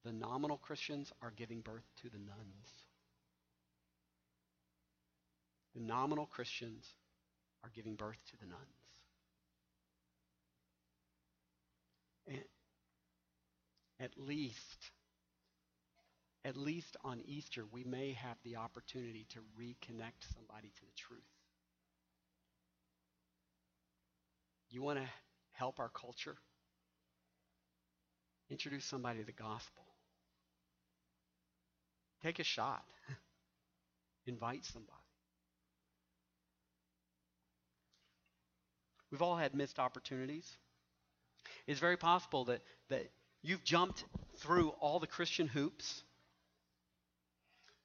the 0.05 0.13
nominal 0.13 0.57
Christians 0.57 1.11
are 1.23 1.33
giving 1.35 1.61
birth 1.61 1.83
to 2.03 2.09
the 2.09 2.19
nones. 2.19 2.83
The 5.73 5.81
nominal 5.81 6.27
Christians 6.27 6.85
are 7.63 7.71
giving 7.75 7.95
birth 7.95 8.19
to 8.29 8.37
the 8.37 8.45
nones. 8.45 8.61
And 12.27 12.43
at 13.99 14.11
least 14.17 14.91
at 16.45 16.55
least 16.55 16.95
on 17.03 17.21
Easter, 17.25 17.65
we 17.71 17.83
may 17.83 18.13
have 18.13 18.37
the 18.43 18.57
opportunity 18.57 19.25
to 19.29 19.39
reconnect 19.59 20.21
somebody 20.35 20.71
to 20.75 20.81
the 20.81 20.91
truth. 20.95 21.19
You 24.69 24.83
want 24.83 24.99
to 24.99 25.05
help 25.53 25.79
our 25.79 25.89
culture? 25.89 26.35
Introduce 28.51 28.85
somebody 28.85 29.21
to 29.21 29.25
the 29.25 29.31
gospel. 29.31 29.94
Take 32.25 32.39
a 32.39 32.43
shot. 32.43 32.83
Invite 34.25 34.65
somebody. 34.65 34.97
We've 39.11 39.21
all 39.21 39.37
had 39.37 39.53
missed 39.53 39.77
opportunities. 39.77 40.51
It's 41.67 41.79
very 41.79 41.97
possible 41.97 42.45
that, 42.45 42.61
that 42.89 43.11
you've 43.43 43.63
jumped 43.63 44.05
through 44.37 44.69
all 44.79 44.99
the 44.99 45.05
Christian 45.05 45.47
hoops 45.47 46.01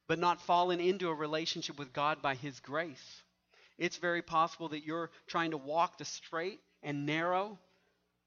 but 0.08 0.18
not 0.18 0.40
fallen 0.40 0.80
into 0.80 1.10
a 1.10 1.14
relationship 1.14 1.78
with 1.78 1.92
God 1.92 2.22
by 2.22 2.34
His 2.34 2.60
grace. 2.60 3.22
It's 3.76 3.98
very 3.98 4.22
possible 4.22 4.70
that 4.70 4.86
you're 4.86 5.10
trying 5.26 5.50
to 5.50 5.58
walk 5.58 5.98
the 5.98 6.06
straight 6.06 6.60
and 6.82 7.04
narrow, 7.04 7.58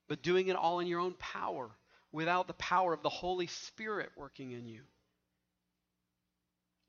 but 0.08 0.22
doing 0.22 0.50
it 0.50 0.56
all 0.56 0.80
in 0.80 0.86
your 0.86 1.00
own 1.00 1.16
power 1.16 1.72
without 2.12 2.46
the 2.46 2.54
power 2.54 2.94
of 2.94 3.02
the 3.02 3.10
Holy 3.10 3.48
Spirit 3.48 4.12
working 4.16 4.52
in 4.52 4.68
you. 4.68 4.82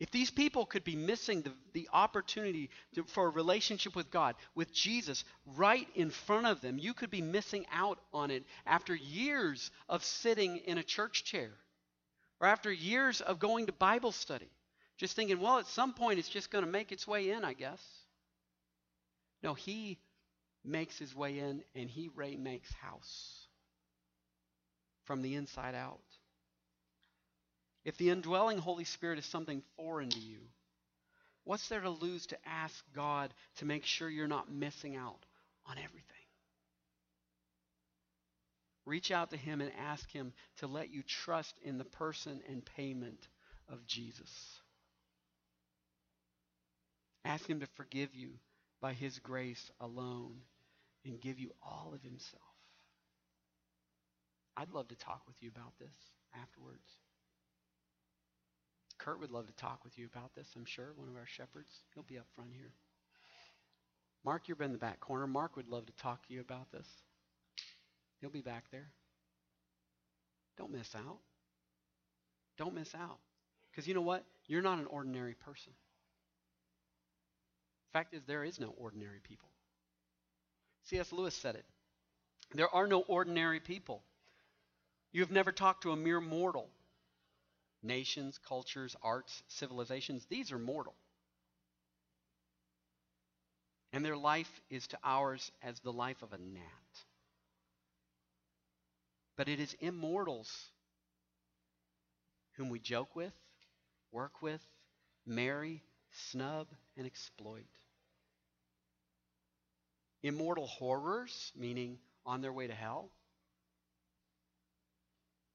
If 0.01 0.11
these 0.11 0.31
people 0.31 0.67
could 0.67 0.83
be 0.83 0.97
missing 0.97 1.43
the, 1.43 1.53
the 1.73 1.89
opportunity 1.93 2.71
to, 2.95 3.05
for 3.05 3.27
a 3.27 3.31
relationship 3.31 3.95
with 3.95 4.11
God, 4.11 4.35
with 4.55 4.73
Jesus, 4.73 5.25
right 5.57 5.89
in 5.95 6.11
front 6.11 6.47
of 6.47 6.61
them, 6.61 6.79
you 6.79 6.95
could 6.95 7.11
be 7.11 7.23
missing 7.23 7.65
out 7.73 8.01
on 8.13 8.31
it 8.31 8.45
after 8.67 8.95
years 8.95 9.71
of 9.89 10.03
sitting 10.05 10.57
in 10.59 10.79
a 10.79 10.83
church 10.83 11.25
chair 11.25 11.53
or 12.41 12.49
after 12.49 12.73
years 12.73 13.21
of 13.21 13.39
going 13.39 13.67
to 13.67 13.73
Bible 13.73 14.11
study. 14.11 14.51
Just 14.97 15.15
thinking, 15.15 15.41
well, 15.41 15.59
at 15.59 15.67
some 15.67 15.95
point 15.95 16.19
it's 16.19 16.29
just 16.29 16.51
going 16.51 16.65
to 16.65 16.71
make 16.71 16.91
its 16.91 17.07
way 17.07 17.31
in, 17.31 17.45
I 17.45 17.53
guess. 17.53 17.83
No, 19.43 19.55
he 19.55 19.99
makes 20.65 20.99
his 20.99 21.15
way 21.15 21.39
in 21.39 21.63
and 21.75 21.89
he 21.89 22.11
remakes 22.17 22.73
house 22.75 23.47
from 25.05 25.23
the 25.23 25.35
inside 25.35 25.75
out. 25.75 26.01
If 27.85 27.97
the 27.99 28.11
indwelling 28.11 28.59
Holy 28.59 28.85
Spirit 28.85 29.19
is 29.19 29.27
something 29.27 29.63
foreign 29.77 30.09
to 30.11 30.19
you, 30.19 30.39
what's 31.45 31.69
there 31.69 31.83
to 31.83 31.91
lose 31.91 32.27
to 32.27 32.39
ask 32.49 32.83
God 32.95 33.35
to 33.57 33.67
make 33.67 33.85
sure 33.85 34.09
you're 34.09 34.27
not 34.27 34.51
missing 34.51 34.97
out 34.97 35.25
on 35.67 35.77
everything? 35.79 36.15
Reach 38.87 39.11
out 39.11 39.31
to 39.31 39.37
Him 39.37 39.61
and 39.61 39.71
ask 39.79 40.11
Him 40.11 40.33
to 40.59 40.67
let 40.67 40.93
you 40.93 41.03
trust 41.03 41.59
in 41.63 41.79
the 41.79 41.85
person 41.85 42.41
and 42.49 42.65
payment 42.65 43.29
of 43.69 43.87
Jesus. 43.87 44.61
Ask 47.25 47.49
Him 47.49 47.61
to 47.61 47.67
forgive 47.77 48.15
you 48.15 48.31
by 48.81 48.93
His 48.93 49.19
grace 49.19 49.71
alone 49.81 50.37
and 51.05 51.21
give 51.21 51.39
you 51.39 51.51
all 51.63 51.93
of 51.95 52.03
Himself. 52.03 52.43
I'd 54.57 54.73
love 54.73 54.89
to 54.89 54.97
talk 54.97 55.23
with 55.27 55.43
you 55.43 55.51
about 55.55 55.73
this 55.79 55.95
afterwards. 56.41 57.04
Kurt 58.99 59.21
would 59.21 59.31
love 59.31 59.47
to 59.47 59.53
talk 59.55 59.85
with 59.85 59.99
you 59.99 60.07
about 60.07 60.35
this, 60.35 60.49
I'm 60.57 60.65
sure, 60.65 60.93
one 60.97 61.09
of 61.09 61.17
our 61.17 61.27
shepherds. 61.27 61.71
He'll 61.95 62.05
be 62.05 62.19
up 62.19 62.27
front 62.35 62.51
here. 62.57 62.73
Mark, 64.25 64.49
you're 64.49 64.57
in 64.63 64.73
the 64.73 64.79
back 64.79 65.01
corner. 65.01 65.27
Mark 65.27 65.57
would 65.57 65.69
love 65.69 65.87
to 65.87 65.93
talk 65.95 66.27
to 66.27 66.33
you 66.33 66.41
about 66.41 66.71
this. 66.73 66.87
He'll 68.21 68.31
be 68.31 68.41
back 68.41 68.65
there. 68.71 68.89
Don't 70.57 70.73
miss 70.73 70.95
out. 70.95 71.19
Don't 72.57 72.75
miss 72.75 72.95
out. 72.95 73.19
Because 73.71 73.87
you 73.87 73.95
know 73.95 74.01
what? 74.01 74.25
You're 74.47 74.63
not 74.63 74.79
an 74.79 74.87
ordinary 74.87 75.35
person. 75.35 75.73
Fact 77.93 78.15
is, 78.15 78.23
there 78.27 78.45
is 78.45 78.59
no 78.59 78.75
ordinary 78.79 79.21
people. 79.23 79.49
C.S. 80.85 81.13
Lewis 81.13 81.35
said 81.35 81.55
it. 81.55 81.65
There 82.55 82.73
are 82.75 82.87
no 82.87 83.01
ordinary 83.01 83.61
people. 83.61 84.03
You 85.13 85.21
have 85.21 85.31
never 85.31 85.53
talked 85.53 85.83
to 85.83 85.93
a 85.93 85.97
mere 85.97 86.21
mortal. 86.21 86.69
Nations, 87.85 88.41
cultures, 88.49 88.97
arts, 89.03 89.43
civilizations, 89.47 90.25
these 90.31 90.51
are 90.53 90.59
mortal. 90.59 90.95
And 93.93 94.03
their 94.03 94.17
life 94.17 94.61
is 94.71 94.87
to 94.89 94.99
ours 95.05 95.53
as 95.63 95.79
the 95.81 95.93
life 95.93 96.23
of 96.23 96.33
a 96.33 96.39
gnat. 96.39 96.65
But 99.37 99.49
it 99.49 99.61
is 99.61 99.77
immortals 99.81 100.71
whom 102.57 102.71
we 102.71 102.79
joke 102.79 103.15
with, 103.15 103.35
work 104.11 104.41
with, 104.41 104.65
marry, 105.27 105.83
snub, 106.31 106.69
and 106.97 107.07
exploit. 107.07 107.67
Immortal 110.23 110.67
horrors, 110.67 111.53
meaning 111.55 111.99
on 112.25 112.41
their 112.41 112.53
way 112.53 112.67
to 112.67 112.75
hell, 112.75 113.11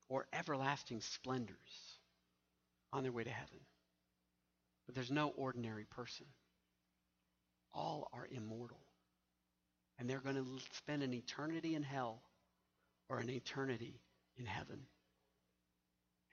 or 0.10 0.28
everlasting 0.32 1.02
splendors 1.02 1.99
on 2.92 3.04
their 3.04 3.12
way 3.12 3.24
to 3.24 3.30
heaven. 3.30 3.60
But 4.86 4.96
there's 4.96 5.12
no 5.12 5.30
ordinary 5.38 5.86
person. 5.86 6.26
All 7.74 8.10
are 8.14 8.28
immortal. 8.32 8.80
And 9.98 10.10
they're 10.10 10.20
going 10.20 10.36
to 10.36 10.46
spend 10.76 11.04
an 11.04 11.14
eternity 11.14 11.76
in 11.76 11.84
hell 11.84 12.22
or 13.10 13.20
an 13.20 13.30
eternity 13.30 14.00
in 14.38 14.46
heaven. 14.46 14.80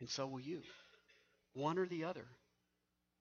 And 0.00 0.08
so 0.08 0.26
will 0.26 0.40
you. 0.40 0.62
One 1.54 1.78
or 1.78 1.86
the 1.86 2.04
other. 2.04 2.24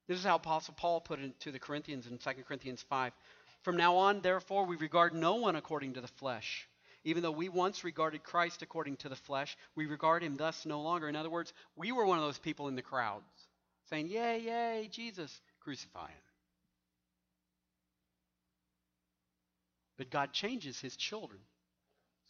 This 0.07 0.19
is 0.19 0.23
how 0.23 0.36
Apostle 0.36 0.75
Paul 0.77 1.01
put 1.01 1.19
it 1.19 1.39
to 1.41 1.51
the 1.51 1.59
Corinthians 1.59 2.05
in 2.07 2.17
2 2.17 2.29
Corinthians 2.47 2.86
5. 2.89 3.11
From 3.63 3.77
now 3.77 3.95
on, 3.95 4.21
therefore, 4.21 4.65
we 4.65 4.75
regard 4.75 5.13
no 5.13 5.36
one 5.36 5.55
according 5.55 5.93
to 5.93 6.01
the 6.01 6.07
flesh. 6.07 6.67
Even 7.05 7.21
though 7.21 7.31
we 7.31 7.49
once 7.49 7.83
regarded 7.83 8.23
Christ 8.23 8.63
according 8.63 8.97
to 8.97 9.09
the 9.09 9.15
flesh, 9.15 9.55
we 9.75 9.85
regard 9.85 10.23
him 10.23 10.35
thus 10.35 10.65
no 10.65 10.81
longer. 10.81 11.07
In 11.07 11.15
other 11.15 11.29
words, 11.29 11.53
we 11.75 11.91
were 11.91 12.05
one 12.05 12.17
of 12.17 12.25
those 12.25 12.39
people 12.39 12.67
in 12.67 12.75
the 12.75 12.81
crowds 12.81 13.23
saying, 13.89 14.07
Yay, 14.07 14.39
yay, 14.39 14.89
Jesus, 14.91 15.39
crucify 15.59 16.07
him. 16.07 16.17
But 19.97 20.09
God 20.09 20.33
changes 20.33 20.79
his 20.79 20.97
children. 20.97 21.39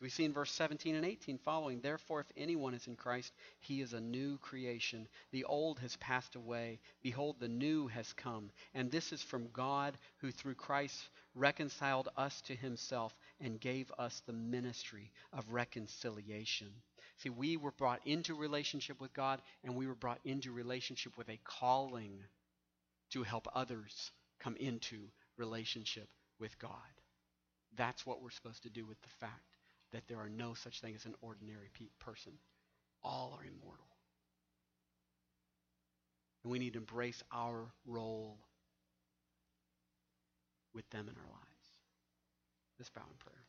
We 0.02 0.10
see 0.10 0.26
in 0.26 0.34
verse 0.34 0.52
17 0.52 0.93
and 0.96 1.06
18 1.06 1.38
following, 1.38 1.80
Therefore, 1.80 2.20
if 2.20 2.32
anyone 2.36 2.74
is 2.74 2.86
in 2.88 2.98
Christ, 2.98 3.34
he 3.60 3.80
is 3.80 3.93
a 3.93 4.02
new 4.02 4.38
creation. 4.39 5.08
The 5.32 5.46
old 5.46 5.80
has 5.80 5.96
passed 5.98 6.36
away. 6.36 6.82
Behold, 7.02 7.39
the 7.39 7.48
new 7.48 7.88
has 7.88 8.12
come. 8.12 8.52
And 8.74 8.91
this 8.91 9.14
is 9.14 9.24
from 9.24 9.50
God, 9.52 9.98
who 10.18 10.32
through 10.32 10.56
Christ 10.56 11.10
reconciled 11.34 12.10
us 12.18 12.41
to 12.41 12.56
himself 12.56 13.16
and 13.39 13.60
gave 13.60 13.89
us 13.98 14.22
the 14.26 14.34
ministry 14.34 15.12
of 15.32 15.50
reconciliation. 15.54 16.74
See, 17.18 17.30
we 17.30 17.56
were 17.56 17.72
brought 17.72 18.06
into 18.06 18.36
relationship 18.36 19.00
with 19.00 19.14
God, 19.14 19.41
and 19.64 19.76
we 19.76 19.88
were 19.88 19.96
brought 19.96 20.20
into 20.26 20.52
relationship 20.52 21.18
with 21.18 21.30
a 21.30 21.39
calling 21.46 22.22
to 23.12 23.24
help 23.24 23.48
others 23.56 24.12
come 24.39 24.58
into 24.58 25.10
relationship 25.38 26.10
with 26.38 26.60
God. 26.60 26.72
That's 27.78 28.06
what 28.06 28.22
we're 28.22 28.32
supposed 28.32 28.64
to 28.64 28.70
do 28.70 28.86
with 28.86 29.02
the 29.02 29.10
fact 29.20 29.55
that 29.96 30.10
there 30.10 30.20
are 30.20 30.28
no 30.28 30.54
such 30.54 30.82
thing 30.82 30.93
as 30.93 31.06
an 31.06 31.16
ordinary 31.22 31.70
pe- 31.74 31.86
person. 32.00 32.34
All 33.02 33.34
are 33.39 33.46
immortal. 33.46 33.88
And 36.43 36.52
we 36.52 36.60
need 36.60 36.74
to 36.74 36.80
embrace 36.80 37.24
our 37.32 37.72
role 37.86 38.38
with 40.74 40.89
them 40.89 41.08
in 41.08 41.16
our 41.16 41.32
lives. 41.32 41.72
Let's 42.78 42.89
bow 42.89 43.04
in 43.10 43.18
prayer. 43.20 43.45